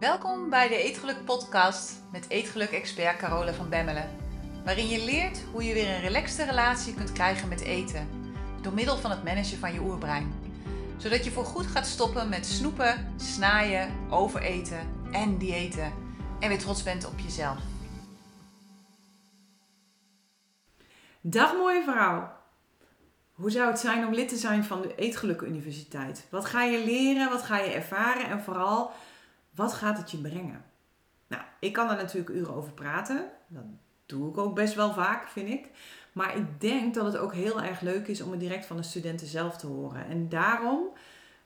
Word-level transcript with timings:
Welkom 0.00 0.50
bij 0.50 0.68
de 0.68 0.76
Eetgeluk 0.76 1.24
podcast 1.24 1.92
met 2.12 2.28
Eetgeluk-expert 2.28 3.16
Carola 3.16 3.52
van 3.52 3.68
Bemmelen. 3.68 4.10
Waarin 4.64 4.88
je 4.88 5.04
leert 5.04 5.42
hoe 5.52 5.64
je 5.64 5.74
weer 5.74 5.88
een 5.88 6.00
relaxte 6.00 6.44
relatie 6.44 6.94
kunt 6.94 7.12
krijgen 7.12 7.48
met 7.48 7.60
eten. 7.60 8.08
Door 8.62 8.72
middel 8.72 8.96
van 8.96 9.10
het 9.10 9.24
managen 9.24 9.58
van 9.58 9.72
je 9.72 9.80
oerbrein. 9.80 10.34
Zodat 10.96 11.24
je 11.24 11.30
voorgoed 11.30 11.66
gaat 11.66 11.86
stoppen 11.86 12.28
met 12.28 12.46
snoepen, 12.46 13.14
snaaien, 13.16 14.10
overeten 14.10 15.08
en 15.12 15.38
diëten. 15.38 15.92
En 16.40 16.48
weer 16.48 16.58
trots 16.58 16.82
bent 16.82 17.06
op 17.06 17.18
jezelf. 17.18 17.58
Dag 21.20 21.52
mooie 21.52 21.82
vrouw. 21.82 22.32
Hoe 23.32 23.50
zou 23.50 23.70
het 23.70 23.78
zijn 23.78 24.06
om 24.06 24.14
lid 24.14 24.28
te 24.28 24.36
zijn 24.36 24.64
van 24.64 24.82
de 24.82 24.94
Eetgeluk 24.94 25.40
Universiteit? 25.40 26.26
Wat 26.30 26.44
ga 26.44 26.62
je 26.62 26.84
leren? 26.84 27.30
Wat 27.30 27.42
ga 27.42 27.58
je 27.58 27.72
ervaren? 27.72 28.26
En 28.26 28.40
vooral, 28.40 28.92
wat 29.56 29.72
gaat 29.72 29.98
het 29.98 30.10
je 30.10 30.18
brengen? 30.18 30.64
Nou, 31.26 31.42
ik 31.60 31.72
kan 31.72 31.90
er 31.90 31.96
natuurlijk 31.96 32.34
uren 32.34 32.54
over 32.54 32.72
praten. 32.72 33.30
Dat 33.48 33.62
doe 34.06 34.30
ik 34.30 34.38
ook 34.38 34.54
best 34.54 34.74
wel 34.74 34.92
vaak, 34.92 35.28
vind 35.28 35.48
ik. 35.48 35.70
Maar 36.12 36.36
ik 36.36 36.60
denk 36.60 36.94
dat 36.94 37.04
het 37.04 37.16
ook 37.16 37.34
heel 37.34 37.62
erg 37.62 37.80
leuk 37.80 38.06
is 38.06 38.20
om 38.20 38.30
het 38.30 38.40
direct 38.40 38.66
van 38.66 38.76
de 38.76 38.82
studenten 38.82 39.26
zelf 39.26 39.56
te 39.56 39.66
horen. 39.66 40.06
En 40.06 40.28
daarom 40.28 40.88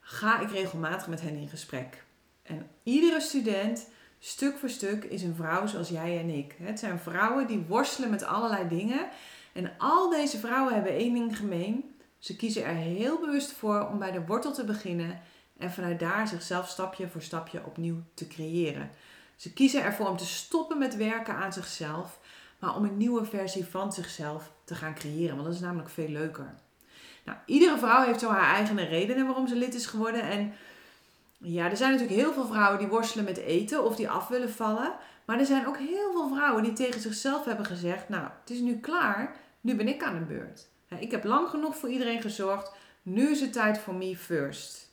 ga 0.00 0.40
ik 0.40 0.50
regelmatig 0.50 1.08
met 1.08 1.20
hen 1.20 1.34
in 1.34 1.48
gesprek. 1.48 2.04
En 2.42 2.66
iedere 2.82 3.20
student, 3.20 3.88
stuk 4.18 4.56
voor 4.56 4.68
stuk, 4.68 5.04
is 5.04 5.22
een 5.22 5.34
vrouw 5.34 5.66
zoals 5.66 5.88
jij 5.88 6.18
en 6.18 6.28
ik. 6.28 6.56
Het 6.58 6.78
zijn 6.78 6.98
vrouwen 6.98 7.46
die 7.46 7.64
worstelen 7.68 8.10
met 8.10 8.24
allerlei 8.24 8.68
dingen. 8.68 9.08
En 9.52 9.72
al 9.78 10.10
deze 10.10 10.38
vrouwen 10.38 10.74
hebben 10.74 10.92
één 10.92 11.14
ding 11.14 11.36
gemeen. 11.36 11.94
Ze 12.18 12.36
kiezen 12.36 12.64
er 12.64 12.74
heel 12.74 13.20
bewust 13.20 13.52
voor 13.52 13.88
om 13.88 13.98
bij 13.98 14.10
de 14.10 14.26
wortel 14.26 14.52
te 14.52 14.64
beginnen 14.64 15.20
en 15.60 15.72
vanuit 15.72 16.00
daar 16.00 16.28
zichzelf 16.28 16.68
stapje 16.68 17.08
voor 17.08 17.22
stapje 17.22 17.64
opnieuw 17.64 18.02
te 18.14 18.26
creëren. 18.26 18.90
Ze 19.36 19.52
kiezen 19.52 19.82
ervoor 19.82 20.08
om 20.08 20.16
te 20.16 20.26
stoppen 20.26 20.78
met 20.78 20.96
werken 20.96 21.34
aan 21.34 21.52
zichzelf, 21.52 22.18
maar 22.58 22.76
om 22.76 22.84
een 22.84 22.96
nieuwe 22.96 23.24
versie 23.24 23.64
van 23.64 23.92
zichzelf 23.92 24.52
te 24.64 24.74
gaan 24.74 24.94
creëren, 24.94 25.34
want 25.34 25.46
dat 25.46 25.54
is 25.54 25.60
namelijk 25.60 25.90
veel 25.90 26.08
leuker. 26.08 26.54
Nou, 27.24 27.38
iedere 27.46 27.78
vrouw 27.78 28.04
heeft 28.04 28.20
zo 28.20 28.30
haar 28.30 28.54
eigen 28.54 28.88
redenen 28.88 29.26
waarom 29.26 29.48
ze 29.48 29.56
lid 29.56 29.74
is 29.74 29.86
geworden. 29.86 30.22
En 30.22 30.52
ja, 31.38 31.70
er 31.70 31.76
zijn 31.76 31.92
natuurlijk 31.92 32.20
heel 32.20 32.32
veel 32.32 32.46
vrouwen 32.46 32.78
die 32.78 32.88
worstelen 32.88 33.24
met 33.24 33.36
eten 33.36 33.84
of 33.84 33.96
die 33.96 34.10
af 34.10 34.28
willen 34.28 34.50
vallen. 34.50 34.92
Maar 35.24 35.38
er 35.38 35.46
zijn 35.46 35.66
ook 35.66 35.78
heel 35.78 36.12
veel 36.12 36.28
vrouwen 36.28 36.62
die 36.62 36.72
tegen 36.72 37.00
zichzelf 37.00 37.44
hebben 37.44 37.66
gezegd: 37.66 38.08
Nou, 38.08 38.28
het 38.40 38.50
is 38.50 38.60
nu 38.60 38.78
klaar, 38.78 39.36
nu 39.60 39.76
ben 39.76 39.88
ik 39.88 40.02
aan 40.02 40.18
de 40.18 40.24
beurt. 40.24 40.68
Ik 40.98 41.10
heb 41.10 41.24
lang 41.24 41.48
genoeg 41.48 41.76
voor 41.76 41.88
iedereen 41.88 42.20
gezorgd, 42.20 42.72
nu 43.02 43.30
is 43.30 43.40
het 43.40 43.52
tijd 43.52 43.78
voor 43.78 43.94
me 43.94 44.16
first. 44.16 44.89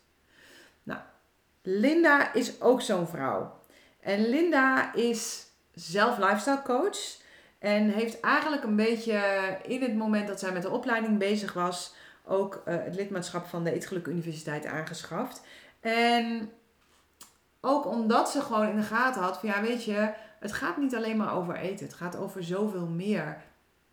Linda 1.69 2.33
is 2.33 2.61
ook 2.61 2.81
zo'n 2.81 3.07
vrouw. 3.07 3.59
En 3.99 4.29
Linda 4.29 4.93
is 4.93 5.45
zelf 5.73 6.17
lifestyle 6.17 6.61
coach. 6.61 7.17
En 7.59 7.89
heeft 7.89 8.19
eigenlijk 8.19 8.63
een 8.63 8.75
beetje 8.75 9.19
in 9.63 9.81
het 9.81 9.95
moment 9.95 10.27
dat 10.27 10.39
zij 10.39 10.51
met 10.51 10.61
de 10.61 10.69
opleiding 10.69 11.17
bezig 11.17 11.53
was, 11.53 11.93
ook 12.25 12.63
uh, 12.67 12.75
het 12.83 12.95
lidmaatschap 12.95 13.45
van 13.45 13.63
de 13.63 13.71
Eetgeluk 13.71 14.07
Universiteit 14.07 14.65
aangeschaft. 14.65 15.41
En 15.79 16.51
ook 17.61 17.85
omdat 17.85 18.29
ze 18.29 18.41
gewoon 18.41 18.67
in 18.67 18.77
de 18.77 18.83
gaten 18.83 19.21
had 19.21 19.39
van 19.39 19.49
ja, 19.49 19.61
weet 19.61 19.83
je, 19.83 20.13
het 20.39 20.53
gaat 20.53 20.77
niet 20.77 20.95
alleen 20.95 21.17
maar 21.17 21.35
over 21.35 21.55
eten. 21.55 21.85
Het 21.85 21.95
gaat 21.95 22.17
over 22.17 22.43
zoveel 22.43 22.87
meer. 22.87 23.41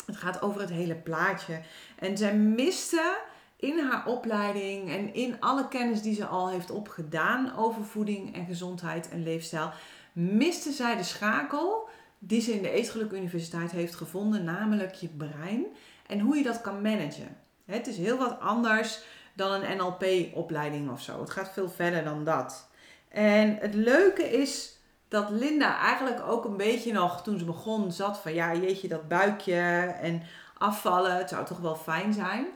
Het 0.06 0.16
gaat 0.16 0.42
over 0.42 0.60
het 0.60 0.70
hele 0.70 0.96
plaatje. 0.96 1.60
En 1.98 2.16
zij 2.16 2.34
miste 2.34 3.16
in 3.64 3.78
haar 3.78 4.06
opleiding 4.06 4.90
en 4.90 5.14
in 5.14 5.40
alle 5.40 5.68
kennis 5.68 6.02
die 6.02 6.14
ze 6.14 6.26
al 6.26 6.50
heeft 6.50 6.70
opgedaan 6.70 7.56
over 7.56 7.84
voeding 7.84 8.34
en 8.34 8.46
gezondheid 8.46 9.08
en 9.08 9.22
leefstijl, 9.22 9.70
miste 10.12 10.72
zij 10.72 10.96
de 10.96 11.02
schakel 11.02 11.88
die 12.18 12.40
ze 12.40 12.52
in 12.52 12.62
de 12.62 12.70
Eetgeluk 12.70 13.12
Universiteit 13.12 13.70
heeft 13.70 13.94
gevonden, 13.94 14.44
namelijk 14.44 14.94
je 14.94 15.08
brein 15.08 15.64
en 16.06 16.20
hoe 16.20 16.36
je 16.36 16.42
dat 16.42 16.60
kan 16.60 16.82
managen. 16.82 17.36
Het 17.64 17.86
is 17.86 17.96
heel 17.96 18.18
wat 18.18 18.40
anders 18.40 19.02
dan 19.34 19.52
een 19.52 19.76
NLP-opleiding 19.76 20.90
of 20.90 21.00
zo. 21.00 21.20
Het 21.20 21.30
gaat 21.30 21.52
veel 21.52 21.68
verder 21.68 22.04
dan 22.04 22.24
dat. 22.24 22.68
En 23.08 23.56
het 23.60 23.74
leuke 23.74 24.22
is 24.22 24.78
dat 25.08 25.30
Linda 25.30 25.78
eigenlijk 25.78 26.20
ook 26.26 26.44
een 26.44 26.56
beetje 26.56 26.92
nog, 26.92 27.22
toen 27.22 27.38
ze 27.38 27.44
begon, 27.44 27.92
zat 27.92 28.18
van 28.18 28.34
ja, 28.34 28.54
jeetje, 28.54 28.88
dat 28.88 29.08
buikje 29.08 29.54
en 30.00 30.22
afvallen, 30.58 31.16
het 31.16 31.28
zou 31.28 31.46
toch 31.46 31.58
wel 31.58 31.76
fijn 31.76 32.12
zijn. 32.12 32.46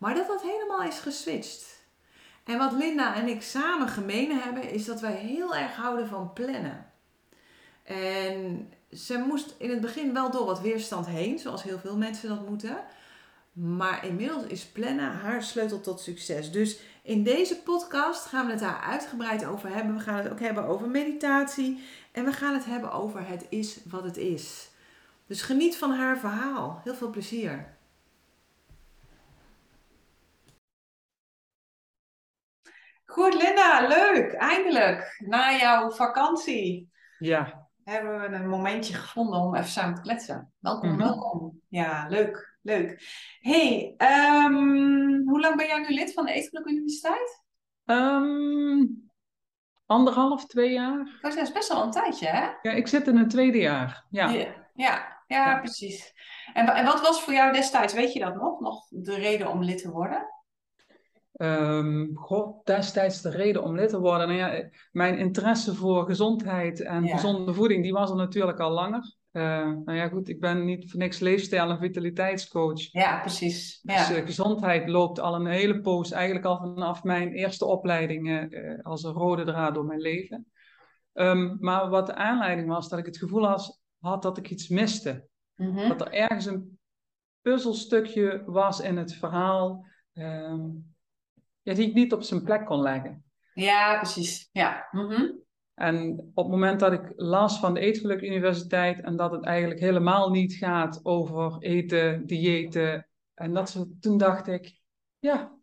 Maar 0.00 0.14
dat 0.14 0.26
dat 0.26 0.42
helemaal 0.42 0.82
is 0.82 0.98
geswitcht. 0.98 1.84
En 2.44 2.58
wat 2.58 2.72
Linda 2.72 3.14
en 3.14 3.28
ik 3.28 3.42
samen 3.42 3.88
gemeen 3.88 4.40
hebben, 4.40 4.70
is 4.70 4.84
dat 4.84 5.00
wij 5.00 5.14
heel 5.14 5.54
erg 5.54 5.76
houden 5.76 6.08
van 6.08 6.32
plannen. 6.32 6.92
En 7.82 8.72
ze 8.92 9.18
moest 9.18 9.54
in 9.58 9.70
het 9.70 9.80
begin 9.80 10.12
wel 10.12 10.30
door 10.30 10.44
wat 10.46 10.60
weerstand 10.60 11.06
heen, 11.06 11.38
zoals 11.38 11.62
heel 11.62 11.78
veel 11.78 11.96
mensen 11.96 12.28
dat 12.28 12.48
moeten. 12.48 12.84
Maar 13.52 14.06
inmiddels 14.06 14.44
is 14.44 14.64
plannen 14.64 15.12
haar 15.12 15.42
sleutel 15.42 15.80
tot 15.80 16.00
succes. 16.00 16.50
Dus 16.50 16.78
in 17.02 17.22
deze 17.22 17.56
podcast 17.56 18.26
gaan 18.26 18.46
we 18.46 18.52
het 18.52 18.60
daar 18.60 18.80
uitgebreid 18.80 19.44
over 19.44 19.74
hebben. 19.74 19.94
We 19.94 20.00
gaan 20.00 20.16
het 20.16 20.30
ook 20.30 20.40
hebben 20.40 20.64
over 20.64 20.88
meditatie. 20.88 21.84
En 22.12 22.24
we 22.24 22.32
gaan 22.32 22.54
het 22.54 22.64
hebben 22.64 22.92
over 22.92 23.26
het 23.26 23.46
is 23.48 23.78
wat 23.84 24.04
het 24.04 24.16
is. 24.16 24.70
Dus 25.26 25.42
geniet 25.42 25.76
van 25.76 25.90
haar 25.92 26.18
verhaal. 26.18 26.80
Heel 26.84 26.94
veel 26.94 27.10
plezier. 27.10 27.78
Goed, 33.10 33.34
Linda, 33.42 33.86
leuk. 33.88 34.32
Eindelijk, 34.32 35.22
na 35.26 35.56
jouw 35.56 35.90
vakantie. 35.90 36.90
Ja. 37.18 37.68
Hebben 37.84 38.20
we 38.20 38.26
een 38.36 38.48
momentje 38.48 38.94
gevonden 38.94 39.40
om 39.40 39.54
even 39.54 39.68
samen 39.68 39.94
te 39.94 40.00
kletsen. 40.00 40.52
Welkom, 40.58 40.88
Mhm. 40.88 40.98
welkom. 40.98 41.60
Ja, 41.68 42.06
leuk, 42.08 42.58
leuk. 42.62 43.02
hey, 43.40 43.94
ehm, 43.96 44.54
hoe 45.24 45.40
lang 45.40 45.56
ben 45.56 45.66
jij 45.66 45.78
nu 45.78 45.94
lid 45.94 46.12
van 46.12 46.24
de 46.24 46.32
Eetgeluk 46.32 46.66
Universiteit? 46.66 47.42
Ehm, 47.84 48.84
anderhalf, 49.86 50.46
twee 50.46 50.72
jaar. 50.72 51.18
Dat 51.20 51.36
is 51.36 51.52
best 51.52 51.68
wel 51.72 51.82
een 51.82 51.90
tijdje, 51.90 52.26
hè? 52.26 52.48
Ja, 52.62 52.70
ik 52.76 52.88
zit 52.88 53.06
in 53.06 53.16
het 53.16 53.30
tweede 53.30 53.58
jaar. 53.58 54.04
Ja. 54.10 54.28
Ja, 54.74 55.22
ja, 55.26 55.58
precies. 55.58 56.12
En, 56.52 56.66
en 56.68 56.84
wat 56.84 57.00
was 57.00 57.22
voor 57.22 57.32
jou 57.32 57.52
destijds, 57.52 57.94
weet 57.94 58.12
je 58.12 58.20
dat 58.20 58.34
nog? 58.34 58.60
Nog 58.60 58.86
de 58.88 59.14
reden 59.14 59.48
om 59.50 59.62
lid 59.62 59.78
te 59.82 59.90
worden? 59.90 60.26
Goh, 62.14 62.64
destijds 62.64 63.22
de 63.22 63.30
reden 63.30 63.62
om 63.62 63.74
lid 63.74 63.88
te 63.88 64.00
worden. 64.00 64.28
Nou 64.28 64.38
ja, 64.38 64.68
mijn 64.92 65.18
interesse 65.18 65.74
voor 65.74 66.04
gezondheid 66.04 66.80
en 66.80 67.04
Ja. 67.04 67.14
gezonde 67.16 67.54
voeding, 67.54 67.82
die 67.82 67.92
was 67.92 68.10
er 68.10 68.16
natuurlijk 68.16 68.58
al 68.60 68.70
langer. 68.70 69.18
Eh, 69.30 69.42
nou 69.84 69.92
ja, 69.94 70.08
goed, 70.08 70.28
ik 70.28 70.40
ben 70.40 70.64
niet 70.64 70.90
voor 70.90 71.00
niks 71.00 71.18
leefstijl- 71.18 71.70
en 71.70 71.78
vitaliteitscoach. 71.78 72.92
Ja, 72.92 73.20
precies. 73.20 73.80
Dus 73.82 74.10
eh, 74.10 74.24
gezondheid 74.24 74.88
loopt 74.88 75.20
al 75.20 75.34
een 75.34 75.46
hele 75.46 75.80
poos, 75.80 76.10
eigenlijk 76.10 76.44
al 76.46 76.56
vanaf 76.58 77.02
mijn 77.02 77.32
eerste 77.32 77.64
opleiding, 77.64 78.30
eh, 78.50 78.78
als 78.82 79.02
een 79.02 79.12
rode 79.12 79.44
draad 79.44 79.74
door 79.74 79.84
mijn 79.84 80.00
leven. 80.00 80.46
Ehm, 81.12 81.56
maar 81.58 81.88
wat 81.88 82.06
de 82.06 82.14
aanleiding 82.14 82.68
was, 82.68 82.88
dat 82.88 82.98
ik 82.98 83.06
het 83.06 83.18
gevoel 83.18 83.46
had, 83.46 83.80
had 84.00 84.22
dat 84.22 84.38
ik 84.38 84.50
iets 84.50 84.68
miste. 84.68 85.26
Mhm. 85.54 85.88
Dat 85.88 86.00
er 86.00 86.12
ergens 86.12 86.46
een 86.46 86.78
puzzelstukje 87.40 88.42
was 88.46 88.80
in 88.80 88.96
het 88.96 89.14
verhaal, 89.14 89.84
ehm, 90.12 90.60
ja, 91.62 91.74
die 91.74 91.88
ik 91.88 91.94
niet 91.94 92.12
op 92.12 92.22
zijn 92.22 92.42
plek 92.42 92.66
kon 92.66 92.80
leggen. 92.80 93.24
Ja, 93.54 93.96
precies. 93.96 94.48
Ja. 94.52 94.88
Mhm. 94.90 95.22
En 95.74 96.18
op 96.34 96.44
het 96.44 96.52
moment 96.52 96.80
dat 96.80 96.92
ik 96.92 97.12
las 97.16 97.58
van 97.58 97.74
de 97.74 97.80
Eetgeluk 97.80 98.20
Universiteit 98.20 99.00
en 99.00 99.16
dat 99.16 99.30
het 99.30 99.44
eigenlijk 99.44 99.80
helemaal 99.80 100.30
niet 100.30 100.54
gaat 100.54 101.00
over 101.02 101.56
eten, 101.58 102.26
diëten 102.26 103.08
en 103.34 103.52
dat 103.54 103.68
soort, 103.68 103.88
toen 104.00 104.18
dacht 104.18 104.46
ik, 104.46 104.80
ja, 105.18 105.58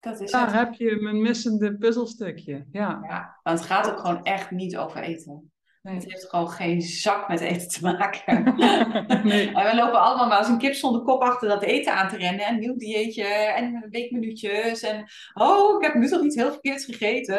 Dat 0.00 0.20
is 0.20 0.30
daar 0.30 0.46
het. 0.46 0.54
heb 0.54 0.74
je 0.74 0.96
mijn 1.00 1.22
missende 1.22 1.76
puzzelstukje. 1.76 2.66
Ja, 2.70 3.00
Ja, 3.02 3.38
want 3.42 3.58
het 3.58 3.68
gaat 3.68 3.90
ook 3.90 3.98
gewoon 3.98 4.22
echt 4.24 4.50
niet 4.50 4.76
over 4.76 5.02
eten. 5.02 5.52
Nee. 5.82 5.94
Het 5.94 6.04
heeft 6.04 6.28
gewoon 6.28 6.50
geen 6.50 6.80
zak 6.80 7.28
met 7.28 7.40
eten 7.40 7.68
te 7.68 7.82
maken. 7.82 8.44
nee. 9.24 9.52
En 9.52 9.70
we 9.70 9.74
lopen 9.74 10.00
allemaal 10.00 10.28
maar 10.28 10.38
als 10.38 10.48
een 10.48 10.58
kip 10.58 10.74
zonder 10.74 11.02
kop 11.02 11.22
achter 11.22 11.48
dat 11.48 11.62
eten 11.62 11.94
aan 11.94 12.08
te 12.08 12.16
rennen. 12.16 12.46
En 12.46 12.58
nieuw 12.58 12.76
dieetje 12.76 13.24
en 13.24 13.86
weekminuutjes. 13.90 14.82
En 14.82 15.08
oh, 15.34 15.76
ik 15.76 15.84
heb 15.84 15.94
nu 15.94 16.08
toch 16.08 16.22
iets 16.22 16.36
heel 16.36 16.50
verkeerds 16.50 16.84
gegeten. 16.84 17.36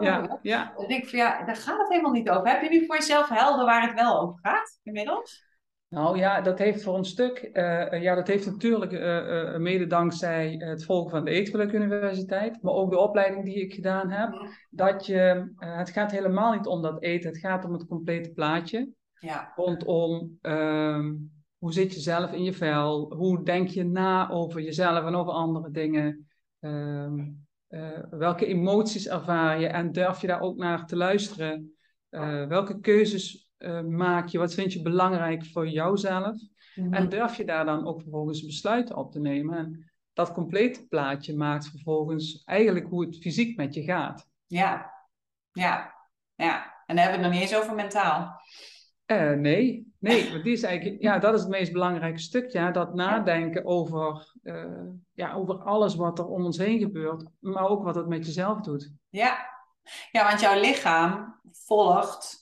Ja, 0.00 0.38
ja. 0.42 0.72
Dan 0.76 0.88
denk 0.88 1.02
ik 1.02 1.08
van 1.08 1.18
ja, 1.18 1.44
daar 1.44 1.56
gaat 1.56 1.78
het 1.78 1.88
helemaal 1.88 2.12
niet 2.12 2.30
over. 2.30 2.48
Heb 2.48 2.62
je 2.62 2.68
nu 2.68 2.86
voor 2.86 2.96
jezelf 2.96 3.28
helder 3.28 3.64
waar 3.64 3.86
het 3.86 3.94
wel 3.94 4.20
over 4.20 4.38
gaat 4.42 4.78
inmiddels? 4.82 5.50
Nou 5.92 6.18
ja, 6.18 6.40
dat 6.40 6.58
heeft 6.58 6.82
voor 6.82 6.96
een 6.96 7.04
stuk, 7.04 7.38
eh, 7.38 7.92
eh, 7.92 8.02
ja, 8.02 8.14
dat 8.14 8.26
heeft 8.26 8.46
natuurlijk 8.46 8.92
eh, 8.92 9.56
mede 9.56 9.86
dankzij 9.86 10.54
het 10.58 10.84
volgen 10.84 11.10
van 11.10 11.24
de 11.24 11.30
Eetgeluk 11.30 11.72
Universiteit, 11.72 12.62
maar 12.62 12.72
ook 12.72 12.90
de 12.90 12.98
opleiding 12.98 13.44
die 13.44 13.54
ik 13.54 13.74
gedaan 13.74 14.10
heb, 14.10 14.48
dat 14.70 15.06
je, 15.06 15.52
het 15.56 15.90
gaat 15.90 16.10
helemaal 16.10 16.52
niet 16.52 16.66
om 16.66 16.82
dat 16.82 17.02
eten, 17.02 17.30
het 17.30 17.38
gaat 17.38 17.64
om 17.64 17.72
het 17.72 17.86
complete 17.86 18.30
plaatje. 18.30 18.88
Ja, 19.18 19.52
Rondom 19.56 20.38
ehm, 20.40 21.14
hoe 21.58 21.72
zit 21.72 21.94
je 21.94 22.00
zelf 22.00 22.32
in 22.32 22.42
je 22.42 22.52
vel, 22.52 23.14
hoe 23.14 23.44
denk 23.44 23.68
je 23.68 23.84
na 23.84 24.30
over 24.30 24.60
jezelf 24.60 25.04
en 25.04 25.14
over 25.14 25.32
andere 25.32 25.70
dingen. 25.70 26.28
Ehm, 26.60 27.20
Eh, 27.72 27.98
welke 28.10 28.46
emoties 28.46 29.08
ervaar 29.08 29.60
je 29.60 29.66
en 29.66 29.92
durf 29.92 30.20
je 30.20 30.26
daar 30.26 30.40
ook 30.40 30.56
naar 30.56 30.86
te 30.86 30.96
luisteren? 30.96 31.76
Welke 32.48 32.80
keuzes 32.80 33.51
maak 33.88 34.28
je? 34.28 34.38
Wat 34.38 34.54
vind 34.54 34.72
je 34.72 34.82
belangrijk 34.82 35.46
voor 35.46 35.68
jouzelf? 35.68 36.36
Mhm. 36.74 36.94
En 36.94 37.08
durf 37.08 37.36
je 37.36 37.44
daar 37.44 37.64
dan 37.64 37.86
ook 37.86 38.00
vervolgens 38.00 38.46
besluiten 38.46 38.96
op 38.96 39.12
te 39.12 39.20
nemen? 39.20 39.58
En 39.58 39.92
dat 40.12 40.32
complete 40.32 40.86
plaatje 40.86 41.36
maakt 41.36 41.68
vervolgens 41.68 42.42
eigenlijk 42.44 42.86
hoe 42.88 43.04
het 43.04 43.18
fysiek 43.18 43.56
met 43.56 43.74
je 43.74 43.82
gaat. 43.82 44.28
Ja, 44.46 44.92
ja, 45.52 45.94
ja. 46.34 46.64
En 46.86 46.96
dan 46.96 47.04
hebben 47.04 47.20
we 47.20 47.26
het 47.26 47.32
nog 47.32 47.40
niet 47.40 47.50
eens 47.50 47.62
over 47.62 47.74
mentaal. 47.74 48.40
Uh, 49.06 49.32
nee, 49.32 49.92
nee, 49.98 50.28
want 50.32 50.44
die 50.44 50.52
is 50.52 50.62
eigenlijk, 50.62 51.02
ja, 51.02 51.18
dat 51.18 51.34
is 51.34 51.40
het 51.40 51.48
meest 51.48 51.72
belangrijke 51.72 52.18
stuk, 52.18 52.50
ja, 52.50 52.70
dat 52.70 52.94
nadenken 52.94 53.64
over, 53.64 54.34
uh, 54.42 54.88
ja, 55.12 55.32
over 55.32 55.54
alles 55.54 55.94
wat 55.94 56.18
er 56.18 56.26
om 56.26 56.44
ons 56.44 56.58
heen 56.58 56.78
gebeurt, 56.78 57.24
maar 57.38 57.68
ook 57.68 57.82
wat 57.82 57.94
het 57.94 58.08
met 58.08 58.26
jezelf 58.26 58.60
doet. 58.60 58.92
Ja, 59.08 59.46
ja 60.10 60.28
want 60.28 60.40
jouw 60.40 60.60
lichaam 60.60 61.40
volgt 61.52 62.41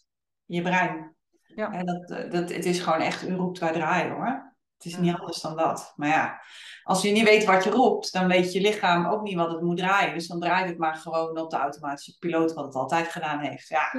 je 0.55 0.63
brein. 0.63 1.15
Ja. 1.55 1.73
En 1.73 1.87
dat, 1.87 2.09
dat, 2.09 2.53
het 2.53 2.65
is 2.65 2.81
gewoon 2.81 3.01
echt, 3.01 3.29
u 3.29 3.35
roept 3.35 3.59
wij 3.59 3.73
draaien 3.73 4.13
hoor. 4.13 4.55
Het 4.77 4.85
is 4.93 4.97
niet 4.97 5.15
anders 5.15 5.41
dan 5.41 5.57
dat. 5.57 5.93
Maar 5.97 6.09
ja, 6.09 6.41
als 6.83 7.03
je 7.03 7.11
niet 7.11 7.25
weet 7.25 7.45
wat 7.45 7.65
je 7.65 7.71
roept, 7.71 8.13
dan 8.13 8.29
weet 8.29 8.53
je 8.53 8.61
lichaam 8.61 9.07
ook 9.07 9.23
niet 9.23 9.35
wat 9.35 9.53
het 9.53 9.61
moet 9.61 9.77
draaien. 9.77 10.15
Dus 10.15 10.27
dan 10.27 10.41
draait 10.41 10.69
het 10.69 10.79
maar 10.79 10.95
gewoon 10.95 11.39
op 11.39 11.51
de 11.51 11.57
automatische 11.57 12.19
piloot, 12.19 12.53
wat 12.53 12.65
het 12.65 12.75
altijd 12.75 13.09
gedaan 13.09 13.39
heeft. 13.39 13.69
Ja, 13.69 13.91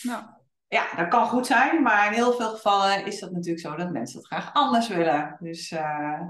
ja, 0.00 0.37
ja. 0.68 0.96
dat 0.96 1.08
kan 1.08 1.26
goed 1.26 1.46
zijn, 1.46 1.82
maar 1.82 2.06
in 2.06 2.12
heel 2.12 2.32
veel 2.32 2.48
gevallen 2.48 3.06
is 3.06 3.20
dat 3.20 3.30
natuurlijk 3.30 3.60
zo 3.60 3.76
dat 3.76 3.90
mensen 3.90 4.18
het 4.18 4.26
graag 4.26 4.52
anders 4.52 4.88
willen. 4.88 5.36
Dus, 5.40 5.70
uh... 5.70 6.20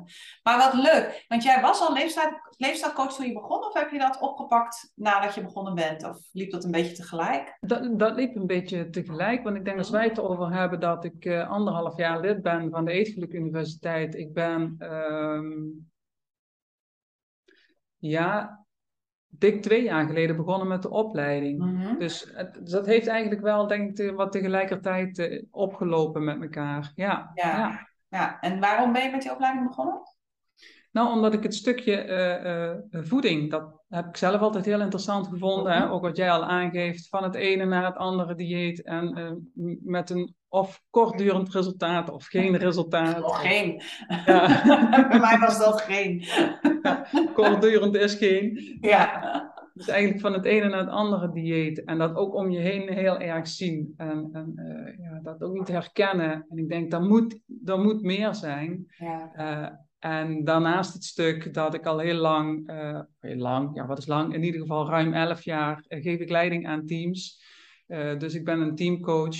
Maar 0.43 0.59
wat 0.59 0.75
leuk, 0.75 1.25
want 1.29 1.43
jij 1.43 1.61
was 1.61 1.81
al 1.81 1.93
leefstijl, 1.93 2.31
leefstijlcoach 2.57 3.15
toen 3.15 3.27
je 3.27 3.33
begon, 3.33 3.65
of 3.65 3.75
heb 3.75 3.91
je 3.91 3.99
dat 3.99 4.21
opgepakt 4.21 4.93
nadat 4.95 5.35
je 5.35 5.43
begonnen 5.43 5.75
bent? 5.75 6.05
Of 6.05 6.19
liep 6.33 6.51
dat 6.51 6.65
een 6.65 6.71
beetje 6.71 6.97
tegelijk? 6.97 7.57
Dat, 7.61 7.99
dat 7.99 8.15
liep 8.15 8.37
een 8.37 8.47
beetje 8.47 8.91
tegelijk, 8.91 9.43
want 9.43 9.57
ik 9.57 9.65
denk 9.65 9.79
als 9.79 9.91
wij 9.91 10.05
het 10.05 10.19
erover 10.19 10.53
hebben 10.53 10.81
dat 10.81 11.05
ik 11.05 11.25
uh, 11.25 11.51
anderhalf 11.51 11.97
jaar 11.97 12.21
lid 12.21 12.43
ben 12.43 12.71
van 12.71 12.85
de 12.85 12.93
Eetgeluk 12.93 13.33
Universiteit. 13.33 14.15
Ik 14.15 14.33
ben. 14.33 14.77
Um 14.93 15.87
ja, 18.01 18.67
dik 19.29 19.63
twee 19.63 19.83
jaar 19.83 20.07
geleden 20.07 20.37
begonnen 20.37 20.69
met 20.69 20.83
de 20.83 20.91
opleiding. 20.91 21.59
Mhm. 21.59 21.99
dus, 21.99 22.33
dus 22.61 22.71
dat 22.71 22.87
heeft 22.87 23.07
eigenlijk 23.07 23.41
wel, 23.41 23.67
denk 23.67 23.99
ik, 23.99 24.17
wat 24.17 24.33
tegelijkertijd 24.33 25.19
uh, 25.19 25.43
opgelopen 25.51 26.25
met 26.25 26.43
elkaar. 26.43 26.93
Ja, 26.95 27.31
ja. 27.35 27.57
ja. 27.57 27.87
Ja. 28.09 28.41
en 28.41 28.61
waarom 28.61 28.93
ben 28.93 29.03
je 29.03 29.11
met 29.11 29.23
die 29.23 29.33
opleiding 29.33 29.67
begonnen? 29.67 30.01
Nou, 30.93 31.13
omdat 31.13 31.35
ik 31.35 31.43
het 31.43 31.55
stukje 31.55 32.07
uh, 32.07 33.01
uh, 33.01 33.07
voeding, 33.07 33.51
dat 33.51 33.83
heb 33.89 34.07
ik 34.07 34.17
zelf 34.17 34.41
altijd 34.41 34.65
heel 34.65 34.81
interessant 34.81 35.27
gevonden. 35.27 35.73
Hè? 35.73 35.91
Ook 35.91 36.03
wat 36.03 36.17
jij 36.17 36.31
al 36.31 36.45
aangeeft, 36.45 37.09
van 37.09 37.23
het 37.23 37.35
ene 37.35 37.65
naar 37.65 37.85
het 37.85 37.97
andere 37.97 38.35
dieet. 38.35 38.83
En 38.83 39.49
met 39.83 40.11
een 40.11 40.37
of 40.49 40.83
kortdurend 40.91 41.55
resultaat 41.55 42.11
of 42.11 42.27
geen 42.27 42.57
resultaat. 42.57 43.23
Of 43.23 43.37
geen. 43.37 43.83
Ja. 44.27 44.63
Bij 45.09 45.21
mij 45.21 45.39
was 45.39 45.59
dat 45.59 45.81
geen. 45.81 46.25
Ja, 46.83 47.07
kortdurend 47.35 47.95
is 47.95 48.15
geen. 48.15 48.79
Ja. 48.81 49.57
Dus 49.75 49.89
eigenlijk 49.89 50.21
van 50.21 50.33
het 50.33 50.45
ene 50.45 50.69
naar 50.69 50.79
het 50.79 50.89
andere 50.89 51.33
dieet. 51.33 51.85
En 51.85 51.99
dat 51.99 52.15
ook 52.15 52.35
om 52.35 52.51
je 52.51 52.59
heen 52.59 52.89
heel 52.89 53.19
erg 53.19 53.49
zien. 53.49 53.95
En, 53.97 54.29
en 54.33 54.53
uh, 54.57 54.99
ja, 55.05 55.21
dat 55.23 55.43
ook 55.43 55.59
niet 55.59 55.69
herkennen. 55.69 56.47
En 56.49 56.59
ik 56.59 56.69
denk, 56.69 56.91
dat 56.91 57.03
moet, 57.03 57.41
dat 57.47 57.83
moet 57.83 58.03
meer 58.03 58.35
zijn. 58.35 58.87
Ja. 58.97 59.33
Uh, 59.37 59.69
en 59.99 60.45
daarnaast 60.45 60.93
het 60.93 61.05
stuk 61.05 61.55
dat 61.55 61.75
ik 61.75 61.87
al 61.87 61.99
heel 61.99 62.15
lang, 62.15 62.71
uh, 62.71 63.01
heel 63.21 63.37
lang, 63.37 63.77
ja 63.77 63.87
wat 63.87 63.99
is 63.99 64.07
lang, 64.07 64.35
in 64.35 64.43
ieder 64.43 64.61
geval 64.61 64.89
ruim 64.89 65.13
11 65.13 65.43
jaar 65.43 65.85
geef 65.89 66.21
ik 66.21 66.31
leiding 66.31 66.67
aan 66.67 66.87
teams. 66.87 67.43
dus 68.19 68.35
ik 68.35 68.45
ben 68.45 68.61
een 68.61 68.75
teamcoach. 68.75 69.37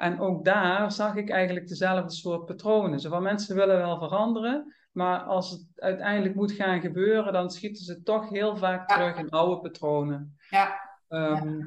En 0.00 0.20
ook 0.20 0.44
daar 0.44 0.92
zag 0.92 1.14
ik 1.16 1.30
eigenlijk 1.30 1.68
dezelfde 1.68 2.10
soort 2.14 2.44
patronen. 2.46 3.00
Zo 3.00 3.08
van 3.10 3.22
mensen 3.22 3.56
willen 3.56 3.76
wel 3.76 3.98
veranderen, 3.98 4.74
maar 4.92 5.20
als 5.20 5.50
het 5.50 5.66
uiteindelijk 5.74 6.34
moet 6.34 6.52
gaan 6.52 6.80
gebeuren, 6.80 7.32
dan 7.32 7.50
schieten 7.50 7.84
ze 7.84 8.02
toch 8.02 8.28
heel 8.28 8.56
vaak 8.56 8.90
Ja. 8.90 8.96
terug 8.96 9.16
in 9.16 9.30
oude 9.30 9.60
patronen. 9.60 10.36
Ja. 10.50 10.80
Ehm, 11.08 11.60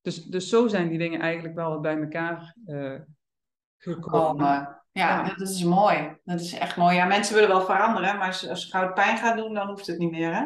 Dus, 0.00 0.24
dus 0.24 0.48
zo 0.48 0.68
zijn 0.68 0.88
die 0.88 0.98
dingen 0.98 1.20
eigenlijk 1.20 1.54
wel 1.54 1.80
bij 1.80 2.00
elkaar 2.00 2.56
eh, 2.66 2.94
gekomen. 3.78 4.10
Komen. 4.10 4.46
Ja, 4.46 5.08
Ja. 5.08 5.22
dat 5.22 5.40
is 5.48 5.64
mooi. 5.64 6.16
Dat 6.24 6.40
is 6.40 6.52
echt 6.58 6.76
mooi. 6.76 6.96
Ja, 6.96 7.04
mensen 7.06 7.34
willen 7.34 7.48
wel 7.50 7.60
veranderen, 7.64 8.16
maar 8.16 8.26
als, 8.26 8.48
als 8.48 8.64
goud 8.64 8.94
pijn 8.94 9.16
gaat 9.16 9.36
doen, 9.36 9.54
dan 9.54 9.68
hoeft 9.68 9.86
het 9.86 9.98
niet 9.98 10.10
meer. 10.10 10.34
Hè? 10.34 10.44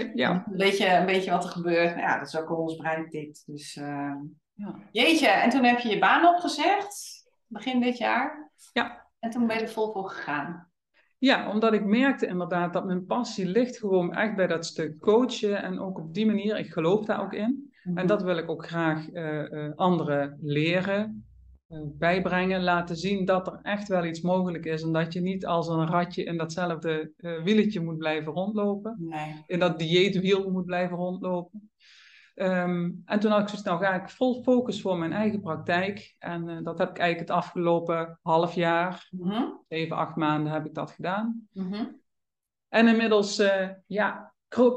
Eh, 0.00 0.14
Ja, 0.14 0.44
Een, 0.50 0.56
beetje, 0.56 0.94
een 0.96 1.06
beetje 1.06 1.30
wat 1.30 1.44
er 1.44 1.50
gebeurt. 1.50 1.88
Nou 1.96 2.00
ja, 2.08 2.18
dat 2.18 2.26
is 2.28 2.36
ook 2.36 2.48
hoe 2.48 2.56
ons 2.56 2.76
brein 2.76 3.08
tikt. 3.08 3.42
Dus, 3.46 3.76
eh, 3.76 4.14
ja. 4.60 4.78
Jeetje, 4.92 5.28
en 5.28 5.50
toen 5.50 5.64
heb 5.64 5.78
je 5.78 5.88
je 5.88 5.98
baan 5.98 6.26
opgezegd, 6.26 7.24
begin 7.46 7.80
dit 7.80 7.98
jaar. 7.98 8.50
Ja. 8.72 9.06
En 9.18 9.30
toen 9.30 9.46
ben 9.46 9.56
je 9.56 9.62
er 9.62 9.68
vol 9.68 9.92
voor 9.92 10.08
gegaan. 10.08 10.68
Ja, 11.18 11.50
omdat 11.50 11.72
ik 11.72 11.84
merkte 11.84 12.26
inderdaad 12.26 12.72
dat 12.72 12.86
mijn 12.86 13.06
passie 13.06 13.46
ligt 13.46 13.78
gewoon 13.78 14.14
echt 14.14 14.36
bij 14.36 14.46
dat 14.46 14.66
stuk 14.66 14.98
coachen. 14.98 15.62
En 15.62 15.80
ook 15.80 15.98
op 15.98 16.14
die 16.14 16.26
manier, 16.26 16.58
ik 16.58 16.72
geloof 16.72 17.04
daar 17.04 17.22
ook 17.22 17.32
in. 17.32 17.72
En 17.94 18.06
dat 18.06 18.22
wil 18.22 18.36
ik 18.36 18.50
ook 18.50 18.66
graag 18.66 19.10
eh, 19.10 19.70
anderen 19.76 20.38
leren, 20.40 21.26
eh, 21.66 21.78
bijbrengen, 21.84 22.62
laten 22.62 22.96
zien 22.96 23.24
dat 23.24 23.46
er 23.46 23.58
echt 23.62 23.88
wel 23.88 24.04
iets 24.04 24.20
mogelijk 24.20 24.64
is. 24.64 24.82
En 24.82 24.92
dat 24.92 25.12
je 25.12 25.20
niet 25.20 25.46
als 25.46 25.68
een 25.68 25.86
ratje 25.86 26.24
in 26.24 26.36
datzelfde 26.36 27.12
eh, 27.16 27.42
wieletje 27.42 27.80
moet 27.80 27.98
blijven 27.98 28.32
rondlopen. 28.32 28.96
Nee. 28.98 29.44
In 29.46 29.58
dat 29.58 29.78
dieetwiel 29.78 30.50
moet 30.50 30.64
blijven 30.64 30.96
rondlopen. 30.96 31.70
Ehm, 32.40 32.90
en 33.04 33.20
toen 33.20 33.30
had 33.30 33.40
ik 33.40 33.48
zoiets, 33.48 33.66
nou 33.66 33.80
ga 33.80 33.94
ik 34.02 34.08
vol 34.08 34.42
focus 34.42 34.80
voor 34.80 34.98
mijn 34.98 35.12
eigen 35.12 35.40
praktijk. 35.40 36.14
En 36.18 36.48
eh, 36.48 36.62
dat 36.62 36.78
heb 36.78 36.90
ik 36.90 36.98
eigenlijk 36.98 37.28
het 37.28 37.38
afgelopen 37.38 38.18
half 38.22 38.54
jaar, 38.54 39.08
Mhm. 39.10 39.42
zeven, 39.68 39.96
acht 39.96 40.16
maanden 40.16 40.52
heb 40.52 40.66
ik 40.66 40.74
dat 40.74 40.90
gedaan. 40.90 41.48
Mhm. 41.52 41.84
En 42.68 42.88
inmiddels, 42.88 43.38
eh, 43.38 43.68
ja, 43.86 44.34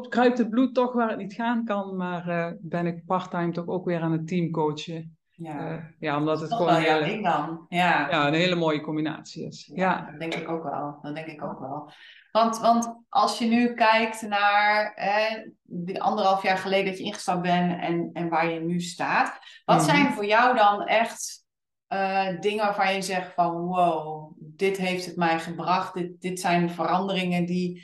kruipt, 0.09 0.37
het 0.37 0.49
bloed 0.49 0.73
toch 0.73 0.93
waar 0.93 1.09
het 1.09 1.17
niet 1.17 1.33
gaan 1.33 1.65
kan. 1.65 1.95
Maar 1.95 2.27
eh, 2.27 2.53
ben 2.59 2.85
ik 2.85 3.05
parttime 3.05 3.51
toch 3.51 3.67
ook 3.67 3.85
weer 3.85 4.01
aan 4.01 4.11
het 4.11 4.27
teamcoachen. 4.27 5.17
Ja. 5.43 5.69
Eh, 5.69 5.83
ja, 5.99 6.17
omdat 6.17 6.41
het 6.41 6.53
gewoon 6.53 6.81
wel 6.81 7.01
hele, 7.03 7.21
dan. 7.21 7.65
Ja. 7.69 8.09
ja, 8.09 8.27
een 8.27 8.33
hele 8.33 8.55
mooie 8.55 8.81
combinatie 8.81 9.45
is. 9.45 9.71
Ja, 9.73 10.07
dat 10.11 10.19
denk 10.19 10.33
ik 10.33 10.49
ook 10.49 10.63
wel. 10.63 10.97
Dat 11.01 11.15
denk 11.15 11.27
ik 11.27 11.43
ook 11.43 11.59
wel. 11.59 11.91
Want, 12.31 12.59
want 12.59 13.03
als 13.09 13.37
je 13.37 13.45
nu 13.45 13.73
kijkt 13.73 14.21
naar 14.21 14.91
hè, 14.95 15.51
die 15.63 16.01
anderhalf 16.01 16.43
jaar 16.43 16.57
geleden 16.57 16.85
dat 16.85 16.97
je 16.97 17.03
ingestapt 17.03 17.41
bent 17.41 17.81
en, 17.81 18.09
en 18.13 18.29
waar 18.29 18.49
je 18.51 18.59
nu 18.59 18.81
staat. 18.81 19.39
Wat 19.65 19.75
Mhm. 19.77 19.85
zijn 19.85 20.13
voor 20.13 20.25
jou 20.25 20.55
dan 20.55 20.85
echt 20.85 21.41
eh, 21.87 22.39
dingen 22.39 22.65
waarvan 22.65 22.93
je 22.93 23.01
zegt 23.01 23.33
van 23.33 23.51
wow, 23.51 24.31
dit 24.37 24.77
heeft 24.77 25.05
het 25.05 25.15
mij 25.15 25.39
gebracht. 25.39 25.93
Dit, 25.93 26.21
dit 26.21 26.39
zijn 26.39 26.69
veranderingen 26.69 27.45
die, 27.45 27.83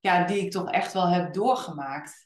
ja, 0.00 0.24
die 0.24 0.38
ik 0.44 0.50
toch 0.50 0.70
echt 0.70 0.92
wel 0.92 1.08
heb 1.08 1.32
doorgemaakt. 1.34 2.25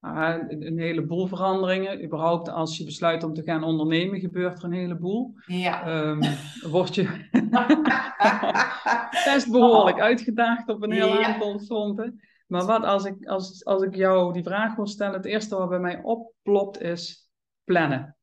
Ah, 0.00 0.34
een, 0.48 0.66
een 0.66 0.78
heleboel 0.78 1.26
veranderingen. 1.26 2.04
Überhaupt 2.04 2.48
als 2.48 2.76
je 2.76 2.84
besluit 2.84 3.24
om 3.24 3.34
te 3.34 3.42
gaan 3.42 3.62
ondernemen, 3.64 4.20
gebeurt 4.20 4.58
er 4.58 4.64
een 4.64 4.72
heleboel. 4.72 5.34
Ja. 5.46 5.82
Ehm 5.86 6.22
word 6.76 6.94
je 6.94 7.28
best 9.24 9.50
behoorlijk 9.50 10.00
uitgedaagd 10.00 10.68
op 10.68 10.82
een 10.82 10.92
heel 10.92 11.20
Ja. 11.20 11.26
aantal 11.26 11.58
fronten. 11.58 12.20
Maar 12.46 12.64
wat 12.64 12.84
als 12.84 13.04
ik, 13.04 13.26
als, 13.26 13.64
als 13.64 13.82
ik 13.82 13.94
jou 13.94 14.32
die 14.32 14.42
vraag 14.42 14.74
wil 14.74 14.86
stellen, 14.86 15.14
het 15.14 15.24
eerste 15.24 15.56
wat 15.56 15.68
bij 15.68 15.78
mij 15.78 16.00
opplopt 16.02 16.80
is 16.80 17.28
plannen. 17.64 18.16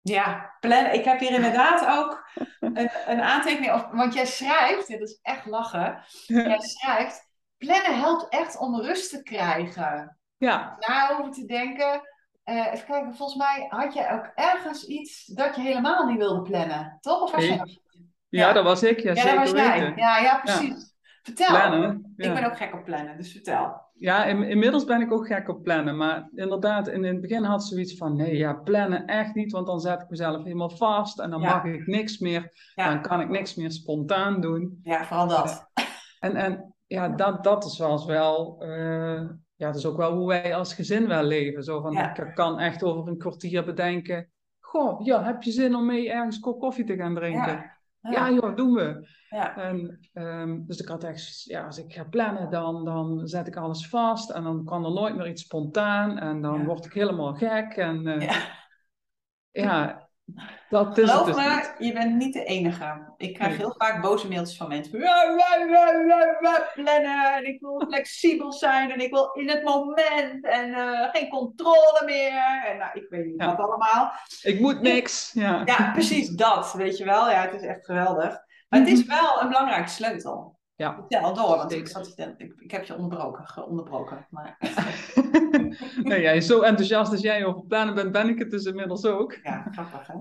Ja, 0.00 0.56
plannen. 0.60 0.94
Ik 0.94 1.04
heb 1.04 1.20
hier 1.20 1.32
inderdaad 1.32 1.98
ook 1.98 2.24
een, 2.60 2.90
een 3.06 3.20
aantekening. 3.20 3.72
Of, 3.72 3.90
want 3.92 4.14
jij 4.14 4.26
schrijft, 4.26 4.86
dit 4.86 5.00
is 5.00 5.18
echt 5.22 5.46
lachen. 5.46 6.02
Jij 6.26 6.60
schrijft, 6.60 7.28
plannen 7.56 7.98
helpt 8.00 8.28
echt 8.28 8.58
om 8.58 8.80
rust 8.80 9.10
te 9.10 9.22
krijgen. 9.22 10.19
Ja, 10.40 10.76
Na 10.78 11.18
over 11.18 11.32
te 11.32 11.44
denken. 11.46 12.00
Eh, 12.44 12.72
even 12.72 12.86
kijken, 12.86 13.14
volgens 13.14 13.38
mij 13.38 13.66
had 13.68 13.94
jij 13.94 14.12
ook 14.12 14.30
ergens 14.34 14.86
iets 14.86 15.26
dat 15.26 15.56
je 15.56 15.62
helemaal 15.62 16.06
niet 16.06 16.18
wilde 16.18 16.42
plannen. 16.42 16.96
Toch? 17.00 17.22
Of 17.22 17.32
was 17.32 17.44
jij 17.46 17.56
ja, 18.28 18.46
Ja. 18.46 18.52
dat 18.52 18.64
was 18.64 18.82
ik. 18.82 19.00
Ja, 19.00 19.12
Ja, 19.12 19.20
zeker 19.22 19.38
dat 19.44 19.50
was 19.52 19.60
jij. 19.62 19.80
weten. 19.80 19.96
Ja, 19.96 20.18
ja, 20.18 20.38
precies. 20.44 20.94
Vertel. 21.22 21.46
Plannen. 21.46 22.12
Ik 22.16 22.34
ben 22.34 22.44
ook 22.44 22.56
gek 22.56 22.74
op 22.74 22.84
plannen, 22.84 23.16
dus 23.16 23.32
vertel. 23.32 23.88
Ja, 23.94 24.24
in- 24.24 24.42
inmiddels 24.42 24.84
ben 24.84 25.00
ik 25.00 25.12
ook 25.12 25.26
gek 25.26 25.48
op 25.48 25.62
plannen. 25.62 25.96
Maar 25.96 26.28
inderdaad, 26.34 26.88
in, 26.88 27.04
in 27.04 27.12
het 27.12 27.20
begin 27.20 27.44
had 27.44 27.62
ze 27.64 27.74
zoiets 27.74 27.96
van: 27.96 28.16
nee, 28.16 28.36
ja, 28.36 28.52
plannen 28.54 29.06
echt 29.06 29.34
niet, 29.34 29.52
want 29.52 29.66
dan 29.66 29.80
zet 29.80 30.02
ik 30.02 30.08
mezelf 30.08 30.42
helemaal 30.42 30.70
vast 30.70 31.20
en 31.20 31.30
dan 31.30 31.40
mag 31.40 31.64
ik 31.64 31.86
niks 31.86 32.18
meer. 32.18 32.72
Dan 32.74 33.02
kan 33.02 33.20
ik 33.20 33.28
niks 33.28 33.54
meer 33.54 33.70
spontaan 33.70 34.40
doen. 34.40 34.80
Ja, 34.82 35.04
vooral 35.04 35.28
dat. 35.28 35.70
En, 36.20 36.36
en 36.36 36.74
ja, 36.86 37.08
dat, 37.08 37.44
dat 37.44 37.64
is 37.64 37.78
wel, 37.78 38.06
wel 38.06 38.60
eh, 38.62 39.22
ja, 39.60 39.66
dat 39.66 39.76
is 39.76 39.86
ook 39.86 39.96
wel 39.96 40.14
hoe 40.16 40.28
wij 40.28 40.54
als 40.54 40.74
gezin 40.74 41.06
wel 41.08 41.22
leven. 41.22 41.62
Zo 41.64 41.80
van, 41.80 41.92
Ja. 41.92 42.16
ik 42.16 42.34
kan 42.34 42.58
echt 42.58 42.82
over 42.82 43.08
een 43.08 43.18
kwartier 43.18 43.64
bedenken. 43.64 44.30
Goh, 44.60 45.04
ja, 45.04 45.22
heb 45.24 45.42
je 45.42 45.50
zin 45.50 45.74
om 45.74 45.86
mee 45.86 46.10
ergens 46.10 46.36
een 46.36 46.42
kop 46.42 46.60
koffie 46.60 46.84
te 46.84 46.96
gaan 46.96 47.14
drinken? 47.14 47.52
Ja. 47.52 47.78
Ja, 48.10 48.30
joh, 48.30 48.56
doen 48.56 48.72
we. 48.74 49.08
Ja. 49.28 49.56
En, 49.56 50.00
ehm, 50.12 50.60
dus 50.66 50.80
ik 50.80 50.88
had 50.88 51.04
echt, 51.04 51.42
ja, 51.42 51.64
als 51.66 51.78
ik 51.78 51.92
ga 51.92 52.04
plannen, 52.04 52.50
dan, 52.50 52.84
dan 52.84 53.28
zet 53.28 53.46
ik 53.46 53.56
alles 53.56 53.88
vast 53.88 54.30
en 54.30 54.42
dan 54.42 54.64
kan 54.64 54.84
er 54.84 54.92
nooit 54.92 55.16
meer 55.16 55.28
iets 55.28 55.42
spontaan 55.42 56.18
en 56.18 56.40
dan 56.42 56.58
Ja. 56.58 56.64
word 56.64 56.84
ik 56.84 56.92
helemaal 56.92 57.34
gek. 57.34 57.76
En 57.76 58.06
eh, 58.06 58.20
Ja. 58.20 58.42
ja, 59.50 59.99
dat 60.68 60.98
is 60.98 61.02
het 61.02 61.10
Geloof 61.10 61.26
dus 61.26 61.36
me, 61.36 61.54
niet. 61.54 61.74
je 61.88 61.92
bent 61.92 62.14
niet 62.16 62.32
de 62.32 62.44
enige. 62.44 63.12
Ik 63.16 63.34
krijg 63.34 63.50
Nee. 63.50 63.58
heel 63.58 63.74
vaak 63.78 64.02
boze 64.02 64.28
mailtjes 64.28 64.56
van 64.56 64.68
mensen. 64.68 64.98
Plannen 66.74 67.34
en 67.36 67.46
ik 67.46 67.60
wil 67.60 67.84
flexibel 67.88 68.52
zijn 68.52 68.90
en 68.90 69.00
ik 69.00 69.10
wil 69.10 69.30
in 69.32 69.48
het 69.48 69.64
moment 69.64 70.44
en 70.44 70.74
eh, 70.74 71.08
geen 71.12 71.28
controle 71.28 72.02
meer. 72.04 72.62
En 72.66 72.78
nou, 72.78 72.90
ik 72.92 73.06
weet 73.08 73.24
niet 73.24 73.40
Ja. 73.40 73.46
wat 73.56 73.66
allemaal. 73.68 74.12
Ik 74.42 74.60
moet 74.60 74.80
niks. 74.80 75.30
Ja. 75.32 75.62
Ja, 75.64 75.90
precies 75.92 76.28
dat, 76.28 76.72
weet 76.72 76.96
je 76.98 77.04
wel. 77.04 77.30
Ja, 77.30 77.40
het 77.42 77.54
is 77.54 77.62
echt 77.62 77.84
geweldig. 77.84 78.38
Maar 78.68 78.80
het 78.80 78.88
is 78.88 79.04
wel 79.04 79.40
een 79.42 79.48
belangrijke 79.48 79.88
sleutel. 79.90 80.58
Ja. 80.76 80.94
Vertel 80.94 81.34
door, 81.34 81.56
want 81.56 81.72
ik, 81.72 81.88
ik, 82.36 82.54
ik 82.58 82.70
heb 82.70 82.84
je 82.84 82.94
onderbroken, 82.94 83.46
geonderbroken. 83.46 84.26
Maar 84.30 84.56
nee, 86.10 86.20
jij 86.20 86.36
is 86.36 86.46
zo 86.46 86.60
enthousiast 86.60 87.12
als 87.12 87.20
jij 87.20 87.44
over 87.44 87.66
plannen 87.66 87.94
bent, 87.94 88.12
ben 88.12 88.28
ik 88.28 88.38
het 88.38 88.50
dus 88.50 88.64
inmiddels 88.64 89.04
ook. 89.04 89.38
ja, 89.42 89.66
grappig 89.70 90.06
hè. 90.06 90.14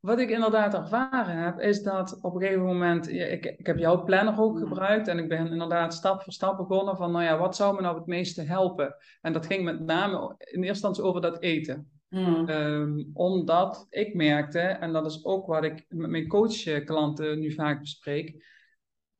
Wat 0.00 0.18
ik 0.18 0.30
inderdaad 0.30 0.74
ervaren 0.74 1.36
heb, 1.36 1.60
is 1.60 1.82
dat 1.82 2.18
op 2.20 2.34
een 2.34 2.40
gegeven 2.40 2.64
moment, 2.64 3.08
ik, 3.10 3.44
ik 3.44 3.66
heb 3.66 3.78
jouw 3.78 4.04
planner 4.04 4.40
ook 4.40 4.58
gebruikt 4.58 5.08
en 5.08 5.18
ik 5.18 5.28
ben 5.28 5.46
inderdaad 5.46 5.94
stap 5.94 6.22
voor 6.22 6.32
stap 6.32 6.56
begonnen 6.56 6.96
van, 6.96 7.12
nou 7.12 7.24
ja, 7.24 7.38
wat 7.38 7.56
zou 7.56 7.74
me 7.74 7.80
nou 7.80 7.96
het 7.96 8.06
meeste 8.06 8.42
helpen? 8.42 8.94
En 9.20 9.32
dat 9.32 9.46
ging 9.46 9.64
met 9.64 9.80
name 9.80 10.16
in 10.38 10.44
eerste 10.44 10.66
instantie 10.66 11.02
over 11.02 11.20
dat 11.20 11.42
eten. 11.42 11.90
Hmm. 12.08 12.48
Ehm, 12.48 13.04
omdat 13.12 13.86
ik 13.90 14.14
merkte, 14.14 14.58
en 14.58 14.92
dat 14.92 15.06
is 15.06 15.24
ook 15.24 15.46
wat 15.46 15.64
ik 15.64 15.84
met 15.88 16.10
mijn 16.10 16.28
coachklanten 16.28 17.38
nu 17.38 17.52
vaak 17.52 17.80
bespreek, 17.80 18.44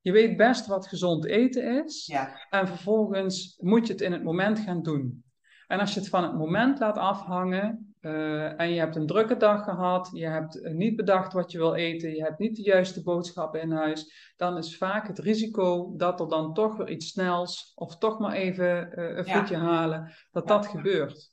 je 0.01 0.13
weet 0.13 0.37
best 0.37 0.67
wat 0.67 0.87
gezond 0.87 1.25
eten 1.27 1.85
is. 1.85 2.07
Ja, 2.07 2.47
En 2.51 2.67
vervolgens 2.67 3.59
moet 3.61 3.87
je 3.87 3.93
het 3.93 4.03
in 4.03 4.13
het 4.13 4.23
moment 4.23 4.59
gaan 4.59 4.83
doen. 4.83 5.25
En 5.67 5.81
als 5.81 5.95
je 5.95 6.01
het 6.01 6.09
van 6.09 6.23
het 6.23 6.35
moment 6.35 6.79
laat 6.79 6.99
afhangen 6.99 7.95
eh, 8.01 8.61
en 8.61 8.71
je 8.71 8.79
hebt 8.79 8.97
een 8.97 9.07
drukke 9.07 9.37
dag 9.37 9.65
gehad, 9.65 10.11
je 10.13 10.27
hebt 10.27 10.61
eh, 10.63 10.73
niet 10.75 10.97
bedacht 10.97 11.33
wat 11.33 11.53
je 11.53 11.59
wil 11.59 11.75
eten, 11.75 12.15
je 12.15 12.23
hebt 12.23 12.39
niet 12.39 12.57
de 12.57 12.63
juiste 12.63 13.03
boodschappen 13.03 13.61
in 13.61 13.71
huis, 13.73 14.33
dan 14.37 14.57
is 14.57 14.77
vaak 14.77 15.07
het 15.07 15.19
risico 15.19 15.95
dat 15.97 16.21
er 16.21 16.29
dan 16.29 16.55
toch 16.55 16.77
weer 16.77 16.91
iets 16.91 17.09
snels 17.09 17.73
of 17.75 17.99
toch 17.99 18.19
maar 18.19 18.33
even 18.33 18.93
eh, 18.93 19.09
een 19.09 19.17
Ja. 19.17 19.23
frietje 19.23 19.57
halen, 19.57 20.13
dat 20.33 20.49
Ja. 20.49 20.55
dat 20.55 20.67
gebeurt. 20.67 21.33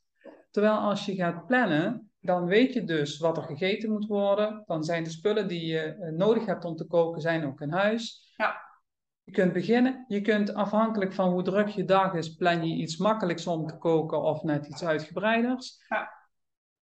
Terwijl 0.52 0.76
als 0.78 1.06
je 1.06 1.16
gaat 1.16 1.46
plannen, 1.46 2.12
dan 2.20 2.46
weet 2.46 2.74
je 2.74 2.84
dus 2.84 3.18
wat 3.18 3.38
er 3.38 3.44
gegeten 3.44 3.92
moet 3.92 4.06
worden. 4.08 4.64
Dan 4.66 4.84
zijn 4.84 5.04
de 5.04 5.10
spullen 5.10 5.48
die 5.48 5.66
je 5.66 6.12
nodig 6.18 6.46
hebt 6.46 6.66
om 6.66 6.76
te 6.76 6.88
koken, 6.88 7.22
zijn 7.22 7.46
ook 7.46 7.62
in 7.62 7.72
huis. 7.72 8.34
Ja. 8.38 8.56
Je 9.24 9.32
kunt 9.32 9.54
beginnen. 9.54 10.06
Je 10.08 10.22
kunt 10.22 10.54
afhankelijk 10.54 11.14
van 11.14 11.30
hoe 11.30 11.44
druk 11.44 11.68
je 11.68 11.84
dag 11.84 12.14
is, 12.14 12.36
plan 12.36 12.68
je 12.68 12.76
iets 12.76 12.98
makkelijks 12.98 13.48
om 13.48 13.68
te 13.68 13.78
koken 13.78 14.22
of 14.22 14.44
net 14.44 14.68
iets 14.68 14.84
uitgebreiders. 14.84 15.86
Ja. 15.90 16.20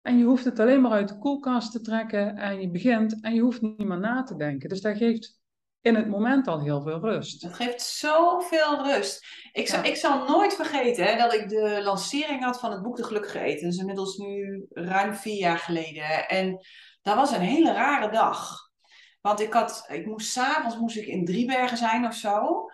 En 0.02 0.18
je 0.18 0.24
hoeft 0.24 0.46
het 0.46 0.60
alleen 0.60 0.82
maar 0.82 0.92
uit 0.92 1.08
de 1.08 1.18
koelkast 1.18 1.72
te 1.72 1.82
trekken 1.82 2.38
en 2.38 2.62
je 2.62 2.70
begint 2.72 3.24
en 3.24 3.34
je 3.34 3.42
hoeft 3.42 3.62
niet 3.62 3.78
meer 3.88 4.00
na 4.00 4.24
te 4.24 4.36
denken. 4.36 4.70
Dus 4.70 4.82
dat 4.82 4.98
geeft 4.98 5.40
in 5.82 5.96
het 5.96 6.08
moment 6.08 6.48
al 6.48 6.62
heel 6.62 6.82
veel 6.82 7.00
rust. 7.00 7.42
Het 7.42 7.54
geeft 7.54 7.82
zoveel 7.82 8.84
rust. 8.84 9.26
Ik 9.52 9.68
zal, 9.68 9.84
Ja. 9.84 9.86
ik 9.90 9.96
zal 9.96 10.28
nooit 10.28 10.54
vergeten 10.54 11.06
hè, 11.06 11.18
dat 11.18 11.34
ik 11.34 11.50
de 11.50 11.82
lancering 11.84 12.44
had 12.44 12.60
van 12.60 12.72
het 12.72 12.82
boek 12.82 12.98
De 12.98 13.04
Gelukkige 13.04 13.40
Eten. 13.40 13.64
Dat 13.64 13.74
is 13.74 13.80
inmiddels 13.80 14.18
nu 14.18 14.66
ruim 14.70 15.14
vier 15.14 15.38
jaar 15.38 15.58
geleden. 15.58 16.28
En 16.28 16.60
dat 17.02 17.16
was 17.16 17.32
een 17.32 17.42
hele 17.42 17.74
rare 17.74 18.12
dag. 18.12 18.65
Want 19.26 19.40
ik, 19.40 19.54
had, 19.54 19.86
ik 19.88 20.06
moest 20.06 20.32
s'avonds 20.32 20.78
moest 20.78 20.98
ik 20.98 21.06
in 21.06 21.26
Driebergen 21.26 21.78
zijn 21.78 22.06
of 22.06 22.14
zo. 22.14 22.66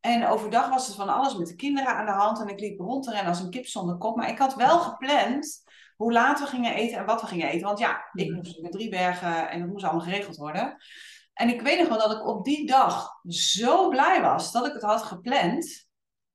En 0.00 0.26
overdag 0.26 0.68
was 0.68 0.86
het 0.86 0.96
van 0.96 1.08
alles 1.08 1.36
met 1.36 1.46
de 1.46 1.54
kinderen 1.54 1.96
aan 1.96 2.06
de 2.06 2.12
hand. 2.12 2.40
En 2.40 2.48
ik 2.48 2.60
liep 2.60 2.80
rond 2.80 3.04
te 3.04 3.10
rennen 3.10 3.28
als 3.28 3.40
een 3.40 3.50
kip 3.50 3.66
zonder 3.66 3.96
kop. 3.96 4.16
Maar 4.16 4.28
ik 4.28 4.38
had 4.38 4.54
wel 4.54 4.78
gepland 4.78 5.62
hoe 5.96 6.12
laat 6.12 6.40
we 6.40 6.46
gingen 6.46 6.74
eten 6.74 6.98
en 6.98 7.04
wat 7.04 7.20
we 7.20 7.26
gingen 7.26 7.48
eten. 7.48 7.66
Want 7.66 7.78
ja, 7.78 8.08
ik 8.12 8.26
Mhm. 8.26 8.36
moest 8.36 8.60
naar 8.60 8.70
Driebergen 8.70 9.50
en 9.50 9.60
dat 9.60 9.68
moest 9.68 9.84
allemaal 9.84 10.04
geregeld 10.04 10.36
worden. 10.36 10.76
En 11.34 11.48
ik 11.48 11.60
weet 11.62 11.78
nog 11.78 11.88
wel 11.88 12.08
dat 12.08 12.12
ik 12.18 12.26
op 12.26 12.44
die 12.44 12.66
dag 12.66 13.10
zo 13.26 13.88
blij 13.88 14.22
was 14.22 14.52
dat 14.52 14.66
ik 14.66 14.72
het 14.72 14.82
had 14.82 15.02
gepland. 15.02 15.88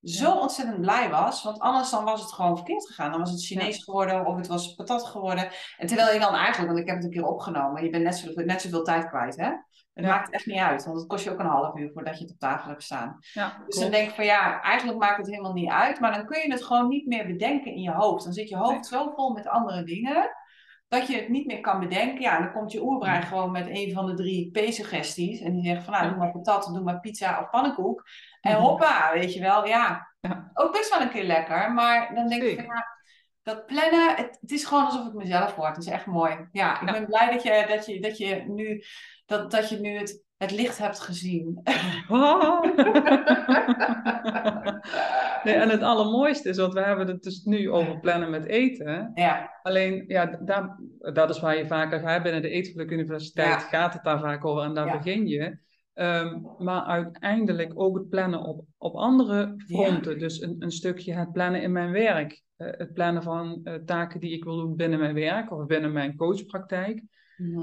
Zo 0.05 0.31
ontzettend 0.33 0.81
blij 0.81 1.09
was. 1.09 1.43
Want 1.43 1.59
anders 1.59 1.89
dan 1.89 2.03
was 2.03 2.21
het 2.21 2.33
gewoon 2.33 2.55
verkeerd 2.55 2.87
gegaan. 2.87 3.11
Dan 3.11 3.19
was 3.19 3.31
het 3.31 3.45
Chinees 3.45 3.83
geworden 3.83 4.25
of 4.25 4.35
het 4.35 4.47
was 4.47 4.73
patat 4.73 5.05
geworden. 5.05 5.49
En 5.77 5.87
terwijl 5.87 6.13
je 6.13 6.19
dan 6.19 6.35
eigenlijk, 6.35 6.67
want 6.67 6.79
ik 6.79 6.87
heb 6.87 6.95
het 6.95 7.05
een 7.05 7.11
keer 7.11 7.25
opgenomen. 7.25 7.83
Je 7.83 7.89
bent 7.89 8.03
net, 8.03 8.17
zo, 8.17 8.31
net 8.35 8.61
zoveel 8.61 8.83
tijd 8.83 9.07
kwijt 9.09 9.35
hè. 9.35 9.49
Het 9.93 10.05
Ja. 10.05 10.09
maakt 10.11 10.29
echt 10.31 10.45
niet 10.45 10.59
uit. 10.59 10.85
Want 10.85 10.97
het 10.97 11.07
kost 11.07 11.23
je 11.23 11.31
ook 11.31 11.39
een 11.39 11.45
half 11.45 11.77
uur 11.77 11.91
voordat 11.93 12.17
je 12.17 12.23
het 12.23 12.33
op 12.33 12.39
tafel 12.39 12.69
hebt 12.69 12.83
staan. 12.83 13.17
Ja, 13.33 13.63
Dus 13.67 13.79
dan 13.79 13.91
denk 13.91 14.09
ik 14.09 14.15
van 14.15 14.25
ja, 14.25 14.61
eigenlijk 14.61 14.99
maakt 14.99 15.17
het 15.17 15.27
helemaal 15.27 15.53
niet 15.53 15.69
uit. 15.69 15.99
Maar 15.99 16.13
dan 16.13 16.25
kun 16.25 16.41
je 16.41 16.51
het 16.51 16.63
gewoon 16.63 16.87
niet 16.87 17.05
meer 17.05 17.25
bedenken 17.25 17.71
in 17.71 17.81
je 17.81 17.91
hoofd. 17.91 18.23
Dan 18.23 18.33
zit 18.33 18.49
je 18.49 18.57
hoofd 18.57 18.85
zo 18.85 19.11
vol 19.15 19.33
met 19.33 19.47
andere 19.47 19.83
dingen. 19.83 20.29
Dat 20.87 21.07
je 21.07 21.15
het 21.15 21.29
niet 21.29 21.45
meer 21.45 21.61
kan 21.61 21.79
bedenken. 21.79 22.21
Ja, 22.21 22.35
en 22.37 22.43
dan 22.43 22.53
komt 22.53 22.71
je 22.71 22.83
oerbrein 22.83 23.23
gewoon 23.23 23.51
met 23.51 23.67
een 23.69 23.93
van 23.93 24.05
de 24.05 24.13
drie 24.13 24.51
P-suggesties. 24.51 25.39
En 25.41 25.53
die 25.53 25.65
zegt 25.65 25.83
van 25.83 25.93
nou, 25.93 26.09
doe 26.09 26.17
maar 26.17 26.31
patat, 26.31 26.65
doe 26.73 26.83
maar 26.83 26.99
pizza 26.99 27.41
of 27.41 27.49
pannenkoek. 27.49 28.03
En 28.41 28.51
Mhm. 28.51 28.61
hoppa, 28.61 29.11
weet 29.13 29.33
je 29.33 29.39
wel. 29.39 29.65
Ja, 29.67 30.13
ook 30.53 30.71
best 30.71 30.89
wel 30.89 31.01
een 31.01 31.09
keer 31.09 31.23
lekker. 31.23 31.71
Maar 31.71 32.15
dan 32.15 32.27
denk 32.27 32.43
ik 32.43 32.61
ja, 32.61 32.87
dat 33.43 33.65
plannen, 33.65 34.15
het, 34.15 34.37
het 34.41 34.51
is 34.51 34.65
gewoon 34.65 34.85
alsof 34.85 35.03
het 35.03 35.13
mezelf 35.13 35.55
wordt. 35.55 35.75
Het 35.75 35.85
is 35.85 35.91
echt 35.91 36.05
mooi. 36.05 36.47
Ja, 36.51 36.81
ik 36.81 36.91
ben 36.91 37.05
blij 37.05 37.31
dat 37.31 37.43
je, 37.43 37.65
dat 37.67 37.85
je, 37.85 37.99
dat 38.01 38.17
je 38.17 38.43
nu, 38.47 38.83
dat, 39.25 39.51
dat 39.51 39.69
je 39.69 39.79
nu 39.79 39.97
het, 39.97 40.23
het 40.37 40.51
licht 40.51 40.77
hebt 40.77 40.99
gezien. 40.99 41.61
nee, 45.43 45.53
en 45.55 45.69
het 45.69 45.81
allermooiste 45.81 46.49
is, 46.49 46.57
want 46.57 46.73
we 46.73 46.81
hebben 46.81 47.07
het 47.07 47.23
dus 47.23 47.43
nu 47.43 47.69
over 47.71 47.99
plannen 47.99 48.29
met 48.29 48.45
eten. 48.45 49.11
ja, 49.15 49.49
Alleen, 49.61 50.03
ja, 50.07 50.25
daar, 50.25 50.79
dat 51.13 51.29
is 51.29 51.39
waar 51.39 51.57
je 51.57 51.67
vaker 51.67 51.99
gaat. 51.99 52.23
Binnen 52.23 52.41
de 52.41 52.49
Eetgeluk 52.49 52.91
Universiteit 52.91 53.47
Ja. 53.49 53.59
gaat 53.59 53.93
het 53.93 54.03
daar 54.03 54.19
vaak 54.19 54.45
over 54.45 54.63
en 54.63 54.73
daar 54.73 54.85
Ja. 54.87 54.97
begin 54.97 55.27
je. 55.27 55.57
Ehm, 55.93 56.39
maar 56.57 56.81
uiteindelijk 56.83 57.71
ook 57.75 57.97
het 57.97 58.09
plannen 58.09 58.39
op, 58.43 58.65
op 58.77 58.95
andere 58.95 59.53
fronten. 59.67 60.19
Dus 60.19 60.41
een, 60.41 60.55
een 60.59 60.71
stukje 60.71 61.13
het 61.13 61.31
plannen 61.31 61.61
in 61.61 61.71
mijn 61.71 61.91
werk. 61.91 62.43
Eh, 62.55 62.67
het 62.71 62.93
plannen 62.93 63.23
van 63.23 63.59
eh, 63.63 63.73
taken 63.73 64.19
die 64.19 64.31
ik 64.31 64.43
wil 64.43 64.55
doen 64.57 64.75
binnen 64.75 64.99
mijn 64.99 65.13
werk 65.13 65.51
of 65.51 65.65
binnen 65.65 65.91
mijn 65.91 66.15
coachpraktijk. 66.15 67.03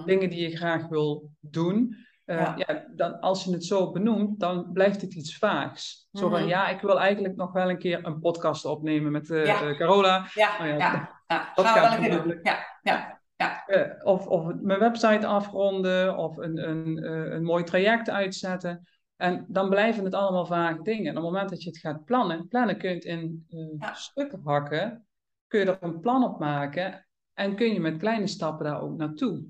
Dingen 0.04 0.30
die 0.30 0.40
je 0.48 0.56
graag 0.56 0.88
wil 0.88 1.30
doen. 1.40 1.96
Eh, 2.32 2.38
Ja. 2.38 2.54
ja. 2.56 2.84
dan, 2.96 3.20
als 3.20 3.44
je 3.44 3.52
het 3.52 3.64
zo 3.64 3.90
benoemt, 3.90 4.40
dan 4.40 4.72
blijft 4.72 5.00
het 5.00 5.14
iets 5.14 5.38
vaags. 5.38 6.08
Zo 6.12 6.28
van, 6.28 6.40
Mhm. 6.40 6.48
ja, 6.48 6.68
ik 6.68 6.80
wil 6.80 7.00
eigenlijk 7.00 7.36
nog 7.36 7.52
wel 7.52 7.70
een 7.70 7.78
keer 7.78 8.06
een 8.06 8.20
podcast 8.20 8.64
opnemen 8.64 9.12
met 9.12 9.26
Ja. 9.28 9.42
eh, 9.62 9.76
Carola. 9.76 10.26
Ja, 10.34 10.50
Oh 10.60 10.66
ja, 10.66 10.74
ja, 10.76 11.22
ja. 11.26 11.52
dat 11.54 11.66
gaan 11.66 12.00
we 12.00 12.08
wel 12.08 12.18
een 12.18 12.28
doen. 12.28 12.38
Ja, 12.42 12.58
ja, 12.82 13.20
Eh, 13.66 14.06
of, 14.06 14.26
of 14.26 14.54
mijn 14.60 14.78
website 14.78 15.26
afronden 15.26 16.16
of 16.16 16.36
een, 16.36 16.68
een, 16.68 17.04
een 17.34 17.44
mooi 17.44 17.64
traject 17.64 18.10
uitzetten. 18.10 18.86
En 19.16 19.44
dan 19.48 19.68
blijven 19.68 20.04
het 20.04 20.14
allemaal 20.14 20.46
vage 20.46 20.82
dingen. 20.82 21.04
En 21.06 21.16
op 21.16 21.22
het 21.22 21.32
moment 21.32 21.50
dat 21.50 21.62
je 21.62 21.68
het 21.68 21.78
gaat 21.78 22.04
plannen, 22.04 22.48
plannen 22.48 22.78
kun 22.78 22.88
je 22.88 22.94
het 22.94 23.04
in 23.04 23.46
Ja. 23.78 23.94
stukken 23.94 24.40
hakken, 24.44 25.06
kun 25.46 25.60
je 25.60 25.66
er 25.66 25.76
een 25.80 26.00
plan 26.00 26.24
op 26.24 26.38
maken 26.38 27.06
en 27.34 27.54
kun 27.56 27.72
je 27.72 27.80
met 27.80 27.96
kleine 27.96 28.26
stappen 28.26 28.64
daar 28.66 28.80
ook 28.80 28.96
naartoe. 28.96 29.42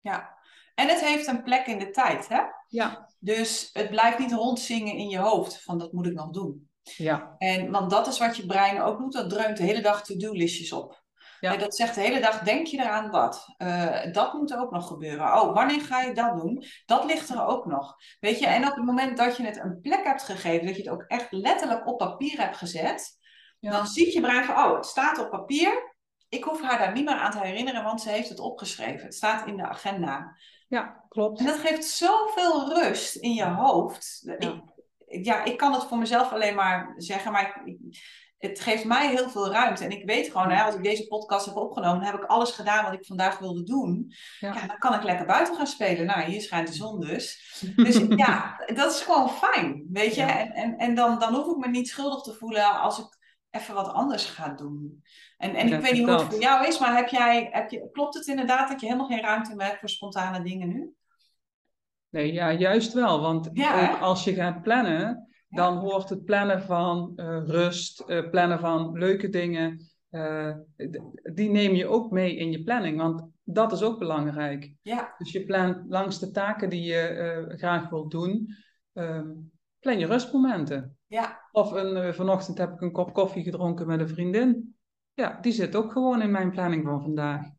ja. 0.00 0.36
En 0.78 0.88
het 0.88 1.04
heeft 1.04 1.26
een 1.26 1.42
plek 1.42 1.66
in 1.66 1.78
de 1.78 1.90
tijd, 1.90 2.28
hè? 2.28 2.40
Ja, 2.68 3.08
Dus 3.18 3.70
het 3.72 3.90
blijft 3.90 4.18
niet 4.18 4.32
rondzingen 4.32 4.94
in 4.94 5.08
je 5.08 5.18
hoofd 5.18 5.62
van 5.62 5.78
dat 5.78 5.92
moet 5.92 6.06
ik 6.06 6.12
nog 6.14 6.30
doen. 6.30 6.70
ja, 6.82 7.34
En, 7.38 7.70
want 7.70 7.90
dat 7.90 8.06
is 8.06 8.18
wat 8.18 8.36
je 8.36 8.46
brein 8.46 8.80
ook 8.80 8.98
doet, 8.98 9.12
dat 9.12 9.30
dreunt 9.30 9.56
de 9.56 9.62
hele 9.62 9.80
dag 9.80 10.04
to-do-listjes 10.04 10.72
op. 10.72 11.02
Ja. 11.40 11.52
En 11.52 11.58
dat 11.58 11.76
zegt 11.76 11.94
de 11.94 12.00
hele 12.00 12.20
dag, 12.20 12.38
denk 12.40 12.66
je 12.66 12.78
eraan 12.78 13.10
wat? 13.10 13.54
Eh, 13.56 14.12
dat 14.12 14.32
moet 14.32 14.54
ook 14.56 14.70
nog 14.70 14.86
gebeuren. 14.86 15.26
Oh, 15.26 15.54
wanneer 15.54 15.80
ga 15.80 16.00
je 16.00 16.14
dat 16.14 16.36
doen? 16.36 16.64
Dat 16.86 17.04
ligt 17.04 17.28
er 17.28 17.46
ook 17.46 17.66
nog. 17.66 17.96
Weet 18.20 18.38
je, 18.38 18.46
en 18.46 18.66
op 18.68 18.74
het 18.74 18.84
moment 18.84 19.16
dat 19.16 19.36
je 19.36 19.42
het 19.44 19.56
een 19.56 19.80
plek 19.80 20.04
hebt 20.04 20.22
gegeven, 20.22 20.66
dat 20.66 20.76
je 20.76 20.82
het 20.82 20.90
ook 20.90 21.04
echt 21.06 21.32
letterlijk 21.32 21.86
op 21.86 21.98
papier 21.98 22.40
hebt 22.40 22.56
gezet, 22.56 23.18
Ja. 23.58 23.70
dan 23.70 23.86
ziet 23.86 24.12
je 24.12 24.20
brein 24.20 24.44
van, 24.44 24.56
oh, 24.64 24.74
het 24.74 24.86
staat 24.86 25.18
op 25.18 25.30
papier. 25.30 25.94
Ik 26.28 26.44
hoef 26.44 26.62
haar 26.62 26.78
daar 26.78 26.92
niet 26.92 27.04
meer 27.04 27.14
aan 27.14 27.30
te 27.30 27.38
herinneren, 27.40 27.84
want 27.84 28.00
ze 28.00 28.10
heeft 28.10 28.28
het 28.28 28.38
opgeschreven. 28.40 29.04
Het 29.04 29.14
staat 29.14 29.46
in 29.46 29.56
de 29.56 29.66
agenda. 29.68 30.36
Ja, 30.68 31.04
klopt. 31.08 31.40
En 31.40 31.46
dat 31.46 31.58
geeft 31.58 31.84
zoveel 31.84 32.74
rust 32.74 33.16
in 33.16 33.34
je 33.34 33.44
hoofd. 33.44 34.20
Ja. 34.38 34.62
Ik, 35.06 35.24
ja, 35.24 35.44
ik 35.44 35.56
kan 35.56 35.72
het 35.72 35.84
voor 35.84 35.98
mezelf 35.98 36.32
alleen 36.32 36.54
maar 36.54 36.94
zeggen, 36.96 37.32
maar 37.32 37.62
ik, 37.64 37.78
het 38.38 38.60
geeft 38.60 38.84
mij 38.84 39.08
heel 39.08 39.30
veel 39.30 39.50
ruimte. 39.50 39.84
En 39.84 39.90
ik 39.90 40.06
weet 40.06 40.30
gewoon, 40.30 40.50
hè, 40.50 40.62
als 40.62 40.74
ik 40.74 40.82
deze 40.82 41.06
podcast 41.06 41.46
heb 41.46 41.56
opgenomen, 41.56 42.04
heb 42.04 42.14
ik 42.14 42.24
alles 42.24 42.50
gedaan 42.50 42.84
wat 42.84 42.92
ik 42.92 43.06
vandaag 43.06 43.38
wilde 43.38 43.62
doen. 43.62 44.12
Ja. 44.40 44.54
Ja, 44.54 44.66
dan 44.66 44.78
kan 44.78 44.94
ik 44.94 45.02
lekker 45.02 45.26
buiten 45.26 45.56
gaan 45.56 45.66
spelen. 45.66 46.06
Nou, 46.06 46.22
hier 46.22 46.40
schijnt 46.40 46.68
de 46.68 46.74
zon 46.74 47.00
dus. 47.00 47.36
Dus 47.76 48.02
ja, 48.08 48.64
dat 48.74 48.92
is 48.92 49.00
gewoon 49.00 49.30
fijn, 49.30 49.86
weet 49.92 50.14
je. 50.14 50.20
Ja. 50.20 50.38
En, 50.38 50.52
en, 50.52 50.76
en 50.76 50.94
dan, 50.94 51.18
dan 51.18 51.34
hoef 51.34 51.46
ik 51.46 51.56
me 51.56 51.68
niet 51.68 51.88
schuldig 51.88 52.22
te 52.22 52.34
voelen 52.34 52.80
als 52.80 52.98
ik 52.98 53.17
even 53.50 53.74
wat 53.74 53.88
anders 53.88 54.24
ga 54.24 54.48
doen. 54.48 55.02
En, 55.36 55.54
en 55.54 55.72
ik 55.72 55.80
weet 55.80 55.92
niet 55.92 56.02
hoe 56.06 56.10
het 56.10 56.22
voor 56.22 56.40
jou 56.40 56.66
is, 56.66 56.78
maar 56.78 56.96
heb 56.96 57.08
jij, 57.08 57.48
heb 57.52 57.70
je, 57.70 57.88
klopt 57.92 58.14
het 58.14 58.26
inderdaad 58.26 58.68
dat 58.68 58.80
je 58.80 58.86
helemaal 58.86 59.08
geen 59.08 59.20
ruimte 59.20 59.54
meer 59.54 59.66
hebt 59.66 59.78
voor 59.78 59.88
spontane 59.88 60.42
dingen 60.42 60.68
nu? 60.68 60.92
Nee, 62.08 62.32
ja, 62.32 62.52
juist 62.52 62.92
wel. 62.92 63.20
Want 63.20 63.50
Ja, 63.52 63.74
ook 63.74 63.80
hè? 63.80 63.92
als 63.96 64.24
je 64.24 64.34
gaat 64.34 64.62
plannen, 64.62 65.28
dan 65.48 65.76
hoort 65.76 66.08
het 66.08 66.24
plannen 66.24 66.62
van 66.62 67.12
eh, 67.16 67.42
rust, 67.44 68.00
eh, 68.00 68.30
plannen 68.30 68.58
van 68.58 68.98
leuke 68.98 69.28
dingen, 69.28 69.80
eh, 70.08 70.54
die 71.34 71.50
neem 71.50 71.74
je 71.74 71.86
ook 71.86 72.10
mee 72.10 72.36
in 72.36 72.50
je 72.50 72.62
planning. 72.62 72.98
Want 72.98 73.30
dat 73.42 73.72
is 73.72 73.82
ook 73.82 73.98
belangrijk. 73.98 74.72
Ja, 74.82 75.14
Dus 75.18 75.32
je 75.32 75.44
plant 75.44 75.84
langs 75.88 76.18
de 76.18 76.30
taken 76.30 76.70
die 76.70 76.82
je 76.82 77.44
graag 77.56 77.88
wilt 77.88 78.10
doen, 78.10 78.54
ehm, 78.92 79.30
plan 79.80 79.98
je 79.98 80.06
rustmomenten. 80.06 80.97
Ja, 81.08 81.40
Of 81.52 81.70
een, 81.72 81.96
eh, 81.96 82.12
vanochtend 82.12 82.58
heb 82.58 82.72
ik 82.72 82.80
een 82.80 82.92
kop 82.92 83.12
koffie 83.12 83.42
gedronken 83.42 83.86
met 83.86 84.00
een 84.00 84.08
vriendin. 84.08 84.76
Ja, 85.14 85.38
die 85.40 85.52
zit 85.52 85.76
ook 85.76 85.92
gewoon 85.92 86.22
in 86.22 86.30
mijn 86.30 86.50
planning 86.50 86.84
van 86.84 87.02
vandaag. 87.02 87.42
en 87.44 87.52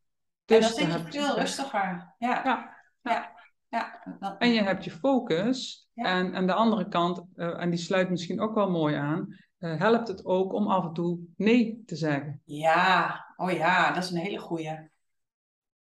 dan 0.46 0.60
Dus 0.60 0.76
zit 0.76 0.94
je 0.94 1.06
veel 1.10 1.36
rustiger. 1.40 2.16
Ja, 2.18 2.42
Ja, 2.44 3.38
ja, 3.70 4.04
en 4.38 4.54
je 4.54 4.62
hebt 4.62 4.84
je 4.84 4.92
focus. 4.92 5.90
Ja. 5.94 6.06
En 6.06 6.36
aan 6.36 6.48
de 6.48 6.54
andere 6.54 6.88
kant, 6.88 7.24
eh, 7.36 7.62
en 7.62 7.70
die 7.70 7.80
sluit 7.80 8.10
misschien 8.10 8.42
ook 8.42 8.56
wel 8.56 8.70
mooi 8.70 8.96
aan, 8.96 9.36
eh, 9.58 9.80
helpt 9.80 10.08
het 10.08 10.26
ook 10.26 10.54
om 10.54 10.68
af 10.68 10.84
en 10.84 10.94
toe 10.94 11.20
nee 11.36 11.84
te 11.86 11.96
zeggen. 11.96 12.42
Ja, 12.46 13.26
oh 13.36 13.52
ja, 13.52 13.92
dat 13.92 14.04
is 14.04 14.10
een 14.10 14.18
hele 14.18 14.40
goeie. 14.40 14.90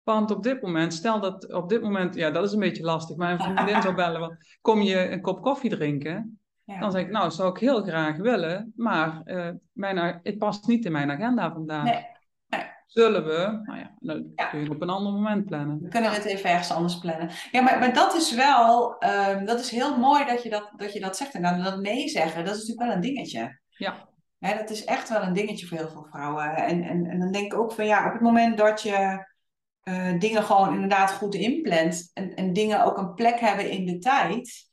Want 0.02 0.30
op 0.30 0.42
dit 0.42 0.62
moment, 0.62 0.94
stel 0.94 1.20
dat 1.20 1.52
op 1.52 1.68
dit 1.68 1.82
moment, 1.82 2.14
ja, 2.14 2.30
dat 2.30 2.44
is 2.44 2.52
een 2.52 2.58
beetje 2.58 2.82
lastig, 2.82 3.16
maar 3.16 3.32
een 3.32 3.40
vriendin 3.56 3.82
zou 3.82 3.94
bellen, 3.94 4.20
want 4.20 4.36
kom 4.60 4.80
je 4.80 5.10
een 5.10 5.20
kop 5.20 5.42
koffie 5.42 5.70
drinken? 5.70 6.40
Ja. 6.66 6.80
Dan 6.80 6.90
zeg 6.90 7.02
ik, 7.02 7.11
nou, 7.11 7.30
zou 7.30 7.50
ik 7.50 7.58
heel 7.58 7.82
graag 7.82 8.16
willen, 8.16 8.73
maar 8.76 9.20
eh, 9.25 9.50
mijn, 9.73 10.20
het 10.23 10.38
past 10.38 10.66
niet 10.66 10.85
in 10.85 10.92
mijn 10.92 11.11
agenda 11.11 11.52
vandaag. 11.52 11.85
Nee, 11.85 12.14
Zullen 12.87 13.25
we? 13.25 13.61
Nou 13.64 13.78
ja, 13.78 13.94
dan 13.99 14.32
Ja. 14.35 14.46
kun 14.46 14.61
je 14.62 14.70
op 14.70 14.82
een 14.82 14.90
ander 14.90 15.12
moment 15.12 15.44
plannen. 15.44 15.78
we 15.82 15.88
kunnen 15.88 16.12
het 16.12 16.25
even 16.25 16.50
ergens 16.50 16.70
anders 16.73 16.99
plannen. 16.99 17.30
Ja, 17.50 17.61
maar, 17.61 17.78
maar 17.78 17.92
dat 17.92 18.14
is 18.14 18.35
wel, 18.35 18.99
ehm, 18.99 19.44
dat 19.44 19.61
is 19.61 19.70
heel 19.70 19.99
mooi 19.99 20.25
dat 20.25 20.42
je 20.42 20.50
dat, 20.50 20.70
dat 20.76 20.92
je 20.92 21.00
dat 21.00 21.16
zegt. 21.16 21.35
En 21.35 21.42
dan 21.42 21.62
dat 21.62 21.80
nee 21.80 22.08
zeggen, 22.08 22.44
dat 22.44 22.54
is 22.54 22.61
natuurlijk 22.61 22.87
wel 22.87 22.96
een 22.96 23.14
dingetje. 23.14 23.61
Ja, 23.68 24.08
Hè, 24.38 24.56
dat 24.56 24.70
is 24.70 24.85
echt 24.85 25.08
wel 25.08 25.23
een 25.23 25.32
dingetje 25.32 25.66
voor 25.66 25.76
heel 25.78 25.88
veel 25.88 26.06
vrouwen. 26.11 26.56
En, 26.56 26.82
en, 26.82 27.06
en 27.06 27.18
dan 27.18 27.32
denk 27.32 27.52
ik 27.52 27.58
ook 27.58 27.73
van 27.73 27.87
ja, 27.87 28.06
op 28.06 28.12
het 28.12 28.20
moment 28.23 28.58
dat 28.58 28.82
je 28.82 29.26
eh, 29.82 30.18
dingen 30.18 30.42
gewoon 30.42 30.75
inderdaad 30.75 31.12
goed 31.12 31.35
inplant 31.35 32.11
en, 32.14 32.35
en 32.35 32.52
dingen 32.52 32.85
ook 32.85 32.99
een 32.99 33.14
plek 33.14 33.40
hebben 33.40 33.70
in 33.70 33.87
de 33.87 33.99
tijd, 33.99 34.65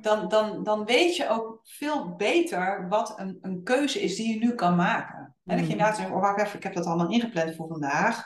dan, 0.00 0.28
dan, 0.28 0.62
dan 0.62 0.84
weet 0.84 1.16
je 1.16 1.28
ook 1.28 1.60
veel 1.62 2.14
beter 2.16 2.88
wat 2.88 3.12
een, 3.16 3.38
een 3.40 3.62
keuze 3.62 4.00
is 4.02 4.16
die 4.16 4.32
je 4.38 4.44
nu 4.46 4.54
kan 4.54 4.76
maken. 4.76 5.18
En 5.18 5.32
dat 5.44 5.58
je 5.58 5.62
Mhm. 5.62 5.70
inderdaad 5.70 5.96
zegt, 5.96 6.10
oh 6.10 6.20
wacht 6.20 6.40
even, 6.40 6.56
ik 6.56 6.62
heb 6.62 6.74
dat 6.74 6.86
allemaal 6.86 7.10
ingepland 7.10 7.54
voor 7.56 7.68
vandaag. 7.68 8.24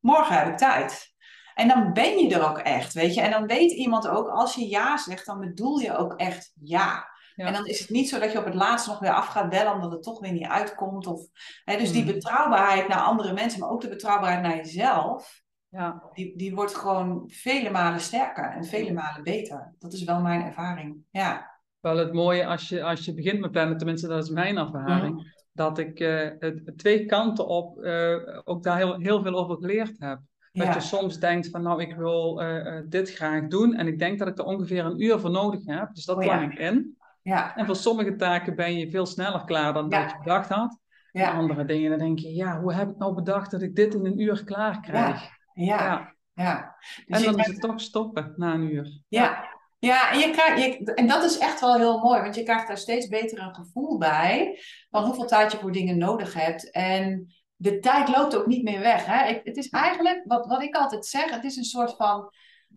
Morgen 0.00 0.38
heb 0.38 0.48
ik 0.48 0.56
tijd. 0.56 1.16
En 1.54 1.68
dan 1.68 1.92
ben 1.92 2.18
je 2.18 2.34
er 2.34 2.48
ook 2.48 2.58
echt, 2.58 2.92
weet 2.92 3.14
je. 3.14 3.20
En 3.20 3.30
dan 3.30 3.46
weet 3.46 3.72
iemand 3.72 4.08
ook, 4.08 4.28
als 4.28 4.54
je 4.54 4.68
ja 4.68 4.96
zegt, 4.96 5.26
dan 5.26 5.40
bedoel 5.40 5.78
je 5.78 5.96
ook 5.96 6.12
echt 6.14 6.52
ja. 6.60 7.16
Ja. 7.34 7.46
En 7.46 7.52
dan 7.52 7.66
is 7.66 7.80
het 7.80 7.90
niet 7.90 8.08
zo 8.08 8.18
dat 8.18 8.32
je 8.32 8.38
op 8.38 8.44
het 8.44 8.54
laatst 8.54 8.86
nog 8.86 8.98
weer 8.98 9.14
af 9.14 9.26
gaat 9.26 9.48
bellen 9.50 9.72
omdat 9.72 9.92
het 9.92 10.02
toch 10.02 10.20
weer 10.20 10.32
niet 10.32 10.46
uitkomt. 10.46 11.06
Of, 11.06 11.20
hè, 11.64 11.76
dus 11.76 11.92
die 11.92 12.04
Mhm. 12.04 12.12
betrouwbaarheid 12.12 12.88
naar 12.88 13.00
andere 13.00 13.32
mensen, 13.32 13.60
maar 13.60 13.70
ook 13.70 13.80
de 13.80 13.88
betrouwbaarheid 13.88 14.42
naar 14.42 14.56
jezelf, 14.56 15.42
ja. 15.68 16.02
die, 16.12 16.36
die 16.36 16.54
wordt 16.54 16.74
gewoon 16.74 17.24
vele 17.26 17.70
malen 17.70 18.00
sterker 18.00 18.44
en 18.44 18.64
vele 18.64 18.92
malen 18.92 19.22
beter. 19.22 19.74
Dat 19.78 19.92
is 19.92 20.04
wel 20.04 20.20
mijn 20.20 20.42
ervaring. 20.42 20.96
Ja, 21.10 21.58
Wel 21.80 21.96
het 21.96 22.12
mooie 22.12 22.46
als 22.46 22.68
je, 22.68 22.82
als 22.82 23.04
je 23.04 23.14
begint 23.14 23.40
met 23.40 23.50
plannen, 23.50 23.76
tenminste 23.76 24.08
dat 24.08 24.22
is 24.22 24.30
mijn 24.30 24.56
ervaring, 24.56 25.36
dat 25.52 25.78
ik 25.78 26.00
eh, 26.00 26.30
het, 26.38 26.72
twee 26.76 27.06
kanten 27.06 27.46
op 27.46 27.78
eh, 27.78 28.16
ook 28.44 28.62
daar 28.62 28.76
heel, 28.76 28.98
heel 28.98 29.22
veel 29.22 29.34
over 29.34 29.56
geleerd 29.56 29.94
heb. 29.98 30.20
Dat 30.52 30.66
ja, 30.66 30.74
je 30.74 30.80
soms 30.80 31.18
denkt 31.18 31.48
van 31.48 31.62
nou 31.62 31.82
ik 31.82 31.94
wil 31.94 32.42
eh, 32.42 32.82
dit 32.86 33.14
graag 33.14 33.46
doen 33.46 33.74
en 33.74 33.86
ik 33.86 33.98
denk 33.98 34.18
dat 34.18 34.28
ik 34.28 34.38
er 34.38 34.44
ongeveer 34.44 34.84
een 34.84 35.02
uur 35.02 35.18
voor 35.18 35.30
nodig 35.30 35.60
heb. 35.64 35.94
Dus 35.94 36.04
dat 36.04 36.16
Oh 36.16 36.22
ja. 36.22 36.36
plan 36.36 36.50
ik 36.50 36.58
in. 36.58 36.96
ja, 37.22 37.56
En 37.56 37.66
voor 37.66 37.76
sommige 37.76 38.16
taken 38.16 38.56
ben 38.56 38.78
je 38.78 38.90
veel 38.90 39.06
sneller 39.06 39.44
klaar 39.44 39.72
dan 39.72 39.88
dat 39.88 40.10
je 40.10 40.18
bedacht 40.18 40.48
had. 40.48 40.78
En 41.12 41.32
andere 41.32 41.64
dingen 41.64 41.90
dan 41.90 41.98
denk 41.98 42.18
je 42.18 42.34
ja 42.34 42.60
hoe 42.60 42.72
heb 42.72 42.90
ik 42.90 42.96
nou 42.96 43.14
bedacht 43.14 43.50
dat 43.50 43.62
ik 43.62 43.74
dit 43.74 43.94
in 43.94 44.06
een 44.06 44.20
uur 44.20 44.44
klaar 44.44 44.80
krijg. 44.80 45.36
Ja, 45.64 46.14
Ja. 46.34 46.76
Dus 47.06 47.18
En 47.18 47.24
dan 47.24 47.38
is 47.38 47.46
het 47.46 47.60
toch 47.60 47.80
stoppen 47.80 48.32
na 48.36 48.54
een 48.54 48.72
uur. 48.72 49.02
Ja, 49.08 49.48
ja 49.78 50.12
en, 50.12 50.18
je 50.18 50.30
krijgt, 50.30 50.62
je, 50.62 50.94
en 50.94 51.06
dat 51.06 51.24
is 51.24 51.38
echt 51.38 51.60
wel 51.60 51.74
heel 51.74 51.98
mooi, 51.98 52.20
want 52.20 52.34
je 52.34 52.42
krijgt 52.42 52.66
daar 52.66 52.78
steeds 52.78 53.08
beter 53.08 53.38
een 53.38 53.54
gevoel 53.54 53.98
bij 53.98 54.58
van 54.90 55.04
hoeveel 55.04 55.26
tijd 55.26 55.52
je 55.52 55.58
voor 55.58 55.72
dingen 55.72 55.98
nodig 55.98 56.34
hebt. 56.34 56.70
En 56.70 57.34
de 57.56 57.78
tijd 57.78 58.08
loopt 58.08 58.36
ook 58.36 58.46
niet 58.46 58.62
meer 58.62 58.80
weg. 58.80 59.06
Hè? 59.06 59.26
Het, 59.26 59.40
het 59.44 59.56
is 59.56 59.68
eigenlijk, 59.68 60.22
wat, 60.24 60.46
wat 60.46 60.62
ik 60.62 60.74
altijd 60.74 61.06
zeg, 61.06 61.30
het 61.30 61.44
is 61.44 61.56
een 61.56 61.64
soort 61.64 61.96
van, 61.96 62.32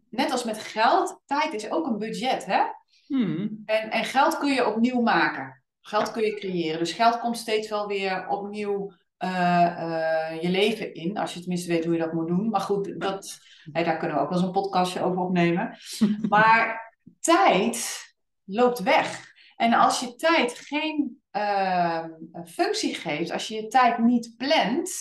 net 0.10 0.32
als 0.32 0.44
met 0.44 0.60
geld, 0.60 1.22
tijd 1.26 1.54
is 1.54 1.72
ook 1.72 1.86
een 1.86 1.98
budget. 1.98 2.46
Hè? 2.46 2.62
Hmm. 3.08 3.62
En, 3.66 3.92
en 3.92 4.04
geld 4.04 4.38
kun 4.38 4.54
je 4.54 4.68
opnieuw 4.68 5.02
maken. 5.02 5.64
Geld 5.82 6.12
kun 6.12 6.24
je 6.24 6.34
creëren. 6.34 6.80
Dus 6.80 6.92
geld 6.92 7.20
komt 7.20 7.38
steeds 7.38 7.70
wel 7.70 7.88
weer 7.88 8.28
opnieuw 8.28 8.92
je 10.42 10.50
leven 10.50 10.94
in. 10.94 11.18
Als 11.18 11.34
je 11.34 11.40
tenminste 11.40 11.72
weet 11.72 11.84
hoe 11.86 11.94
je 11.94 12.00
dat 12.00 12.14
moet 12.14 12.28
doen. 12.28 12.50
Maar 12.50 12.62
goed, 12.62 13.00
dat, 13.00 13.40
daar 13.72 13.98
kunnen 13.98 14.18
we 14.18 14.24
ook 14.24 14.30
wel 14.30 14.38
eens 14.38 14.48
een 14.48 14.54
podcastje 14.54 15.04
over 15.04 15.22
opnemen. 15.22 15.78
Maar 16.30 16.94
tijd 17.20 18.06
loopt 18.44 18.80
weg. 18.80 19.30
En 19.56 19.74
als 19.74 20.00
je 20.00 20.16
tijd 20.16 20.54
geen 20.54 21.22
eh, 21.32 22.06
functie 22.46 22.96
geeft, 22.96 23.32
als 23.32 23.48
je 23.48 23.56
je 23.56 23.68
tijd 23.68 23.98
niet 23.98 24.34
plant, 24.38 24.92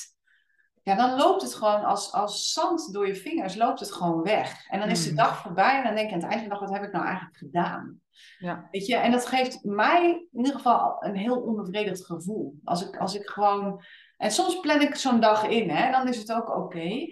ja, 0.83 0.95
dan 0.95 1.17
loopt 1.17 1.43
het 1.43 1.55
gewoon 1.55 1.85
als, 1.85 2.13
als 2.13 2.53
zand 2.53 2.93
door 2.93 3.07
je 3.07 3.15
vingers, 3.15 3.55
loopt 3.55 3.81
het 3.81 3.93
gewoon 3.93 4.23
weg. 4.23 4.69
En 4.69 4.81
dan 4.81 4.89
is 4.89 5.03
de 5.03 5.09
Hmm. 5.09 5.17
dag 5.17 5.43
voorbij 5.43 5.77
en 5.77 5.85
dan 5.85 5.95
denk 5.95 6.09
je 6.09 6.15
aan 6.15 6.21
het 6.21 6.31
eind 6.31 6.41
van 6.41 6.51
de 6.51 6.59
dag, 6.59 6.69
wat 6.69 6.79
heb 6.79 6.87
ik 6.87 6.93
nou 6.93 7.05
eigenlijk 7.05 7.37
gedaan? 7.37 8.01
Ja. 8.39 8.69
Weet 8.71 8.87
je, 8.87 8.97
en 8.97 9.11
dat 9.11 9.27
geeft 9.27 9.65
mij 9.65 10.11
in 10.11 10.39
ieder 10.39 10.53
geval 10.53 10.97
een 11.05 11.17
heel 11.17 11.41
onbevredigd 11.41 12.05
gevoel. 12.05 12.55
Als 12.65 12.89
ik, 12.89 12.97
als 12.97 13.15
ik 13.15 13.27
gewoon. 13.27 13.83
En 14.21 14.31
soms 14.31 14.61
plan 14.61 14.81
ik 14.81 14.95
zo'n 14.95 15.21
dag 15.21 15.47
in, 15.49 15.71
hè, 15.71 15.91
dan 15.91 16.09
is 16.09 16.17
het 16.17 16.33
ook 16.33 16.57
oké. 16.57 17.07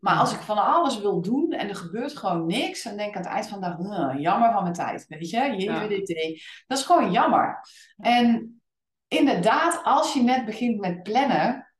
Maar 0.00 0.16
als 0.16 0.32
ik 0.32 0.40
van 0.40 0.58
alles 0.64 1.00
wil 1.00 1.22
doen 1.22 1.52
en 1.52 1.68
er 1.68 1.74
gebeurt 1.76 2.16
gewoon 2.16 2.46
niks, 2.46 2.82
dan 2.82 2.96
denk 2.96 3.08
ik 3.08 3.16
aan 3.16 3.22
het 3.22 3.30
eind 3.30 3.48
van 3.48 3.60
de 3.60 3.66
dag, 3.66 3.76
"Huh, 3.76 4.20
jammer 4.20 4.52
van 4.52 4.62
mijn 4.62 4.74
tijd. 4.74 5.06
Weet 5.08 5.30
je, 5.30 5.36
Ja. 5.36 5.82
JVDT. 5.84 6.42
Dat 6.66 6.78
is 6.78 6.84
gewoon 6.84 7.12
jammer. 7.12 7.60
En 7.96 8.60
inderdaad, 9.08 9.80
als 9.84 10.12
je 10.12 10.22
net 10.22 10.44
begint 10.44 10.80
met 10.80 11.02
plannen, 11.02 11.74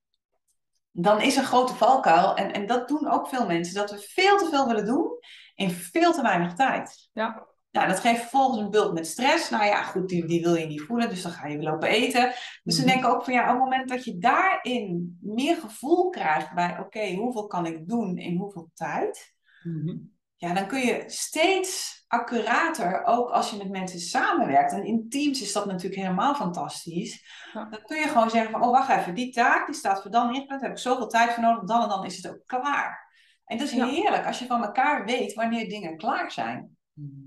dan 0.90 1.20
is 1.20 1.36
een 1.36 1.44
grote 1.44 1.74
valkuil. 1.74 2.36
En, 2.36 2.52
en 2.52 2.66
dat 2.66 2.88
doen 2.88 3.10
ook 3.10 3.28
veel 3.28 3.46
mensen, 3.46 3.74
dat 3.74 3.90
we 3.90 3.98
veel 3.98 4.38
te 4.38 4.48
veel 4.50 4.66
willen 4.66 4.86
doen 4.86 5.18
in 5.54 5.70
veel 5.70 6.12
te 6.12 6.22
weinig 6.22 6.54
tijd. 6.54 7.08
Ja. 7.12 7.46
Nou, 7.74 7.88
dat 7.88 8.00
geeft 8.00 8.20
vervolgens 8.20 8.58
een 8.60 8.70
bult 8.70 8.92
met 8.92 9.06
stress. 9.06 9.50
Nou 9.50 9.64
ja, 9.64 9.82
goed, 9.82 10.08
die, 10.08 10.26
die 10.26 10.42
wil 10.42 10.54
je 10.54 10.66
niet 10.66 10.80
voelen, 10.80 11.08
dus 11.08 11.22
dan 11.22 11.32
ga 11.32 11.46
je 11.46 11.56
weer 11.58 11.68
lopen 11.70 11.88
eten. 11.88 12.32
Dus 12.62 12.76
dan 12.76 12.84
Mhm. 12.84 12.94
denk 12.94 13.04
ik 13.04 13.10
ook 13.10 13.24
van 13.24 13.32
ja, 13.34 13.42
op 13.42 13.48
het 13.48 13.58
moment 13.58 13.88
dat 13.88 14.04
je 14.04 14.18
daarin 14.18 15.18
meer 15.22 15.56
gevoel 15.56 16.08
krijgt 16.10 16.54
bij, 16.54 16.78
oké, 16.80 17.12
hoeveel 17.14 17.46
kan 17.46 17.66
ik 17.66 17.88
doen 17.88 18.18
in 18.18 18.36
hoeveel 18.36 18.70
tijd? 18.74 19.34
Mhm. 19.62 19.96
Ja, 20.36 20.54
dan 20.54 20.66
kun 20.66 20.80
je 20.80 21.04
steeds 21.06 22.04
accurater, 22.08 23.04
ook 23.04 23.30
als 23.30 23.50
je 23.50 23.56
met 23.56 23.70
mensen 23.70 24.00
samenwerkt. 24.00 24.72
En 24.72 24.84
in 24.84 25.08
teams 25.08 25.42
is 25.42 25.52
dat 25.52 25.66
natuurlijk 25.66 26.02
helemaal 26.02 26.34
fantastisch. 26.34 27.24
Ja. 27.52 27.64
Dan 27.70 27.80
kun 27.86 27.96
je 27.98 28.08
gewoon 28.08 28.30
zeggen 28.30 28.50
van, 28.50 28.62
oh 28.62 28.70
wacht 28.70 28.88
even, 28.98 29.14
die 29.14 29.32
taak 29.32 29.66
die 29.66 29.74
staat 29.74 30.02
voor 30.02 30.10
dan 30.10 30.26
ingepland, 30.34 30.48
daar 30.60 30.68
heb 30.70 30.78
ik 30.78 30.84
zoveel 30.84 31.08
tijd 31.08 31.32
voor 31.32 31.42
nodig, 31.42 31.64
dan 31.64 31.82
en 31.82 31.88
dan 31.88 32.04
is 32.04 32.16
het 32.16 32.28
ook 32.32 32.42
klaar. 32.46 33.12
En 33.44 33.58
dat 33.58 33.66
is 33.66 33.72
Ja. 33.74 33.86
heerlijk 33.86 34.26
als 34.26 34.38
je 34.38 34.46
van 34.46 34.64
elkaar 34.64 35.04
weet 35.04 35.34
wanneer 35.34 35.68
dingen 35.68 35.96
klaar 35.96 36.30
zijn, 36.30 36.76
Mhm. 36.92 37.23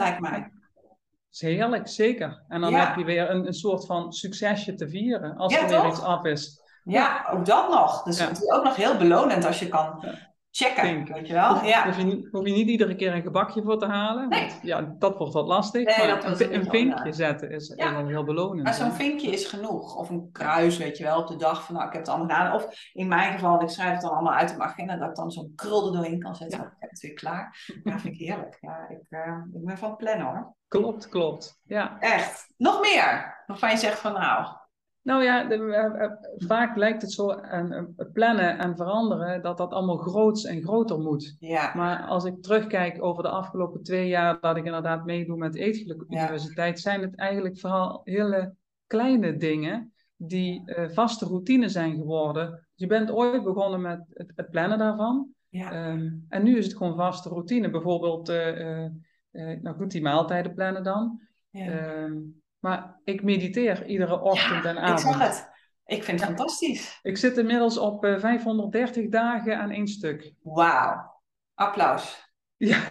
Lijkt 0.00 0.20
mij. 0.20 0.50
is 1.32 1.40
heerlijk, 1.40 1.88
zeker. 1.88 2.42
En 2.48 2.60
dan 2.60 2.70
Ja. 2.70 2.86
heb 2.86 2.96
je 2.96 3.04
weer 3.04 3.30
een, 3.30 3.46
een 3.46 3.52
soort 3.54 3.86
van 3.86 4.12
succesje 4.12 4.74
te 4.74 4.88
vieren 4.88 5.36
als 5.36 5.52
Ja, 5.52 5.60
er 5.62 5.68
weer 5.68 5.78
toch? 5.80 5.88
iets 5.90 6.02
af 6.02 6.24
is. 6.24 6.60
Ja, 6.84 7.26
ook 7.32 7.46
dat 7.46 7.68
nog. 7.70 8.02
Dus 8.02 8.18
Ja. 8.18 8.26
het 8.28 8.42
is 8.42 8.50
ook 8.50 8.64
nog 8.64 8.76
heel 8.76 8.96
belonend 8.96 9.44
als 9.44 9.58
je 9.58 9.68
kan. 9.68 10.04
Checken, 10.50 10.82
Denk. 10.82 11.08
weet 11.08 11.26
je 11.26 11.32
wel. 11.32 11.64
Ja. 11.64 11.84
Hoef, 11.86 11.96
je, 11.96 12.02
niet- 12.04 12.28
hoef 12.30 12.46
je 12.46 12.52
niet 12.52 12.68
iedere 12.68 12.94
keer 12.94 13.14
een 13.14 13.22
gebakje 13.22 13.62
voor 13.62 13.78
te 13.78 13.86
halen. 13.86 14.28
Nee. 14.28 14.40
Want, 14.48 14.58
ja, 14.62 14.94
dat 14.98 15.18
wordt 15.18 15.32
wat 15.32 15.46
lastig. 15.46 15.84
Nee, 15.96 16.06
maar 16.08 16.24
een, 16.24 16.32
een 16.32 16.42
een 16.42 16.48
beetje 16.48 16.70
vinkje 16.70 17.12
zetten 17.12 17.50
is, 17.50 17.72
Ja. 17.76 17.90
is 17.90 17.96
al 17.96 18.06
heel 18.06 18.24
belonend. 18.24 18.62
Maar 18.62 18.74
zo'n 18.74 18.92
vinkje 18.92 19.30
is 19.30 19.46
genoeg. 19.46 19.96
Of 19.96 20.08
een 20.10 20.28
kruis, 20.32 20.76
weet 20.78 20.96
je 20.98 21.04
wel, 21.04 21.18
op 21.20 21.26
de 21.26 21.36
dag 21.36 21.64
van 21.64 21.74
nou, 21.74 21.86
ik 21.86 21.92
heb 21.92 22.00
het 22.02 22.10
allemaal 22.10 22.36
gedaan. 22.36 22.54
Of 22.54 22.90
in 22.92 23.08
mijn 23.08 23.32
geval, 23.32 23.62
ik 23.62 23.68
schrijf 23.68 23.92
het 23.92 24.00
dan 24.00 24.10
allemaal 24.10 24.34
uit 24.34 24.50
op 24.50 24.56
mijn 24.56 24.68
agenda, 24.70 24.96
dat 24.96 25.08
ik 25.08 25.16
dan 25.16 25.30
zo'n 25.30 25.52
krul 25.56 25.86
er 25.86 25.92
doorheen 25.92 26.20
kan 26.20 26.34
zetten. 26.34 26.58
Ja. 26.58 26.64
Oh, 26.64 26.70
ik 26.72 26.76
heb 26.80 26.90
het 26.90 27.00
weer 27.00 27.12
klaar. 27.14 27.70
Ja, 27.84 27.98
vind 27.98 28.14
ik 28.14 28.20
heerlijk. 28.20 28.58
Ja, 28.60 28.88
ik, 28.88 29.02
eh, 29.08 29.36
ik 29.52 29.64
ben 29.64 29.78
van 29.78 29.96
plannen 29.96 30.26
hoor. 30.26 30.54
Klopt, 30.68 31.08
klopt. 31.08 31.60
Ja. 31.64 31.96
Echt. 32.00 32.54
Nog 32.56 32.80
meer. 32.80 33.42
Waarvan 33.46 33.70
je 33.70 33.76
zegt 33.76 33.98
van 33.98 34.12
nou, 34.12 34.46
Nou 35.02 35.22
ja, 35.24 35.44
de- 35.44 35.54
eh, 35.74 36.02
eh, 36.04 36.10
vaak 36.36 36.76
lijkt 36.76 37.02
het 37.02 37.12
zo 37.12 37.30
aan 37.32 37.72
eh, 37.72 37.84
plannen 38.12 38.58
en 38.58 38.76
veranderen 38.76 39.42
dat 39.42 39.58
dat 39.58 39.72
allemaal 39.72 39.96
groots 39.96 40.44
en 40.44 40.62
groter 40.62 40.98
moet. 40.98 41.36
ja. 41.38 41.72
Maar 41.74 42.02
als 42.02 42.24
ik 42.24 42.42
terugkijk 42.42 43.02
over 43.02 43.22
de 43.22 43.28
afgelopen 43.28 43.82
twee 43.82 44.08
jaar 44.08 44.40
dat 44.40 44.56
ik 44.56 44.64
inderdaad 44.64 45.04
meedoe 45.04 45.36
met 45.36 45.54
Eetgeluk 45.54 46.04
Ja. 46.08 46.18
Universiteit, 46.22 46.80
zijn 46.80 47.00
het 47.00 47.16
eigenlijk 47.16 47.58
vooral 47.58 48.00
hele 48.04 48.54
kleine 48.86 49.36
dingen 49.36 49.92
die 50.16 50.62
vaste 50.88 51.24
routine 51.24 51.68
zijn 51.68 51.96
geworden. 51.96 52.66
Je 52.74 52.86
bent 52.86 53.10
ooit 53.10 53.44
begonnen 53.44 53.80
met 53.80 54.04
het, 54.12 54.32
het 54.34 54.50
plannen 54.50 54.78
daarvan. 54.78 55.28
Ja. 55.48 55.72
Ehm, 55.72 56.08
en 56.28 56.42
nu 56.42 56.56
is 56.56 56.66
het 56.66 56.76
gewoon 56.76 56.96
vaste 56.96 57.28
routine. 57.28 57.70
Bijvoorbeeld, 57.70 58.28
uh, 58.30 58.86
nou 59.62 59.76
goed, 59.76 59.90
die 59.90 60.02
maaltijden 60.02 60.54
plannen 60.54 60.82
dan. 60.82 61.20
Ja. 61.50 61.66
Ehm, 61.66 62.16
maar 62.60 63.00
ik 63.04 63.22
mediteer 63.22 63.86
iedere 63.86 64.20
ochtend 64.20 64.64
en 64.64 64.78
avond. 64.78 65.00
Ik 65.00 65.06
zag 65.06 65.28
het. 65.28 65.48
Ik 65.84 66.04
vind 66.04 66.20
het 66.20 66.28
fantastisch. 66.28 66.98
Ik 67.02 67.16
zit 67.16 67.36
inmiddels 67.36 67.78
op 67.78 68.06
530 68.18 69.08
dagen 69.08 69.58
aan 69.58 69.70
één 69.70 69.88
stuk. 69.88 70.32
Wauw. 70.42 71.22
Applaus. 71.54 72.32
Ja. 72.56 72.80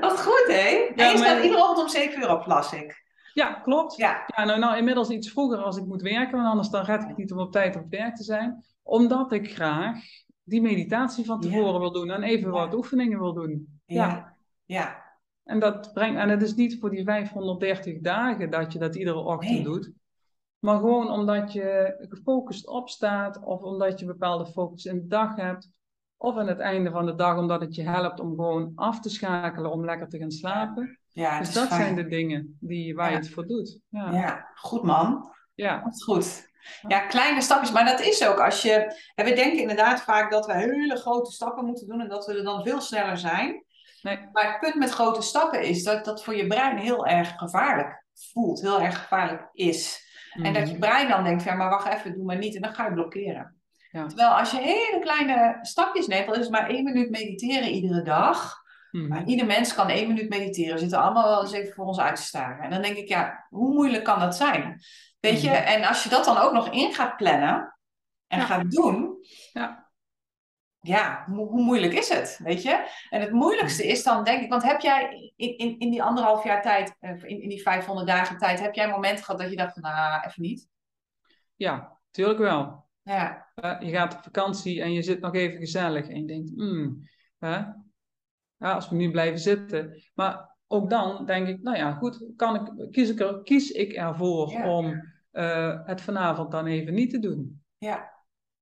Wat 0.00 0.20
goed, 0.20 0.44
hè? 0.46 0.92
Ja, 0.94 0.96
en 1.04 1.10
je 1.10 1.16
staat 1.16 1.42
iedere 1.42 1.62
ochtend 1.62 1.78
om 1.78 1.88
7 1.88 2.20
uur 2.20 2.30
op, 2.30 2.46
las 2.46 2.72
ik. 2.72 3.08
Ja, 3.34 3.52
klopt. 3.52 3.96
Ja. 3.96 4.24
Ja, 4.36 4.44
nou, 4.44 4.58
nou, 4.58 4.76
inmiddels 4.76 5.08
iets 5.08 5.30
vroeger 5.30 5.58
als 5.58 5.76
ik 5.76 5.84
moet 5.84 6.02
werken, 6.02 6.36
want 6.36 6.48
anders 6.48 6.68
dan 6.68 6.84
red 6.84 7.02
ik 7.02 7.16
niet 7.16 7.32
om 7.32 7.38
op 7.38 7.52
tijd 7.52 7.76
op 7.76 7.90
werk 7.90 8.16
te 8.16 8.24
zijn. 8.24 8.64
Omdat 8.82 9.32
ik 9.32 9.54
graag 9.54 9.98
die 10.42 10.62
meditatie 10.62 11.24
van 11.24 11.40
tevoren 11.40 11.80
wil 11.80 11.92
doen 11.92 12.10
en 12.10 12.22
even 12.22 12.50
wat 12.50 12.74
oefeningen 12.74 13.18
wil 13.18 13.34
doen. 13.34 13.80
Ja. 13.86 14.36
ja. 14.64 15.09
En 15.50 15.58
dat 15.58 15.92
brengt, 15.92 16.20
en 16.20 16.28
het 16.28 16.42
is 16.42 16.54
niet 16.54 16.76
voor 16.80 16.90
die 16.90 17.04
530 17.04 18.00
dagen 18.00 18.50
dat 18.50 18.72
je 18.72 18.78
dat 18.78 18.96
iedere 18.96 19.18
ochtend 19.18 19.64
doet. 19.64 19.90
Maar 20.58 20.76
gewoon 20.76 21.10
omdat 21.10 21.52
je 21.52 21.96
gefocust 22.08 22.66
opstaat 22.68 23.40
of 23.42 23.60
omdat 23.60 24.00
je 24.00 24.06
bepaalde 24.06 24.46
focus 24.46 24.84
in 24.84 24.94
de 24.94 25.06
dag 25.06 25.36
hebt. 25.36 25.68
Of 26.16 26.36
aan 26.36 26.48
het 26.48 26.58
einde 26.58 26.90
van 26.90 27.06
de 27.06 27.14
dag 27.14 27.38
omdat 27.38 27.60
het 27.60 27.74
je 27.74 27.82
helpt 27.82 28.20
om 28.20 28.28
gewoon 28.28 28.72
af 28.74 29.00
te 29.00 29.08
schakelen 29.08 29.70
om 29.70 29.84
lekker 29.84 30.08
te 30.08 30.18
gaan 30.18 30.30
slapen. 30.30 30.98
Ja, 31.08 31.38
dus 31.38 31.52
dat 31.52 31.68
zijn 31.68 31.94
de 31.94 32.06
dingen 32.06 32.56
die, 32.60 32.94
waar 32.94 33.10
je 33.10 33.16
het 33.16 33.30
voor 33.30 33.46
doet. 33.46 33.80
Ja, 33.88 34.12
ja 34.12 34.48
goed 34.54 34.82
man. 34.82 35.32
Ja. 35.54 35.82
Dat 35.84 35.94
is 35.94 36.02
goed. 36.02 36.48
Ja, 36.88 37.00
kleine 37.00 37.40
stapjes. 37.40 37.72
Maar 37.72 37.84
dat 37.84 38.00
is 38.00 38.26
ook 38.26 38.40
als 38.40 38.62
je. 38.62 39.00
En 39.14 39.24
we 39.24 39.34
denken 39.34 39.60
inderdaad 39.60 40.00
vaak 40.02 40.30
dat 40.30 40.46
we 40.46 40.54
hele 40.54 40.96
grote 40.96 41.30
stappen 41.30 41.64
moeten 41.64 41.86
doen 41.86 42.00
en 42.00 42.08
dat 42.08 42.26
we 42.26 42.36
er 42.36 42.44
dan 42.44 42.62
veel 42.62 42.80
sneller 42.80 43.18
zijn. 43.18 43.64
Nee. 44.02 44.28
Maar 44.32 44.46
het 44.50 44.60
punt 44.60 44.74
met 44.74 44.90
grote 44.90 45.22
stappen 45.22 45.62
is 45.62 45.82
dat 45.82 46.04
dat 46.04 46.24
voor 46.24 46.36
je 46.36 46.46
brein 46.46 46.76
heel 46.76 47.06
erg 47.06 47.32
gevaarlijk 47.36 48.04
voelt, 48.14 48.60
heel 48.60 48.80
erg 48.80 48.98
gevaarlijk 48.98 49.48
is. 49.52 50.08
En 50.42 50.52
dat 50.52 50.66
je 50.66 50.76
mhm. 50.76 50.80
brein 50.80 51.08
dan 51.08 51.24
denkt, 51.24 51.42
ja, 51.42 51.54
maar 51.54 51.70
wacht 51.70 51.94
even, 51.94 52.14
doe 52.14 52.24
maar 52.24 52.38
niet. 52.38 52.54
En 52.54 52.62
dan 52.62 52.74
ga 52.74 52.84
je 52.84 52.92
blokkeren. 52.92 53.60
Ja. 53.90 54.06
Terwijl 54.06 54.28
als 54.30 54.50
je 54.50 54.58
hele 54.58 54.98
kleine 55.00 55.58
stapjes 55.62 56.06
neemt, 56.06 56.26
dan 56.26 56.34
is 56.34 56.40
het 56.40 56.50
maar 56.50 56.68
één 56.68 56.84
minuut 56.84 57.10
mediteren 57.10 57.70
iedere 57.70 58.02
dag. 58.02 58.58
Mm. 58.90 59.08
Maar 59.08 59.24
ieder 59.24 59.46
mens 59.46 59.74
kan 59.74 59.88
één 59.88 60.08
minuut 60.08 60.28
mediteren. 60.28 60.74
We 60.74 60.80
zitten 60.80 60.98
allemaal 60.98 61.28
wel 61.28 61.42
eens 61.42 61.52
even 61.52 61.74
voor 61.74 61.84
ons 61.86 62.00
uit 62.00 62.16
te 62.16 62.22
staren. 62.22 62.64
En 62.64 62.70
dan 62.70 62.82
denk 62.82 62.96
ik, 62.96 63.08
ja, 63.08 63.46
hoe 63.48 63.74
moeilijk 63.74 64.04
kan 64.04 64.20
dat 64.20 64.36
zijn? 64.36 64.80
Weet 65.20 65.42
je, 65.42 65.48
mhm. 65.48 65.62
en 65.62 65.84
als 65.84 66.02
je 66.02 66.08
dat 66.08 66.24
dan 66.24 66.38
ook 66.38 66.52
nog 66.52 66.70
in 66.70 66.92
gaat 66.92 67.16
plannen 67.16 67.76
en 68.26 68.40
gaat 68.40 68.70
doen, 68.70 69.16
ja 69.52 69.89
ja, 70.80 71.24
hoe, 71.26 71.62
moeilijk 71.62 71.92
is 71.92 72.08
het, 72.08 72.40
weet 72.42 72.62
je? 72.62 72.86
En 73.10 73.20
het 73.20 73.30
moeilijkste 73.30 73.86
is 73.86 74.02
dan, 74.02 74.24
denk 74.24 74.42
ik, 74.42 74.50
want 74.50 74.62
heb 74.62 74.80
jij 74.80 75.32
in, 75.36 75.58
in, 75.58 75.78
in 75.78 75.90
die 75.90 76.02
anderhalf 76.02 76.44
jaar 76.44 76.62
tijd, 76.62 76.96
in, 77.00 77.42
in 77.42 77.48
die 77.48 77.62
500 77.62 78.06
dagen 78.06 78.38
tijd, 78.38 78.60
heb 78.60 78.74
jij 78.74 78.88
momenten 78.88 79.24
gehad 79.24 79.40
dat 79.40 79.50
je 79.50 79.56
dacht 79.56 79.72
van, 79.72 79.82
nou, 79.82 80.26
even 80.26 80.42
niet? 80.42 80.68
Ja, 81.56 81.98
tuurlijk 82.10 82.38
wel. 82.38 82.88
Ja. 83.02 83.46
Uh, 83.64 83.76
je 83.80 83.90
gaat 83.90 84.14
op 84.14 84.22
vakantie 84.22 84.82
en 84.82 84.92
je 84.92 85.02
zit 85.02 85.20
nog 85.20 85.34
even 85.34 85.58
gezellig 85.58 86.08
en 86.08 86.20
je 86.20 86.26
denkt, 86.26 86.50
hmm, 86.54 87.08
hè? 87.38 87.56
Ja, 88.56 88.72
als 88.72 88.88
we 88.88 88.96
nu 88.96 89.10
blijven 89.10 89.38
zitten. 89.38 90.02
Maar 90.14 90.56
ook 90.66 90.90
dan 90.90 91.26
denk 91.26 91.48
ik, 91.48 91.62
nou 91.62 91.76
ja, 91.76 91.92
goed, 91.92 92.24
kan 92.36 92.54
ik, 92.54 92.90
kies, 92.92 93.10
ik 93.10 93.20
er, 93.20 93.42
kies 93.42 93.70
ik 93.70 93.92
ervoor 93.92 94.62
om 94.64 94.86
uh, 95.32 95.86
het 95.86 96.00
vanavond 96.00 96.50
dan 96.50 96.66
even 96.66 96.94
niet 96.94 97.10
te 97.10 97.18
doen? 97.18 97.62
Ja. 97.78 98.19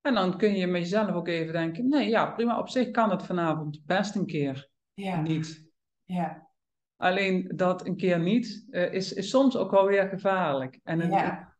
En 0.08 0.14
dan 0.14 0.36
kun 0.36 0.56
je 0.56 0.66
met 0.66 0.82
jezelf 0.82 1.12
ook 1.12 1.28
even 1.28 1.52
denken, 1.52 1.88
nee, 1.88 2.08
ja, 2.08 2.26
prima, 2.26 2.58
op 2.58 2.68
zich 2.68 2.90
kan 2.90 3.10
het 3.10 3.22
vanavond 3.22 3.80
best 3.86 4.14
een 4.14 4.26
keer 4.26 4.68
ja. 4.94 5.20
niet. 5.20 5.66
Ja. 6.04 6.46
Alleen 6.96 7.52
dat 7.54 7.86
een 7.86 7.96
keer 7.96 8.18
niet 8.18 8.66
uh, 8.70 8.92
is, 8.92 9.12
is 9.12 9.30
soms 9.30 9.56
ook 9.56 9.70
wel 9.70 9.86
weer 9.86 10.08
gevaarlijk. 10.08 10.80
En 10.84 11.00
in, 11.00 11.10
ja. 11.10 11.54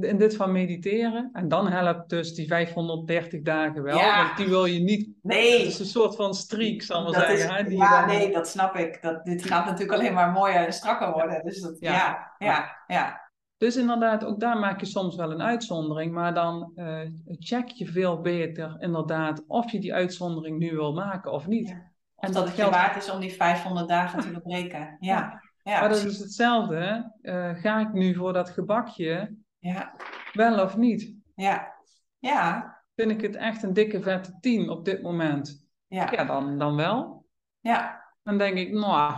in, 0.00 0.16
dit 0.18 0.36
van 0.36 0.52
mediteren, 0.52 1.30
en 1.32 1.48
dan 1.48 1.68
helpt 1.68 2.08
dus 2.08 2.34
die 2.34 2.46
530 2.46 3.42
dagen 3.42 3.82
wel, 3.82 3.98
ja. 3.98 4.24
want 4.24 4.36
die 4.36 4.48
wil 4.48 4.64
je 4.64 4.80
niet. 4.80 5.08
Nee. 5.22 5.58
Het 5.58 5.66
is 5.66 5.78
een 5.78 5.86
soort 5.86 6.16
van 6.16 6.34
streak, 6.34 6.82
zal 6.82 7.08
ik 7.08 7.14
zeggen. 7.14 7.34
Is, 7.34 7.44
hè, 7.44 7.64
die 7.64 7.76
ja, 7.76 8.06
nee, 8.06 8.32
dat 8.32 8.48
snap 8.48 8.76
ik. 8.76 9.02
Dat, 9.02 9.24
dit 9.24 9.44
gaat 9.44 9.64
natuurlijk 9.64 9.98
alleen 9.98 10.14
maar 10.14 10.30
mooier 10.30 10.66
en 10.66 10.72
strakker 10.72 11.12
worden. 11.12 11.44
Dus 11.44 11.60
dat, 11.60 11.76
ja, 11.80 12.34
ja, 12.38 12.76
ja. 12.86 13.23
Dus 13.64 13.76
inderdaad, 13.76 14.24
ook 14.24 14.40
daar 14.40 14.58
maak 14.58 14.80
je 14.80 14.86
soms 14.86 15.16
wel 15.16 15.30
een 15.30 15.42
uitzondering, 15.42 16.12
maar 16.12 16.34
dan 16.34 16.72
uh, 16.76 17.00
check 17.26 17.68
je 17.68 17.86
veel 17.86 18.20
beter 18.20 18.76
inderdaad 18.78 19.44
of 19.46 19.70
je 19.70 19.80
die 19.80 19.94
uitzondering 19.94 20.58
nu 20.58 20.70
wil 20.70 20.92
maken 20.92 21.32
of 21.32 21.46
niet. 21.46 21.68
En 22.16 22.32
dat, 22.32 22.44
het 22.44 22.54
geldt... 22.54 22.74
waard 22.74 22.96
is 22.96 23.10
om 23.10 23.20
die 23.20 23.32
500 23.32 23.88
dagen 23.88 24.20
te 24.20 24.30
doorbreken. 24.32 24.96
Ja. 25.00 25.42
ja. 25.62 25.80
maar 25.80 25.88
dat 25.88 26.04
is 26.04 26.18
hetzelfde. 26.18 27.12
Uh, 27.22 27.54
ga 27.54 27.80
ik 27.80 27.92
nu 27.92 28.14
voor 28.14 28.32
dat 28.32 28.50
gebakje 28.50 29.36
ja. 29.58 29.94
wel 30.32 30.62
of 30.62 30.76
niet? 30.76 31.14
Ja. 31.34 31.74
ja. 32.18 32.76
Vind 32.94 33.10
ik 33.10 33.20
het 33.20 33.36
echt 33.36 33.62
een 33.62 33.72
dikke 33.72 34.02
vette 34.02 34.38
10 34.40 34.68
op 34.68 34.84
dit 34.84 35.02
moment? 35.02 35.66
Ja, 35.86 36.10
ja 36.10 36.24
dan, 36.24 36.58
dan 36.58 36.76
wel. 36.76 37.26
Ja. 37.60 38.04
Dan 38.22 38.38
denk 38.38 38.56
ik, 38.56 38.72
nou, 38.72 39.14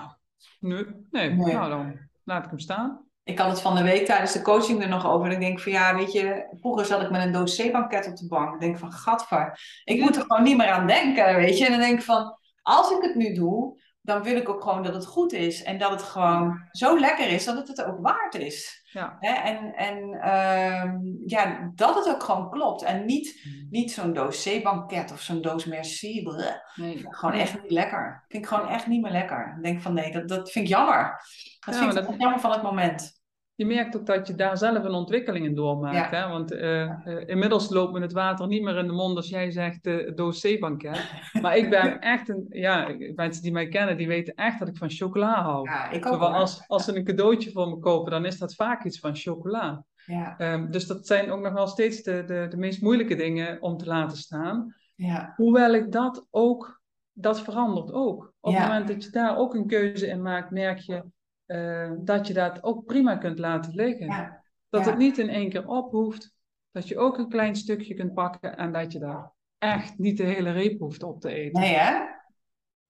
nee, 0.60 0.84
nee, 1.10 1.30
nee. 1.30 1.54
nou 1.54 1.68
dan 1.68 1.98
laat 2.24 2.44
ik 2.44 2.50
hem 2.50 2.58
staan 2.58 3.05
ik 3.26 3.38
had 3.38 3.50
het 3.50 3.60
van 3.60 3.74
de 3.74 3.82
week 3.82 4.06
tijdens 4.06 4.32
de 4.32 4.42
coaching 4.42 4.82
er 4.82 4.88
nog 4.88 5.06
over. 5.06 5.26
En 5.26 5.32
ik 5.32 5.40
denk 5.40 5.60
van 5.60 5.72
ja, 5.72 5.94
weet 5.94 6.12
je, 6.12 6.46
vroeger 6.60 6.84
zat 6.84 7.02
ik 7.02 7.10
met 7.10 7.22
een 7.22 7.32
doos 7.32 7.56
zeebanket 7.56 8.06
op 8.06 8.16
de 8.16 8.26
bank. 8.26 8.54
Ik 8.54 8.60
denk 8.60 8.78
van 8.78 8.92
gadver, 8.92 9.60
ik 9.84 10.00
moet 10.00 10.16
er 10.16 10.22
gewoon 10.22 10.42
niet 10.42 10.56
meer 10.56 10.70
aan 10.70 10.86
denken, 10.86 11.36
weet 11.36 11.58
je. 11.58 11.64
En 11.64 11.70
dan 11.70 11.80
denk 11.80 11.98
ik 11.98 12.04
van, 12.04 12.38
als 12.62 12.90
ik 12.90 13.02
het 13.02 13.14
nu 13.14 13.34
doe, 13.34 13.80
dan 14.00 14.22
wil 14.22 14.36
ik 14.36 14.48
ook 14.48 14.62
gewoon 14.62 14.82
dat 14.82 14.94
het 14.94 15.06
goed 15.06 15.32
is. 15.32 15.62
En 15.62 15.78
dat 15.78 15.90
het 15.90 16.02
gewoon 16.02 16.68
zo 16.70 16.98
lekker 16.98 17.28
is 17.28 17.44
dat 17.44 17.56
het 17.56 17.68
het 17.68 17.84
ook 17.84 18.00
waard 18.00 18.34
is. 18.34 18.85
Ja. 18.96 19.16
Hè? 19.20 19.32
En, 19.32 19.74
en 19.74 19.98
uh, 20.14 20.92
ja, 21.26 21.72
dat 21.74 21.94
het 21.94 22.14
ook 22.14 22.22
gewoon 22.22 22.50
klopt. 22.50 22.82
En 22.82 23.04
niet, 23.04 23.42
mm. 23.44 23.66
niet 23.70 23.92
zo'n 23.92 24.12
doos 24.12 24.42
zeebanket 24.42 25.12
of 25.12 25.20
zo'n 25.20 25.40
doos 25.40 25.64
merci. 25.64 26.26
Nee. 26.74 27.04
Gewoon 27.08 27.34
echt 27.34 27.62
niet 27.62 27.70
lekker. 27.70 28.24
Vind 28.28 28.42
ik 28.42 28.48
gewoon 28.48 28.68
echt 28.68 28.86
niet 28.86 29.02
meer 29.02 29.12
lekker. 29.12 29.54
Ik 29.56 29.62
denk 29.62 29.80
van 29.80 29.94
nee, 29.94 30.12
dat, 30.12 30.28
dat 30.28 30.50
vind 30.50 30.64
ik 30.64 30.70
jammer. 30.70 31.20
Dat 31.60 31.74
ja, 31.74 31.80
vind 31.80 31.96
ik 31.96 32.06
dat... 32.06 32.14
jammer 32.18 32.40
van 32.40 32.52
het 32.52 32.62
moment 32.62 33.20
je 33.56 33.66
merkt 33.66 33.96
ook 33.96 34.06
dat 34.06 34.26
je 34.26 34.34
daar 34.34 34.58
zelf 34.58 34.84
een 34.84 34.92
ontwikkeling 34.92 35.44
in 35.44 35.54
doormaakt. 35.54 36.10
Hè? 36.10 36.28
Want 36.28 36.52
uh, 36.52 36.92
inmiddels 37.26 37.70
loopt 37.70 37.92
me 37.92 38.00
het 38.00 38.12
water 38.12 38.46
niet 38.46 38.62
meer 38.62 38.76
in 38.76 38.86
de 38.86 38.92
mond 38.92 39.16
als 39.16 39.28
jij 39.28 39.50
zegt 39.50 39.86
uh, 39.86 40.14
doos 40.14 40.40
zeebanket. 40.40 41.10
Maar 41.42 41.56
ik 41.56 41.70
ben 41.70 42.00
echt 42.00 42.28
een, 42.28 42.46
ja, 42.48 42.96
mensen 43.14 43.42
die 43.42 43.52
mij 43.52 43.68
kennen, 43.68 43.96
die 43.96 44.06
weten 44.06 44.34
echt 44.34 44.58
dat 44.58 44.68
ik 44.68 44.76
van 44.76 44.90
chocola 44.90 45.42
hou. 45.42 45.70
Ja, 45.70 45.90
ik 45.90 46.06
ook. 46.06 46.20
Als, 46.20 46.64
als 46.66 46.84
ze 46.84 46.96
een 46.96 47.04
cadeautje 47.04 47.50
voor 47.50 47.68
me 47.68 47.78
kopen, 47.78 48.10
dan 48.10 48.24
is 48.24 48.38
dat 48.38 48.54
vaak 48.54 48.84
iets 48.84 48.98
van 48.98 49.16
chocola. 49.16 49.84
Ja. 50.06 50.52
Um, 50.52 50.70
dus 50.70 50.86
dat 50.86 51.06
zijn 51.06 51.30
ook 51.30 51.40
nog 51.40 51.52
wel 51.52 51.66
steeds 51.66 52.02
de, 52.02 52.24
de, 52.24 52.46
de 52.48 52.56
meest 52.56 52.82
moeilijke 52.82 53.14
dingen 53.14 53.62
om 53.62 53.76
te 53.76 53.86
laten 53.86 54.16
staan. 54.16 54.74
Ja. 54.94 55.32
Hoewel 55.36 55.74
ik 55.74 55.92
dat 55.92 56.26
ook, 56.30 56.80
dat 57.12 57.40
verandert 57.40 57.92
ook. 57.92 58.34
Op 58.40 58.54
het 58.54 58.62
moment 58.62 58.88
dat 58.88 59.04
je 59.04 59.10
daar 59.10 59.36
ook 59.36 59.54
een 59.54 59.66
keuze 59.66 60.06
in 60.06 60.22
maakt, 60.22 60.50
merk 60.50 60.78
je 60.78 61.02
uh, 61.46 61.92
dat 61.98 62.26
je 62.26 62.34
dat 62.34 62.62
ook 62.62 62.84
prima 62.84 63.16
kunt 63.16 63.38
laten 63.38 63.74
liggen. 63.74 64.42
Dat 64.68 64.84
het 64.84 64.96
niet 64.96 65.18
in 65.18 65.28
één 65.28 65.50
keer 65.50 65.68
op 65.68 65.90
hoeft. 65.90 66.34
Dat 66.70 66.88
je 66.88 66.98
ook 66.98 67.18
een 67.18 67.28
klein 67.28 67.56
stukje 67.56 67.94
kunt 67.94 68.14
pakken 68.14 68.56
en 68.56 68.72
dat 68.72 68.92
je 68.92 68.98
daar 68.98 69.32
echt 69.58 69.98
niet 69.98 70.16
de 70.16 70.24
hele 70.24 70.50
reep 70.50 70.78
hoeft 70.78 71.02
op 71.02 71.20
te 71.20 71.28
eten. 71.28 71.60
Nee, 71.60 71.74
hè? 71.74 72.14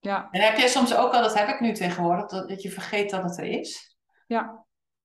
Ja. 0.01 0.29
En 0.31 0.41
heb 0.41 0.57
jij 0.57 0.69
soms 0.69 0.97
ook 0.97 1.13
al, 1.13 1.23
dat 1.23 1.39
heb 1.39 1.49
ik 1.49 1.61
nu 1.61 1.73
tegenwoordig, 1.73 2.27
dat, 2.27 2.49
dat 2.49 2.63
je 2.63 2.71
vergeet 2.71 3.11
dat 3.11 3.23
het 3.23 3.39
er 3.39 3.45
is? 3.45 3.99
Ja. 4.27 4.65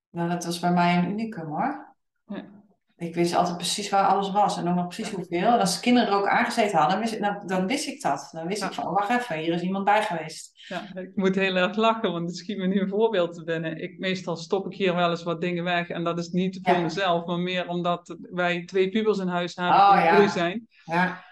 Nou, 0.10 0.30
dat 0.30 0.46
was 0.46 0.60
bij 0.60 0.72
mij 0.72 0.98
een 0.98 1.10
unicum 1.10 1.48
hoor. 1.48 1.96
Ja. 2.26 2.61
Ik 3.02 3.16
wist 3.16 3.36
altijd 3.36 3.58
precies 3.58 3.90
waar 3.90 4.06
alles 4.06 4.32
was 4.32 4.58
en 4.58 4.68
ook 4.68 4.76
nog 4.76 4.88
precies 4.88 5.14
hoeveel. 5.14 5.48
En 5.48 5.60
als 5.60 5.76
de 5.76 5.82
kinderen 5.82 6.10
er 6.10 6.16
ook 6.16 6.28
aangezeten 6.28 6.78
hadden, 6.78 7.00
wist 7.00 7.20
dan 7.48 7.68
wist 7.68 7.88
ik 7.88 8.02
dat. 8.02 8.30
Dan 8.32 8.48
wist 8.48 8.64
ik 8.64 8.74
van, 8.74 8.94
wacht 8.94 9.10
even, 9.10 9.38
hier 9.38 9.54
is 9.54 9.62
iemand 9.62 9.86
bij 9.86 10.04
geweest. 10.04 10.52
Ja, 10.68 10.82
ik 10.94 11.12
moet 11.16 11.36
heel 11.36 11.56
erg 11.56 11.76
lachen, 11.76 12.12
want 12.12 12.28
het 12.28 12.38
schiet 12.38 12.58
me 12.58 12.68
nu 12.68 12.80
een 12.80 12.90
voorbeeld 12.90 13.34
te 13.34 13.44
binnen. 13.44 13.82
Ik, 13.82 14.00
meestal 14.00 14.36
stop 14.36 14.66
ik 14.66 14.78
hier 14.78 14.96
wel 14.96 15.10
eens 15.10 15.24
wat 15.24 15.42
dingen 15.42 15.64
weg 15.64 15.90
en 15.90 16.04
dat 16.04 16.20
is 16.20 16.30
niet 16.30 16.60
voor 16.62 16.80
mezelf, 16.80 17.26
maar 17.26 17.40
meer 17.40 17.68
omdat 17.68 18.18
wij 18.20 18.66
twee 18.66 18.90
pubers 18.90 19.18
in 19.18 19.28
huis 19.28 19.56
hebben 19.56 19.76
oh, 19.76 20.16
die 20.16 20.22
ja. 20.22 20.28
zijn. 20.28 20.68
Ja. 20.86 21.24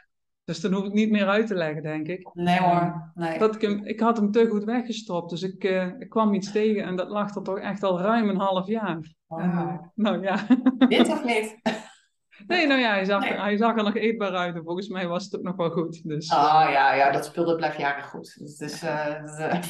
Dus 0.49 0.61
dan 0.61 0.73
hoef 0.73 0.85
ik 0.85 0.93
niet 0.93 1.11
meer 1.11 1.27
uit 1.27 1.47
te 1.47 1.55
leggen, 1.55 1.81
denk 1.81 2.07
ik. 2.07 2.29
Nee 2.33 2.59
hoor, 2.59 3.11
nee. 3.13 3.39
Dat 3.39 3.55
ik, 3.55 3.61
hem, 3.61 3.85
ik 3.85 3.99
had 3.99 4.17
hem 4.17 4.31
te 4.31 4.47
goed 4.47 4.63
weggestopt, 4.63 5.29
dus 5.29 5.43
ik, 5.43 5.63
uh, 5.63 5.85
ik 5.99 6.09
kwam 6.09 6.33
iets 6.33 6.51
tegen 6.51 6.83
en 6.83 6.95
dat 6.95 7.09
lag 7.09 7.35
er 7.35 7.43
toch 7.43 7.59
echt 7.59 7.83
al 7.83 8.01
ruim 8.01 8.29
een 8.29 8.39
half 8.39 8.67
jaar. 8.67 9.15
Uh, 9.29 9.77
nou 9.95 10.21
ja. 10.21 10.45
Dit 10.87 11.09
of 11.09 11.25
niet? 11.33 11.55
Nee, 12.47 12.67
nou 12.67 12.79
ja, 12.79 12.89
hij 12.89 13.05
zag, 13.05 13.27
hij 13.27 13.57
zag 13.57 13.77
er 13.77 13.83
nog 13.83 13.95
eetbaar 13.95 14.35
uit 14.35 14.55
en 14.55 14.63
volgens 14.63 14.87
mij 14.87 15.07
was 15.07 15.23
het 15.23 15.35
ook 15.35 15.43
nog 15.43 15.55
wel 15.55 15.69
goed. 15.69 16.07
Dus. 16.07 16.31
Oh 16.31 16.67
ja, 16.71 16.93
ja 16.93 17.11
dat 17.11 17.25
speelde 17.25 17.55
blijft 17.55 17.77
jaren 17.77 18.03
goed. 18.03 18.57
Dus, 18.57 18.83
uh, 18.83 19.07
uh, 19.39 19.61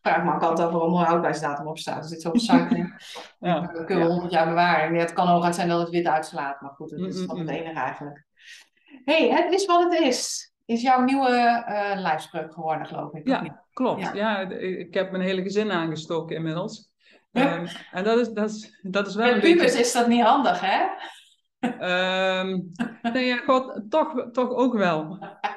vraag 0.00 0.24
me 0.24 0.34
ook 0.34 0.42
altijd 0.42 0.68
over 0.68 0.82
een 0.82 0.94
houdbaarheidsdatum 0.94 1.66
op 1.66 1.78
staat. 1.78 2.02
Er 2.02 2.08
zit 2.08 2.22
zoveel 2.22 2.40
suiker 2.40 2.76
in. 2.76 2.92
ja. 3.48 3.60
Dat 3.60 3.84
kunnen 3.84 4.06
we 4.06 4.12
honderd 4.12 4.32
jaar 4.32 4.48
bewaren. 4.48 4.94
Het 4.94 5.12
kan 5.12 5.26
hooguit 5.28 5.54
zijn 5.54 5.68
dat 5.68 5.80
het 5.80 5.90
wit 5.90 6.06
uitslaat, 6.06 6.60
maar 6.60 6.70
goed, 6.70 6.90
dat 6.90 6.98
is 6.98 7.26
mm, 7.26 7.34
mm, 7.34 7.38
het 7.38 7.48
enige 7.48 7.80
eigenlijk 7.80 8.30
hey, 9.04 9.28
het 9.28 9.52
is 9.52 9.66
wat 9.66 9.82
het 9.82 10.00
is. 10.00 10.52
is 10.64 10.82
jouw 10.82 11.00
nieuwe 11.00 11.64
uh, 11.68 12.00
lijfspreuk 12.00 12.52
geworden, 12.52 12.86
geloof 12.86 13.12
ik. 13.14 13.26
Ja, 13.28 13.64
klopt. 13.72 14.02
Ja. 14.02 14.12
ja. 14.14 14.50
ik 14.58 14.94
heb 14.94 15.10
mijn 15.10 15.22
hele 15.22 15.42
gezin 15.42 15.72
aangestoken 15.72 16.36
inmiddels. 16.36 16.90
Ja. 17.30 17.56
Um, 17.56 17.66
en 17.92 18.04
dat 18.04 18.18
is, 18.18 18.28
dat 18.28 18.50
is, 18.50 18.78
dat 18.82 19.06
is 19.06 19.14
wel 19.14 19.26
Met 19.26 19.34
een 19.34 19.40
pubers 19.40 19.64
beetje... 19.64 19.80
is 19.80 19.92
dat 19.92 20.08
niet 20.08 20.22
handig, 20.22 20.60
hè? 20.60 20.84
Um, 22.40 22.72
nee, 23.02 23.26
ja, 23.26 23.36
God, 23.36 23.80
toch, 23.88 24.30
toch 24.32 24.50
ook 24.50 24.74
wel. 24.74 25.18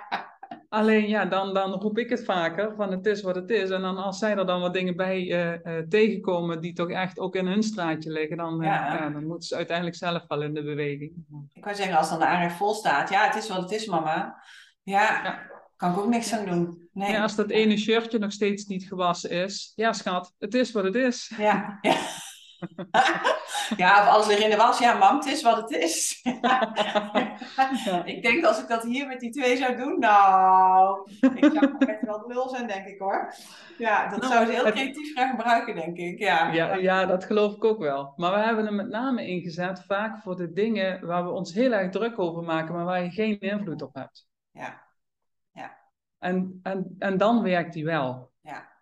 Alleen 0.69 1.07
ja, 1.07 1.25
dan, 1.25 1.53
dan 1.53 1.71
roep 1.71 1.97
ik 1.97 2.09
het 2.09 2.25
vaker 2.25 2.75
van 2.75 2.91
het 2.91 3.05
is 3.05 3.21
wat 3.21 3.35
het 3.35 3.49
is. 3.49 3.69
En 3.69 3.81
dan 3.81 3.97
als 3.97 4.17
zij 4.17 4.37
er 4.37 4.45
dan 4.45 4.61
wat 4.61 4.73
dingen 4.73 4.95
bij 4.95 5.21
uh, 5.21 5.77
uh, 5.77 5.87
tegenkomen 5.89 6.61
die 6.61 6.73
toch 6.73 6.89
echt 6.89 7.19
ook 7.19 7.35
in 7.35 7.47
hun 7.47 7.63
straatje 7.63 8.11
liggen, 8.11 8.37
dan, 8.37 8.61
uh, 8.61 8.67
ja. 8.67 8.93
ja. 8.93 9.09
dan 9.09 9.25
moeten 9.25 9.47
ze 9.47 9.55
uiteindelijk 9.55 9.97
zelf 9.97 10.23
wel 10.27 10.41
in 10.41 10.53
de 10.53 10.63
beweging. 10.63 11.11
Ik 11.53 11.63
wou 11.63 11.75
zeggen, 11.75 11.97
als 11.97 12.09
dan 12.09 12.19
de 12.19 12.25
aanrecht 12.25 12.55
vol 12.55 12.73
staat, 12.73 13.09
ja, 13.09 13.25
het 13.25 13.35
is 13.35 13.49
wat 13.49 13.61
het 13.61 13.71
is, 13.71 13.85
mama. 13.85 14.43
Ja, 14.83 15.21
ja. 15.23 15.39
kan 15.75 15.91
ik 15.91 15.97
ook 15.97 16.09
niks 16.09 16.33
aan 16.33 16.45
doen. 16.45 16.89
Nee. 16.93 17.11
Ja, 17.11 17.21
als 17.21 17.35
dat 17.35 17.49
ene 17.49 17.77
shirtje 17.77 18.19
nog 18.19 18.31
steeds 18.31 18.65
niet 18.65 18.87
gewassen 18.87 19.29
is, 19.29 19.71
ja 19.75 19.93
schat, 19.93 20.33
het 20.39 20.53
is 20.53 20.71
wat 20.71 20.83
het 20.83 20.95
is. 20.95 21.33
Ja, 21.37 21.77
ja. 21.81 21.95
ja, 23.77 24.01
of 24.01 24.07
alles 24.07 24.27
ligt 24.27 24.41
in 24.41 24.49
de 24.49 24.55
was. 24.55 24.79
Ja, 24.79 24.97
mam, 24.97 25.17
het 25.17 25.25
is 25.25 25.41
wat 25.41 25.57
het 25.57 25.71
is. 25.71 26.21
ja. 26.41 28.03
Ik 28.05 28.21
denk 28.21 28.45
als 28.45 28.61
ik 28.61 28.67
dat 28.67 28.83
hier 28.83 29.07
met 29.07 29.19
die 29.19 29.31
twee 29.31 29.57
zou 29.57 29.75
doen, 29.75 29.99
nou, 29.99 31.09
ik 31.35 31.51
zou 31.53 31.75
echt 31.77 32.05
wel 32.05 32.27
lul 32.27 32.49
zijn, 32.49 32.67
denk 32.67 32.85
ik 32.85 32.99
hoor. 32.99 33.33
Ja, 33.77 34.09
dat 34.09 34.19
nou, 34.21 34.33
zou 34.33 34.45
ze 34.45 34.51
heel 34.51 34.71
creatief 34.71 35.13
gaan 35.13 35.29
gebruiken, 35.29 35.75
denk 35.75 35.97
ik. 35.97 36.19
Ja. 36.19 36.51
Ja, 36.51 36.75
ja, 36.75 37.05
dat 37.05 37.23
geloof 37.23 37.55
ik 37.55 37.63
ook 37.63 37.79
wel. 37.79 38.13
Maar 38.15 38.33
we 38.33 38.39
hebben 38.39 38.65
hem 38.65 38.75
met 38.75 38.89
name 38.89 39.27
ingezet 39.27 39.83
vaak 39.87 40.21
voor 40.21 40.35
de 40.35 40.53
dingen 40.53 41.05
waar 41.05 41.23
we 41.23 41.31
ons 41.31 41.53
heel 41.53 41.71
erg 41.71 41.91
druk 41.91 42.19
over 42.19 42.43
maken, 42.43 42.73
maar 42.73 42.85
waar 42.85 43.03
je 43.03 43.09
geen 43.09 43.39
invloed 43.39 43.81
op 43.81 43.93
hebt. 43.93 44.27
Ja. 44.51 44.83
ja. 45.51 45.77
En, 46.19 46.59
en, 46.63 46.95
en 46.99 47.17
dan 47.17 47.43
werkt 47.43 47.73
die 47.73 47.85
wel. 47.85 48.31
Ja. 48.41 48.73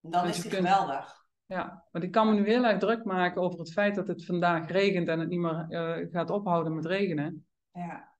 Dan 0.00 0.26
dus 0.26 0.36
is 0.36 0.42
die 0.42 0.50
kunt... 0.50 0.68
geweldig. 0.68 1.21
Ja, 1.52 1.84
want 1.90 2.04
ik 2.04 2.10
kan 2.10 2.28
me 2.28 2.34
nu 2.34 2.46
heel 2.46 2.64
erg 2.64 2.78
druk 2.78 3.04
maken 3.04 3.42
over 3.42 3.58
het 3.58 3.72
feit 3.72 3.94
dat 3.94 4.08
het 4.08 4.24
vandaag 4.24 4.68
regent 4.68 5.08
en 5.08 5.20
het 5.20 5.28
niet 5.28 5.38
meer 5.38 5.66
uh, 5.68 6.12
gaat 6.12 6.30
ophouden 6.30 6.74
met 6.74 6.84
regenen. 6.84 7.46
Ja. 7.72 8.12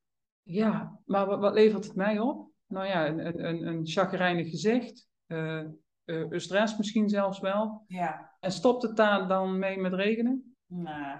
Ja, 0.42 0.99
maar 1.05 1.27
wat, 1.27 1.40
wat 1.40 1.55
levert 1.55 1.85
het 1.85 1.95
mij 1.95 2.18
op? 2.18 2.51
Nou 2.66 2.87
ja, 2.87 3.07
een, 3.07 3.47
een, 3.47 3.66
een 3.66 3.87
chagrijnig 3.87 4.51
gezicht, 4.51 5.09
uh, 5.27 5.62
uh, 6.05 6.38
stress 6.38 6.77
misschien 6.77 7.09
zelfs 7.09 7.40
wel. 7.40 7.85
Ja. 7.87 8.31
En 8.40 8.53
stopt 8.53 8.83
het 8.83 8.97
daar 8.97 9.29
dan 9.29 9.59
mee 9.59 9.79
met 9.79 9.92
regenen? 9.92 10.57
Nee. 10.66 11.16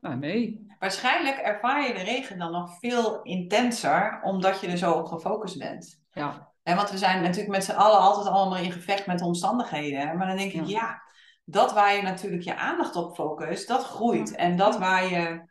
Nou, 0.00 0.16
nee. 0.16 0.66
Waarschijnlijk 0.78 1.36
ervaar 1.36 1.86
je 1.86 1.94
de 1.94 2.02
regen 2.02 2.38
dan 2.38 2.52
nog 2.52 2.78
veel 2.78 3.22
intenser, 3.22 4.20
omdat 4.22 4.60
je 4.60 4.66
er 4.66 4.76
zo 4.76 4.92
op 4.92 5.06
gefocust 5.06 5.58
bent. 5.58 6.02
Ja. 6.10 6.52
En 6.62 6.76
want 6.76 6.90
we 6.90 6.98
zijn 6.98 7.22
natuurlijk 7.22 7.54
met 7.54 7.64
z'n 7.64 7.72
allen 7.72 8.00
altijd 8.00 8.26
allemaal 8.26 8.58
in 8.58 8.72
gevecht 8.72 9.06
met 9.06 9.18
de 9.18 9.24
omstandigheden. 9.24 10.16
Maar 10.16 10.26
dan 10.26 10.36
denk 10.36 10.52
ik, 10.52 10.66
ja, 10.66 10.78
ja 10.78 11.04
dat 11.48 11.72
waar 11.72 11.94
je 11.94 12.02
natuurlijk 12.02 12.42
je 12.42 12.56
aandacht 12.56 12.96
op 12.96 13.14
focust, 13.14 13.68
dat 13.68 13.84
groeit. 13.84 14.34
En 14.34 14.56
dat 14.56 14.78
waar 14.78 15.04
je, 15.04 15.42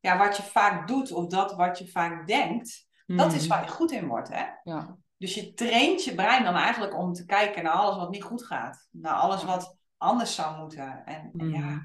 ja, 0.00 0.18
wat 0.18 0.36
je 0.36 0.42
vaak 0.42 0.88
doet 0.88 1.12
of 1.12 1.26
dat 1.26 1.54
wat 1.54 1.78
je 1.78 1.88
vaak 1.88 2.26
denkt, 2.26 2.86
dat 3.06 3.32
is 3.32 3.46
waar 3.46 3.64
je 3.64 3.70
goed 3.70 3.92
in 3.92 4.06
wordt. 4.06 4.28
Hè? 4.28 4.44
Ja. 4.64 4.96
Dus 5.16 5.34
je 5.34 5.52
traint 5.52 6.04
je 6.04 6.14
brein 6.14 6.44
dan 6.44 6.54
eigenlijk 6.54 6.98
om 6.98 7.12
te 7.12 7.24
kijken 7.24 7.62
naar 7.62 7.72
alles 7.72 7.96
wat 7.96 8.10
niet 8.10 8.22
goed 8.22 8.46
gaat. 8.46 8.88
Naar 8.90 9.14
alles 9.14 9.44
wat 9.44 9.76
anders 9.96 10.34
zou 10.34 10.58
moeten. 10.58 11.04
En, 11.04 11.30
en 11.36 11.50
ja, 11.50 11.84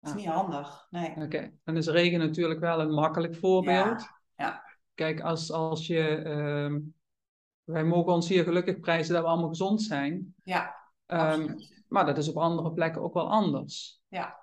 dat 0.00 0.14
is 0.14 0.22
niet 0.22 0.32
handig. 0.32 0.86
Nee. 0.90 1.10
Oké, 1.10 1.22
okay. 1.22 1.54
dan 1.64 1.76
is 1.76 1.86
regen 1.86 2.18
natuurlijk 2.18 2.60
wel 2.60 2.80
een 2.80 2.94
makkelijk 2.94 3.36
voorbeeld. 3.36 4.00
Ja. 4.00 4.46
ja. 4.46 4.64
Kijk, 4.94 5.20
als, 5.20 5.52
als 5.52 5.86
je... 5.86 6.22
Uh, 6.24 6.80
wij 7.64 7.84
mogen 7.84 8.12
ons 8.12 8.28
hier 8.28 8.44
gelukkig 8.44 8.80
prijzen 8.80 9.14
dat 9.14 9.22
we 9.22 9.28
allemaal 9.28 9.48
gezond 9.48 9.82
zijn. 9.82 10.34
Ja, 10.44 10.81
um, 11.12 11.56
maar 11.88 12.06
dat 12.06 12.18
is 12.18 12.28
op 12.28 12.36
andere 12.36 12.72
plekken 12.72 13.02
ook 13.02 13.14
wel 13.14 13.30
anders. 13.30 14.00
Ja. 14.08 14.40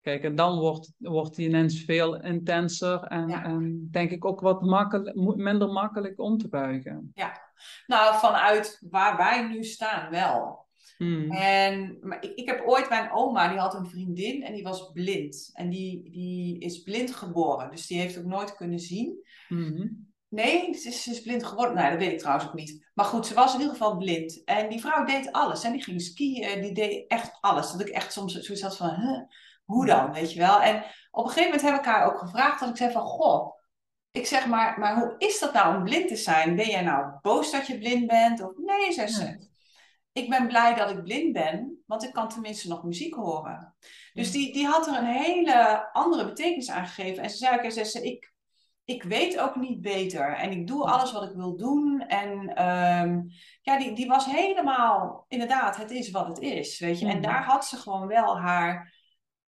Kijk, 0.00 0.22
en 0.22 0.34
dan 0.34 0.58
wordt, 0.58 0.92
wordt 0.98 1.34
die 1.36 1.48
ineens 1.48 1.84
veel 1.84 2.22
intenser 2.22 3.02
en, 3.02 3.28
Ja. 3.28 3.44
en 3.44 3.88
denk 3.90 4.10
ik 4.10 4.24
ook 4.24 4.40
wat 4.40 4.62
makkelijk, 4.62 5.16
minder 5.36 5.68
makkelijk 5.68 6.20
om 6.20 6.38
te 6.38 6.48
buigen. 6.48 7.10
Ja, 7.14 7.40
nou 7.86 8.14
vanuit 8.18 8.82
waar 8.90 9.16
wij 9.16 9.48
nu 9.48 9.64
staan 9.64 10.10
wel. 10.10 10.66
Hmm. 10.96 11.30
En 11.30 11.98
maar 12.00 12.24
ik, 12.24 12.34
ik 12.34 12.46
heb 12.46 12.62
ooit 12.66 12.88
mijn 12.88 13.10
oma, 13.12 13.48
die 13.48 13.58
had 13.58 13.74
een 13.74 13.86
vriendin 13.86 14.42
en 14.42 14.54
die 14.54 14.62
was 14.62 14.90
blind. 14.92 15.50
En 15.52 15.70
die, 15.70 16.10
die 16.10 16.58
is 16.58 16.82
blind 16.82 17.14
geboren, 17.14 17.70
dus 17.70 17.86
die 17.86 17.98
heeft 18.00 18.18
ook 18.18 18.24
nooit 18.24 18.56
kunnen 18.56 18.78
zien. 18.78 19.22
Mhm. 19.48 19.86
Nee, 20.28 20.74
ze 20.74 20.88
is, 20.88 21.02
ze 21.02 21.10
is 21.10 21.22
blind 21.22 21.44
geworden. 21.44 21.74
Nee, 21.74 21.90
dat 21.90 21.98
weet 21.98 22.12
ik 22.12 22.18
trouwens 22.18 22.46
ook 22.46 22.54
niet. 22.54 22.90
Maar 22.94 23.04
goed, 23.04 23.26
ze 23.26 23.34
was 23.34 23.54
in 23.54 23.60
ieder 23.60 23.72
geval 23.72 23.96
blind. 23.96 24.44
En 24.44 24.68
die 24.68 24.80
vrouw 24.80 25.04
deed 25.04 25.32
alles. 25.32 25.64
En 25.64 25.72
die 25.72 25.82
ging 25.82 26.02
skiën, 26.02 26.60
die 26.60 26.72
deed 26.72 27.10
echt 27.10 27.38
alles. 27.40 27.72
Dat 27.72 27.80
ik 27.80 27.88
echt 27.88 28.12
soms 28.12 28.34
zoiets 28.34 28.62
had 28.62 28.76
van, 28.76 28.94
huh, 28.94 29.20
hoe 29.64 29.86
dan, 29.86 30.12
weet 30.12 30.32
je 30.32 30.38
wel. 30.38 30.60
En 30.60 30.84
op 31.10 31.24
een 31.24 31.30
gegeven 31.30 31.50
moment 31.50 31.70
heb 31.70 31.78
ik 31.78 31.84
haar 31.84 32.06
ook 32.06 32.18
gevraagd. 32.18 32.60
Dat 32.60 32.68
ik 32.68 32.76
zei 32.76 32.92
van, 32.92 33.02
goh, 33.02 33.56
ik 34.10 34.26
zeg 34.26 34.46
maar, 34.46 34.78
maar 34.78 34.98
hoe 34.98 35.14
is 35.18 35.38
dat 35.38 35.52
nou 35.52 35.76
om 35.76 35.84
blind 35.84 36.08
te 36.08 36.16
zijn? 36.16 36.56
Ben 36.56 36.68
jij 36.68 36.82
nou 36.82 37.18
boos 37.20 37.50
dat 37.50 37.66
je 37.66 37.78
blind 37.78 38.06
bent? 38.06 38.42
Of 38.42 38.50
nee, 38.56 38.92
zei 38.92 39.06
ze. 39.06 39.46
Ik 40.12 40.28
ben 40.28 40.46
blij 40.46 40.74
dat 40.74 40.90
ik 40.90 41.02
blind 41.02 41.32
ben, 41.32 41.82
want 41.86 42.04
ik 42.04 42.12
kan 42.12 42.28
tenminste 42.28 42.68
nog 42.68 42.82
muziek 42.82 43.14
horen. 43.14 43.74
Dus 44.12 44.30
die, 44.30 44.52
die 44.52 44.66
had 44.66 44.86
er 44.86 44.96
een 44.96 45.04
hele 45.04 45.88
andere 45.92 46.24
betekenis 46.24 46.70
aan 46.70 46.86
gegeven. 46.86 47.22
En 47.22 47.30
ze 47.30 47.36
zei 47.36 47.58
ook, 47.58 47.72
zei 47.72 47.84
ze, 47.84 48.02
ik, 48.02 48.32
ik 48.88 49.02
weet 49.02 49.38
ook 49.38 49.56
niet 49.56 49.80
beter. 49.80 50.34
En 50.36 50.50
ik 50.50 50.66
doe 50.66 50.84
alles 50.84 51.12
wat 51.12 51.22
ik 51.22 51.34
wil 51.36 51.56
doen. 51.56 52.00
En 52.00 52.54
ehm, 52.54 53.20
ja, 53.62 53.78
die, 53.78 53.92
die 53.92 54.06
was 54.06 54.24
helemaal, 54.24 55.24
inderdaad, 55.28 55.76
het 55.76 55.90
is 55.90 56.10
wat 56.10 56.26
het 56.26 56.38
is. 56.38 56.78
Weet 56.78 56.98
je? 56.98 57.06
En 57.06 57.12
Mhm. 57.12 57.22
daar 57.22 57.44
had 57.44 57.66
ze 57.66 57.76
gewoon 57.76 58.06
wel 58.06 58.38
haar, 58.40 58.94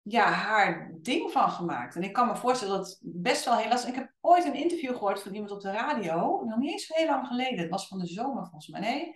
ja, 0.03 0.25
haar 0.25 0.93
ding 1.03 1.31
van 1.33 1.51
gemaakt. 1.51 1.97
En 1.97 2.03
ik 2.03 2.13
kan 2.13 2.27
me 2.27 2.37
voorstellen 2.37 2.77
dat 2.79 2.87
het 2.89 2.99
best 3.03 3.45
wel 3.45 3.57
heel 3.57 3.69
lastig 3.69 3.91
Ik 3.91 3.95
heb 3.97 4.13
ooit 4.21 4.45
een 4.45 4.55
interview 4.55 4.93
gehoord 4.93 5.23
van 5.23 5.33
iemand 5.35 5.51
op 5.53 5.61
de 5.61 5.71
radio. 5.71 6.45
Nog 6.45 6.59
niet 6.59 6.71
eens 6.71 6.87
zo 6.87 6.95
heel 6.97 7.07
lang 7.07 7.27
geleden. 7.27 7.59
Het 7.59 7.71
was 7.71 7.89
van 7.89 7.99
de 7.99 8.07
zomer 8.07 8.43
volgens 8.43 8.69
mij. 8.69 8.81
Nee. 8.81 9.15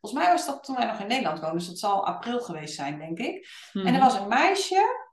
Volgens 0.00 0.22
mij 0.22 0.32
was 0.32 0.46
dat 0.46 0.64
toen 0.64 0.76
wij 0.76 0.86
nog 0.86 1.00
in 1.00 1.06
Nederland 1.06 1.38
woonden. 1.38 1.58
Dus 1.58 1.68
dat 1.68 1.78
zal 1.78 2.06
april 2.06 2.40
geweest 2.40 2.74
zijn, 2.74 2.98
denk 2.98 3.18
ik. 3.18 3.48
En 3.72 3.86
er 3.86 3.92
Mhm. 3.92 4.00
was 4.00 4.18
een 4.18 4.28
meisje. 4.28 5.06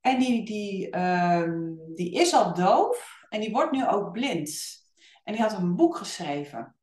En 0.00 0.18
die, 0.18 0.44
die, 0.44 0.90
ehm, 0.90 1.58
die 1.94 2.12
is 2.12 2.34
al 2.34 2.54
doof. 2.54 3.18
En 3.30 3.40
die 3.40 3.50
wordt 3.52 3.72
nu 3.72 3.88
ook 3.88 4.12
blind. 4.12 4.78
En 5.24 5.32
die 5.32 5.42
had 5.42 5.52
een 5.52 5.76
boek 5.76 5.96
geschreven. 5.96 6.76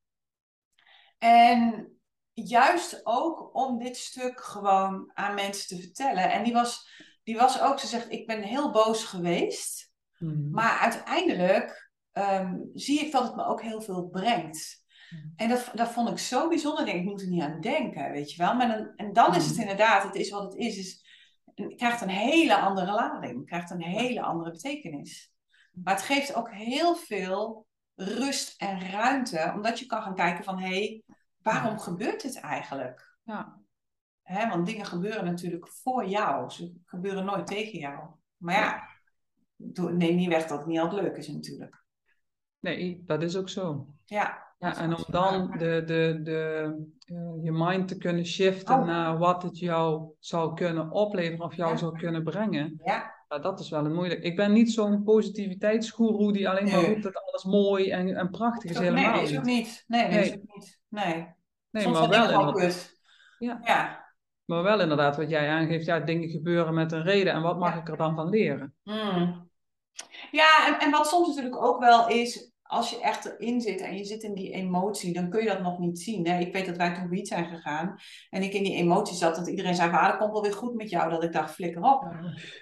En 1.18 1.92
juist 2.34 3.02
ook 3.04 3.56
om 3.56 3.78
dit 3.80 3.98
stuk 3.98 4.42
gewoon 4.42 5.12
aan 5.14 5.36
mensen 5.36 5.68
te 5.68 5.84
vertellen. 5.84 6.32
En 6.32 6.44
die 6.44 6.54
was, 6.54 6.90
die 7.24 7.38
was 7.38 7.62
ook, 7.62 7.80
ze 7.80 7.88
zegt, 7.88 8.12
ik 8.12 8.28
ben 8.28 8.42
heel 8.42 8.72
boos 8.72 9.04
geweest. 9.04 9.92
Mhm. 10.18 10.50
Maar 10.52 10.80
uiteindelijk 10.80 11.92
ehm, 12.12 12.56
zie 12.74 13.00
ik 13.00 13.12
dat 13.12 13.24
het 13.24 13.36
me 13.36 13.46
ook 13.46 13.62
heel 13.62 13.82
veel 13.82 14.08
brengt. 14.08 14.86
En 15.36 15.50
dat, 15.50 15.72
dat 15.74 15.90
vond 15.90 16.10
ik 16.10 16.18
zo 16.18 16.48
bijzonder. 16.48 16.80
Ik 16.80 16.86
denk, 16.86 17.00
ik 17.00 17.10
moet 17.10 17.22
er 17.22 17.28
niet 17.28 17.42
aan 17.42 17.62
denken, 17.62 18.12
weet 18.12 18.32
je 18.32 18.38
wel. 18.44 18.56
Maar 18.56 18.68
dan, 18.68 18.94
en 18.96 19.14
dan 19.14 19.36
is 19.36 19.44
het 19.46 19.54
Mhm. 19.54 19.62
inderdaad, 19.62 20.04
het 20.04 20.16
is 20.16 20.30
wat 20.30 20.44
het 20.44 20.56
is. 20.56 20.78
is 20.78 21.06
het 21.56 21.76
krijgt 21.76 22.02
een 22.02 22.10
hele 22.10 22.58
andere 22.58 22.92
lading. 22.92 23.46
krijgt 23.46 23.70
een 23.72 23.84
hele 23.84 24.22
andere 24.22 24.52
betekenis. 24.52 25.32
Maar 25.84 25.94
het 25.94 26.04
geeft 26.04 26.36
ook 26.36 26.52
heel 26.52 26.96
veel 26.96 27.66
rust 27.96 28.62
en 28.62 28.90
ruimte. 28.92 29.52
Omdat 29.56 29.80
je 29.80 29.86
kan 29.86 30.02
gaan 30.02 30.16
kijken 30.16 30.44
van, 30.44 30.60
hé, 30.60 30.68
hey, 30.70 31.04
waarom 31.42 31.80
gebeurt 31.80 32.22
dit 32.22 32.40
eigenlijk? 32.40 33.18
Ja. 33.24 33.60
Hè, 34.22 34.50
want 34.50 34.66
dingen 34.66 34.86
gebeuren 34.86 35.26
natuurlijk 35.26 35.68
voor 35.68 36.06
jou. 36.06 36.50
Ze 36.50 36.74
gebeuren 36.86 37.26
nooit 37.26 37.48
tegen 37.48 37.80
jou. 37.80 38.10
Maar 38.38 38.56
ja, 38.56 38.88
neem 39.92 40.16
niet 40.16 40.30
weg 40.30 40.46
dat 40.48 40.58
het 40.58 40.68
niet 40.68 40.80
altijd 40.80 41.02
leuk 41.02 41.18
is 41.18 41.28
natuurlijk. 41.28 41.84
Nee, 42.60 43.04
dat 43.06 43.24
is 43.24 43.36
ook 43.36 43.50
zo. 43.50 43.88
Ja, 44.06 44.46
Ja, 44.60 44.78
en 44.78 44.96
om 44.96 45.04
dan 45.08 45.52
de, 45.58 45.84
de, 45.86 46.20
de, 46.24 46.74
eh, 47.06 47.44
je 47.44 47.52
mind 47.52 47.88
te 47.88 47.98
kunnen 47.98 48.26
shiften 48.26 48.76
Oh. 48.80 48.86
naar 48.86 49.18
wat 49.18 49.44
het 49.44 49.60
jou 49.60 50.12
zou 50.20 50.54
kunnen 50.56 50.92
opleveren 50.92 51.46
of 51.46 51.56
jou 51.56 51.72
Ja. 51.72 51.78
zou 51.78 51.98
kunnen 51.98 52.24
brengen, 52.24 52.82
ja, 52.84 53.16
ja, 53.30 53.40
dat 53.40 53.60
is 53.60 53.70
wel 53.70 53.86
een 53.86 53.94
moeilijk. 53.94 54.24
Ik 54.24 54.36
ben 54.36 54.54
niet 54.54 54.72
zo'n 54.72 55.04
positiviteitsgoeroe 55.04 56.34
die 56.34 56.50
alleen 56.50 56.63
maar 56.70 56.82
Nee. 56.82 56.88
roept 56.88 57.04
dat 57.04 57.22
alles 57.26 57.44
mooi 57.44 57.90
en, 57.92 58.16
en 58.16 58.30
prachtig 58.30 58.72
is. 58.72 58.80
nee, 58.80 58.90
Helemaal 58.90 59.13
dat 59.13 59.30
is 59.30 59.38
ook 59.38 59.44
niet. 59.44 59.84
Nee, 59.88 60.02
dat 60.02 60.12
Nee. 60.12 60.24
is 60.26 60.34
ook 60.34 60.56
niet. 60.56 60.80
Nee, 60.88 61.36
Nee, 61.72 61.84
soms 61.84 62.00
maar 62.00 62.10
wel, 62.10 62.30
inderdaad. 62.42 62.96
Ja. 63.40 63.60
Ja. 63.63 64.06
maar 64.46 64.63
wel 64.63 64.80
inderdaad 64.82 65.18
wat 65.18 65.30
jij 65.30 65.50
aangeeft, 65.50 65.86
ja, 65.86 66.00
dingen 66.00 66.30
gebeuren 66.30 66.74
met 66.74 66.92
een 66.92 67.04
reden 67.04 67.34
en 67.34 67.42
wat 67.42 67.60
mag 67.60 67.74
Ja. 67.74 67.80
ik 67.80 67.90
er 67.90 67.98
dan 67.98 68.16
van 68.16 68.30
leren? 68.30 68.76
Mm. 68.84 69.50
Ja, 70.32 70.68
en, 70.68 70.80
en 70.80 70.92
wat 70.92 71.08
soms 71.08 71.28
natuurlijk 71.28 71.63
ook 71.63 71.80
wel 71.80 72.08
is, 72.08 72.52
als 72.68 72.90
je 72.90 73.02
echt 73.02 73.26
erin 73.26 73.62
zit 73.62 73.82
en 73.82 73.98
je 73.98 74.04
zit 74.04 74.24
in 74.24 74.34
die 74.34 74.52
emotie, 74.52 75.14
dan 75.14 75.30
kun 75.30 75.42
je 75.44 75.48
dat 75.50 75.62
nog 75.62 75.80
niet 75.80 76.00
zien. 76.00 76.28
Hè? 76.28 76.40
Ik 76.40 76.54
weet 76.54 76.66
dat 76.66 76.78
wij 76.78 76.94
toen 76.94 77.10
wiet 77.10 77.28
zijn 77.28 77.46
gegaan 77.46 77.96
en 78.30 78.42
ik 78.44 78.54
in 78.54 78.64
die 78.64 78.76
emotie 78.76 79.16
zat, 79.16 79.36
dat 79.36 79.48
iedereen 79.48 79.76
zei 79.76 79.90
van, 79.90 80.00
ah, 80.00 80.08
dat 80.08 80.18
komt 80.18 80.32
wel 80.32 80.42
weer 80.42 80.54
goed 80.54 80.76
met 80.76 80.90
jou. 80.90 81.10
Dat 81.10 81.24
ik 81.24 81.32
dacht, 81.34 81.54
flikker 81.54 81.82
op, 81.84 82.08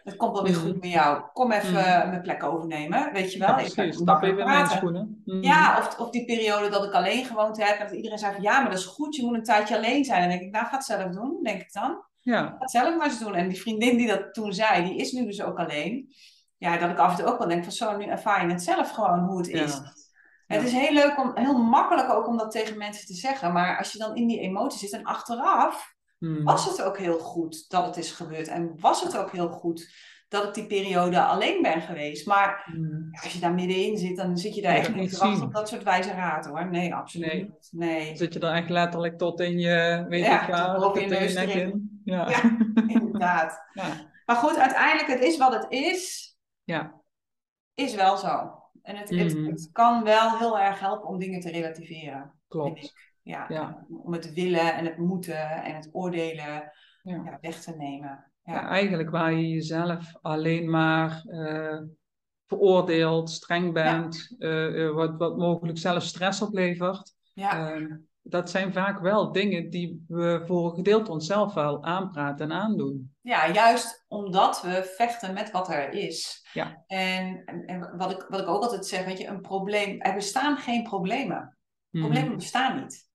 het 0.04 0.16
komt 0.16 0.34
wel 0.34 0.44
weer 0.44 0.56
goed 0.56 0.82
met 0.82 0.92
jou. 0.92 1.24
Kom 1.34 1.52
even 1.52 1.70
Mm. 2.04 2.10
mijn 2.10 2.22
plek 2.22 2.44
overnemen, 2.44 3.14
weet 3.14 3.34
je 3.34 3.40
wel. 3.40 3.48
Ja, 3.48 3.58
Ik 3.58 3.74
precies. 3.74 3.96
Stap 3.98 4.24
even 4.24 4.40
in 4.40 4.46
mijn 4.46 4.68
schoenen. 4.68 5.22
Mhm. 5.26 5.44
Ja, 5.44 5.78
of, 5.78 6.00
of 6.00 6.10
die 6.10 6.26
periode 6.26 6.70
dat 6.70 6.84
ik 6.84 6.92
alleen 6.92 7.26
gewoond 7.26 7.58
heb. 7.58 7.78
En 7.80 7.86
dat 7.88 7.96
iedereen 7.96 8.18
zei 8.18 8.34
van 8.34 8.42
ja, 8.44 8.62
maar 8.62 8.70
dat 8.70 8.80
is 8.80 8.86
goed, 8.86 9.16
je 9.16 9.24
moet 9.26 9.36
een 9.36 9.44
tijdje 9.44 9.76
alleen 9.78 10.06
zijn. 10.06 10.22
En 10.22 10.30
dan 10.30 10.38
denk 10.38 10.48
ik, 10.50 10.54
nou 10.54 10.66
ga 10.66 10.76
het 10.76 10.86
zelf 10.86 11.12
doen, 11.14 11.40
denk 11.44 11.62
ik 11.62 11.74
dan. 11.74 12.04
Ja, 12.20 12.42
Ga 12.42 12.56
het 12.60 12.72
zelf 12.72 12.98
maar 12.98 13.06
eens 13.08 13.20
doen. 13.20 13.36
En 13.36 13.48
die 13.50 13.62
vriendin 13.62 13.98
die 13.98 14.08
dat 14.08 14.34
toen 14.34 14.54
zei, 14.54 14.84
die 14.84 14.96
is 14.98 15.12
nu 15.12 15.26
dus 15.26 15.42
ook 15.42 15.58
alleen. 15.60 16.14
Ja, 16.58 16.78
dat 16.78 16.90
ik 16.90 16.98
af 16.98 17.12
en 17.12 17.18
toe 17.24 17.34
ook 17.34 17.38
wel 17.38 17.48
denk 17.48 17.64
van 17.64 17.74
zo, 17.74 17.98
nu 17.98 18.06
ervaar 18.06 18.46
je 18.46 18.52
het 18.52 18.64
zelf 18.64 18.90
gewoon 18.92 19.20
hoe 19.20 19.38
het 19.38 19.48
is. 19.48 19.74
Ja. 19.74 19.94
Het 20.48 20.64
is 20.64 20.72
heel 20.72 20.94
leuk 20.94 21.18
om, 21.20 21.32
heel 21.34 21.58
makkelijk 21.64 22.10
ook 22.10 22.28
om 22.28 22.38
dat 22.38 22.52
tegen 22.52 22.78
mensen 22.78 23.06
te 23.08 23.14
zeggen. 23.14 23.54
Maar 23.54 23.78
als 23.78 23.92
je 23.92 23.98
dan 23.98 24.16
in 24.16 24.28
die 24.28 24.40
emotie 24.40 24.80
zit 24.80 24.92
en 25.00 25.04
achteraf, 25.04 25.94
Mhm. 26.20 26.44
was 26.44 26.66
het 26.66 26.82
ook 26.82 26.98
heel 26.98 27.20
goed 27.20 27.66
dat 27.70 27.86
het 27.86 27.98
is 27.98 28.12
gebeurd. 28.12 28.48
En 28.48 28.74
was 28.80 29.04
het 29.04 29.18
ook 29.18 29.32
heel 29.32 29.50
goed 29.50 29.94
dat 30.28 30.44
ik 30.44 30.54
die 30.54 30.66
periode 30.68 31.22
alleen 31.24 31.62
ben 31.62 31.82
geweest. 31.82 32.28
Maar 32.28 32.72
Mhm. 32.74 33.24
als 33.24 33.34
je 33.34 33.40
daar 33.40 33.54
middenin 33.54 33.98
zit, 33.98 34.18
dan 34.18 34.38
zit 34.38 34.56
je 34.56 34.62
daar 34.62 34.76
echt 34.76 34.96
niet 34.96 35.12
te 35.12 35.18
wachten 35.18 35.38
zien. 35.38 35.46
op 35.48 35.54
dat 35.54 35.70
soort 35.70 35.84
wijze 35.84 36.12
raad 36.12 36.46
hoor. 36.46 36.70
Nee, 36.70 36.94
absoluut 36.96 37.28
Nee. 37.34 37.42
niet. 37.44 37.68
Nee, 37.72 38.08
Dan 38.08 38.18
zit 38.18 38.34
je 38.34 38.40
er 38.40 38.54
echt 38.54 38.70
letterlijk 38.70 39.18
tot 39.18 39.40
in 39.40 39.60
je, 39.60 40.06
weet 40.10 40.26
Ja, 40.26 40.42
ik 40.44 40.50
waar, 40.50 40.76
tot 40.80 40.98
in 40.98 41.10
je 41.10 41.34
nek 41.34 41.48
in. 41.50 42.02
Ja. 42.04 42.30
Ja. 42.30 42.42
inderdaad. 42.88 43.64
Maar 44.26 44.36
goed, 44.36 44.58
uiteindelijk, 44.58 45.08
het 45.08 45.22
is 45.22 45.38
wat 45.38 45.54
het 45.54 45.66
is, 45.70 46.35
Ja. 46.66 47.02
is 47.74 47.96
wel 47.96 48.18
zo. 48.18 48.64
En 48.82 48.96
het, 48.96 49.10
het, 49.10 49.34
Mhm. 49.36 49.46
het 49.46 49.70
kan 49.72 50.04
wel 50.04 50.38
heel 50.38 50.60
erg 50.60 50.80
helpen 50.80 51.08
om 51.08 51.20
dingen 51.20 51.40
te 51.40 51.52
relativeren. 51.52 52.34
klopt. 52.48 52.94
Ja, 53.22 53.46
Ja. 53.50 53.86
Om 54.04 54.14
het 54.14 54.34
willen 54.34 54.74
en 54.76 54.86
het 54.86 54.98
moeten 54.98 55.64
en 55.64 55.76
het 55.76 55.90
oordelen 55.92 56.72
Ja. 57.04 57.22
ja, 57.24 57.38
weg 57.42 57.62
te 57.62 57.76
nemen. 57.76 58.32
Ja, 58.44 58.68
eigenlijk 58.68 59.10
waar 59.10 59.34
je 59.34 59.50
jezelf 59.50 60.14
alleen 60.22 60.70
maar 60.70 61.24
eh, 61.26 61.82
veroordeelt, 62.48 63.30
streng 63.30 63.74
bent, 63.74 64.36
eh, 64.40 64.86
eh, 64.86 64.94
wat, 64.94 65.18
wat 65.18 65.38
mogelijk 65.38 65.78
zelf 65.78 66.04
stress 66.04 66.42
oplevert. 66.42 67.14
Ja. 67.34 67.72
Ehm, 67.74 67.96
dat 68.28 68.50
zijn 68.50 68.74
vaak 68.74 69.00
wel 69.00 69.32
dingen 69.32 69.70
die 69.70 70.06
we 70.08 70.44
voor 70.46 70.66
een 70.70 70.76
gedeelte 70.76 71.12
onszelf 71.12 71.54
wel 71.54 71.84
aanpraten 71.84 72.52
en 72.52 72.58
aandoen. 72.58 73.16
Ja, 73.22 73.52
juist 73.52 74.06
omdat 74.08 74.62
we 74.62 74.94
vechten 74.96 75.34
met 75.34 75.52
wat 75.52 75.70
er 75.70 75.90
is. 75.90 76.48
Ja. 76.54 76.84
En, 76.88 77.44
en, 77.46 77.66
en 77.66 77.98
wat, 77.98 78.12
ik, 78.12 78.26
wat 78.30 78.40
ik 78.40 78.48
ook 78.48 78.64
altijd 78.64 78.86
zeg, 78.86 79.06
weet 79.06 79.18
je, 79.18 79.28
een 79.28 79.42
probleem, 79.42 80.02
er 80.02 80.14
bestaan 80.14 80.58
geen 80.58 80.84
problemen. 80.84 81.58
Mhm. 81.90 82.04
Problemen 82.04 82.36
bestaan 82.36 82.82
niet. 82.82 83.10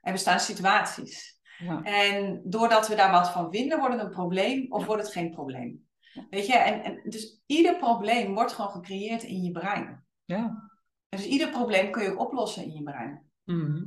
Er 0.00 0.12
bestaan 0.12 0.40
situaties. 0.40 1.40
Ja. 1.58 1.82
En 1.82 2.42
doordat 2.44 2.88
we 2.88 2.94
daar 2.94 3.10
wat 3.10 3.30
van 3.30 3.52
vinden, 3.52 3.78
wordt 3.78 3.94
het 3.94 4.04
een 4.04 4.10
probleem 4.10 4.66
of 4.72 4.80
Ja. 4.80 4.86
wordt 4.86 5.02
het 5.02 5.12
geen 5.12 5.30
probleem. 5.30 5.86
Weet 6.30 6.46
je, 6.46 6.54
en, 6.56 6.82
en 6.82 7.10
dus 7.10 7.42
ieder 7.46 7.76
probleem 7.76 8.34
wordt 8.34 8.52
gewoon 8.52 8.70
gecreëerd 8.70 9.22
in 9.22 9.42
je 9.42 9.50
brein. 9.50 10.04
Ja. 10.24 10.70
En 11.08 11.18
dus 11.18 11.26
ieder 11.26 11.50
probleem 11.50 11.90
kun 11.90 12.02
je 12.02 12.18
oplossen 12.18 12.64
in 12.64 12.72
je 12.72 12.82
brein. 12.82 13.30
Mhm. 13.44 13.82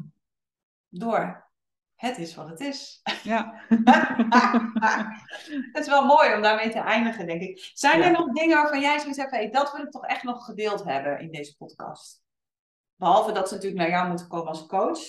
Door 0.90 1.48
het 1.98 2.18
is 2.18 2.36
wat 2.36 2.50
het 2.50 2.60
is. 2.60 3.02
ja. 3.24 3.62
Het 5.72 5.86
is 5.86 5.88
wel 5.88 6.06
mooi 6.06 6.34
om 6.34 6.42
daarmee 6.42 6.70
te 6.70 6.80
eindigen, 6.80 7.28
denk 7.28 7.42
ik. 7.42 7.72
Zijn 7.74 8.02
er 8.02 8.12
nog 8.12 8.32
dingen 8.32 8.58
waarvan 8.58 8.82
jij 8.82 9.00
zoiets 9.00 9.18
hebt, 9.18 9.32
hey, 9.32 9.50
dat 9.50 9.72
wil 9.72 9.86
ik 9.86 9.92
toch 9.92 10.06
echt 10.06 10.24
nog 10.24 10.46
gedeeld 10.46 10.84
hebben 10.84 11.20
in 11.20 11.32
deze 11.32 11.58
podcast? 11.58 12.24
Behalve 12.96 13.32
dat 13.32 13.48
ze 13.48 13.54
natuurlijk 13.54 13.82
naar 13.82 13.92
jou 13.92 14.08
moeten 14.08 14.28
komen 14.28 14.48
als 14.48 14.66
coach. 14.66 15.00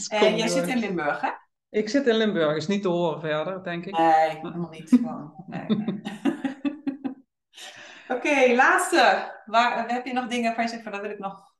En 0.10 0.38
jij 0.38 0.47
zit 0.47 0.67
in 0.67 0.77
Limburg, 0.77 1.21
hè? 1.21 1.29
Ik 1.69 1.89
zit 1.89 2.08
in 2.08 2.15
Limburg, 2.15 2.55
is 2.55 2.67
niet 2.67 2.81
te 2.81 2.88
horen 2.88 3.19
verder, 3.19 3.63
denk 3.63 3.86
ik. 3.86 3.97
Nee, 3.97 4.29
helemaal 4.29 4.69
niet. 4.69 4.89
Gewoon. 4.89 5.43
Nee, 5.47 5.65
nee. 5.67 6.01
Oké, 8.17 8.53
laatste. 8.53 9.34
Waar, 9.45 9.89
heb 9.89 10.05
je 10.05 10.13
nog 10.13 10.27
dingen 10.27 10.45
waarvan 10.45 10.63
je 10.63 10.69
zegt 10.69 10.84
van 10.84 10.91
dat 10.91 11.01
wil 11.01 11.10
ik 11.10 11.19
nog 11.19 11.53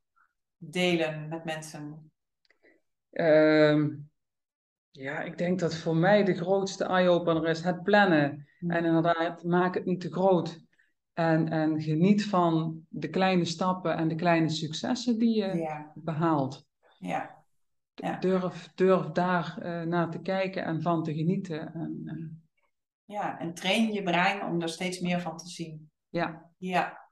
delen 0.56 1.28
met 1.28 1.44
mensen? 1.44 2.10
Ehm, 3.10 3.88
ja, 4.90 5.20
ik 5.20 5.38
denk 5.38 5.58
dat 5.58 5.76
voor 5.76 5.96
mij 5.96 6.24
de 6.24 6.34
grootste 6.34 6.84
eye-opener 6.84 7.48
is 7.48 7.62
het 7.62 7.82
plannen. 7.82 8.48
En 8.60 8.84
inderdaad, 8.84 9.42
maak 9.42 9.74
het 9.74 9.84
niet 9.84 10.00
te 10.00 10.12
groot. 10.12 10.65
En, 11.16 11.48
en 11.48 11.82
geniet 11.82 12.24
van 12.24 12.80
de 12.88 13.08
kleine 13.08 13.44
stappen 13.44 13.96
en 13.96 14.08
de 14.08 14.14
kleine 14.14 14.48
successen 14.48 15.18
die 15.18 15.36
je 15.36 15.56
Ja, 15.56 15.92
behaalt. 15.94 16.66
ja, 16.98 17.44
Ja. 17.94 18.18
Durf, 18.18 18.68
durf 18.74 19.06
daar 19.06 19.58
eh, 19.58 19.82
naar 19.82 20.10
te 20.10 20.20
kijken 20.20 20.64
en 20.64 20.82
van 20.82 21.02
te 21.02 21.14
genieten. 21.14 21.74
En, 21.74 22.02
eh, 22.04 23.16
ja. 23.16 23.38
En 23.38 23.54
train 23.54 23.92
je 23.92 24.02
brein 24.02 24.42
om 24.44 24.62
er 24.62 24.68
steeds 24.68 25.00
meer 25.00 25.20
van 25.20 25.36
te 25.36 25.48
zien. 25.48 25.90
ja. 26.08 26.50
Ja, 26.58 27.10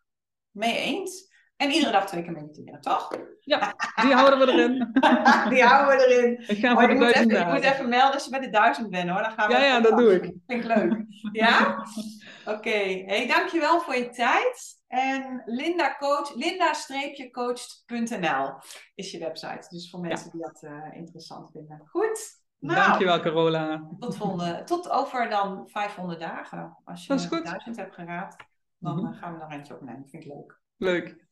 mee 0.50 0.76
eens. 0.76 1.33
En 1.56 1.70
iedere 1.70 1.92
dag 1.92 2.06
twee 2.06 2.22
keer 2.22 2.32
mediteren, 2.32 2.80
toch? 2.80 3.16
ja, 3.40 3.74
die 4.02 4.14
houden 4.14 4.38
we 4.38 4.52
erin. 4.52 4.92
Die 5.54 5.64
houden 5.64 5.96
we 5.96 6.06
erin. 6.06 6.44
Ik 6.46 6.58
ga 6.58 6.72
Oh, 6.72 6.78
voor 6.78 6.88
de 6.88 6.94
moet 6.94 7.14
even, 7.14 7.28
je 7.28 7.44
moet 7.52 7.62
even 7.64 7.88
melden 7.88 8.12
als 8.12 8.24
je 8.24 8.30
bij 8.30 8.40
de 8.40 8.50
duizend 8.50 8.90
bent 8.90 9.08
hoor. 9.10 9.22
Dan 9.22 9.32
gaan 9.32 9.48
we 9.48 9.52
Ja, 9.54 9.64
ja, 9.64 9.80
dat 9.80 9.98
doe 9.98 10.14
ik. 10.14 10.22
Vind 10.46 10.64
ik 10.64 10.64
leuk. 10.64 11.04
Ja? 11.32 11.84
Oké. 12.54 12.70
Hey, 13.06 13.26
dankjewel 13.26 13.80
voor 13.80 13.94
je 13.94 14.10
tijd. 14.10 14.82
En 14.86 15.42
Linda 15.44 15.96
Coach, 15.98 16.34
linda-coached.nl 16.34 18.52
is 18.94 19.10
je 19.10 19.18
website. 19.18 19.66
Dus 19.68 19.90
voor 19.90 20.00
mensen 20.00 20.30
die 20.30 20.40
dat 20.40 20.62
eh, 20.62 20.96
interessant 20.96 21.50
vinden. 21.52 21.82
Goed. 21.86 22.42
Nou, 22.58 22.80
Dankjewel, 22.86 23.20
Carola. 23.20 23.88
Tot, 23.98 24.16
volgende, 24.16 24.62
tot 24.64 24.90
over 24.90 25.28
dan 25.28 25.68
500 25.68 26.20
dagen. 26.20 26.76
Als 26.84 27.02
je 27.02 27.08
Dat 27.08 27.20
is 27.20 27.26
goed. 27.26 27.44
1000 27.44 27.76
hebt 27.76 27.94
geraakt, 27.94 28.44
dan 28.78 28.96
Mhm. 28.96 29.12
eh, 29.12 29.18
gaan 29.18 29.32
we 29.32 29.38
nog 29.38 29.52
eentje 29.52 29.74
opnemen. 29.74 30.08
Vind 30.08 30.24
ik 30.24 30.32
leuk. 30.32 30.60
Leuk. 30.76 31.23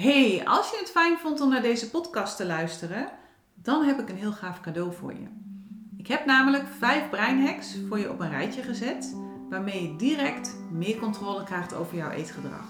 Hey, 0.00 0.42
als 0.44 0.70
je 0.70 0.76
het 0.78 0.90
fijn 0.90 1.18
vond 1.18 1.40
om 1.40 1.48
naar 1.48 1.62
deze 1.62 1.90
podcast 1.90 2.36
te 2.36 2.46
luisteren, 2.46 3.08
dan 3.54 3.84
heb 3.84 3.98
ik 3.98 4.08
een 4.08 4.16
heel 4.16 4.32
gaaf 4.32 4.60
cadeau 4.60 4.92
voor 4.92 5.12
je. 5.12 5.26
Ik 5.96 6.06
heb 6.06 6.26
namelijk 6.26 6.64
vijf 6.78 7.10
breinhacks 7.10 7.76
voor 7.88 7.98
je 7.98 8.10
op 8.10 8.20
een 8.20 8.30
rijtje 8.30 8.62
gezet, 8.62 9.16
waarmee 9.50 9.82
je 9.82 9.96
direct 9.96 10.56
meer 10.70 10.96
controle 10.96 11.44
krijgt 11.44 11.74
over 11.74 11.96
jouw 11.96 12.10
eetgedrag. 12.10 12.64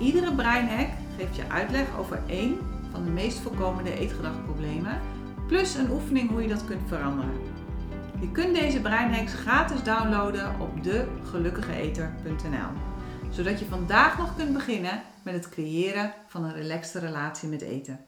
Iedere 0.00 0.34
breinhack 0.34 0.88
geeft 1.16 1.36
je 1.36 1.48
uitleg 1.48 1.98
over 1.98 2.22
één 2.26 2.58
van 2.92 3.04
de 3.04 3.10
meest 3.10 3.38
voorkomende 3.38 3.98
eetgedragproblemen, 3.98 5.00
plus 5.46 5.74
een 5.74 5.90
oefening 5.90 6.30
hoe 6.30 6.42
je 6.42 6.48
dat 6.48 6.64
kunt 6.64 6.88
veranderen. 6.88 7.40
Je 8.20 8.30
kunt 8.30 8.54
deze 8.54 8.80
breinhacks 8.80 9.34
gratis 9.34 9.82
downloaden 9.82 10.60
op 10.60 10.82
degelukkigeeter.nl 10.82 12.93
zodat 13.34 13.58
je 13.58 13.64
vandaag 13.64 14.18
nog 14.18 14.36
kunt 14.36 14.52
beginnen 14.52 15.02
met 15.22 15.34
het 15.34 15.48
creëren 15.48 16.12
van 16.26 16.44
een 16.44 16.54
relaxte 16.54 16.98
relatie 16.98 17.48
met 17.48 17.60
eten. 17.60 18.00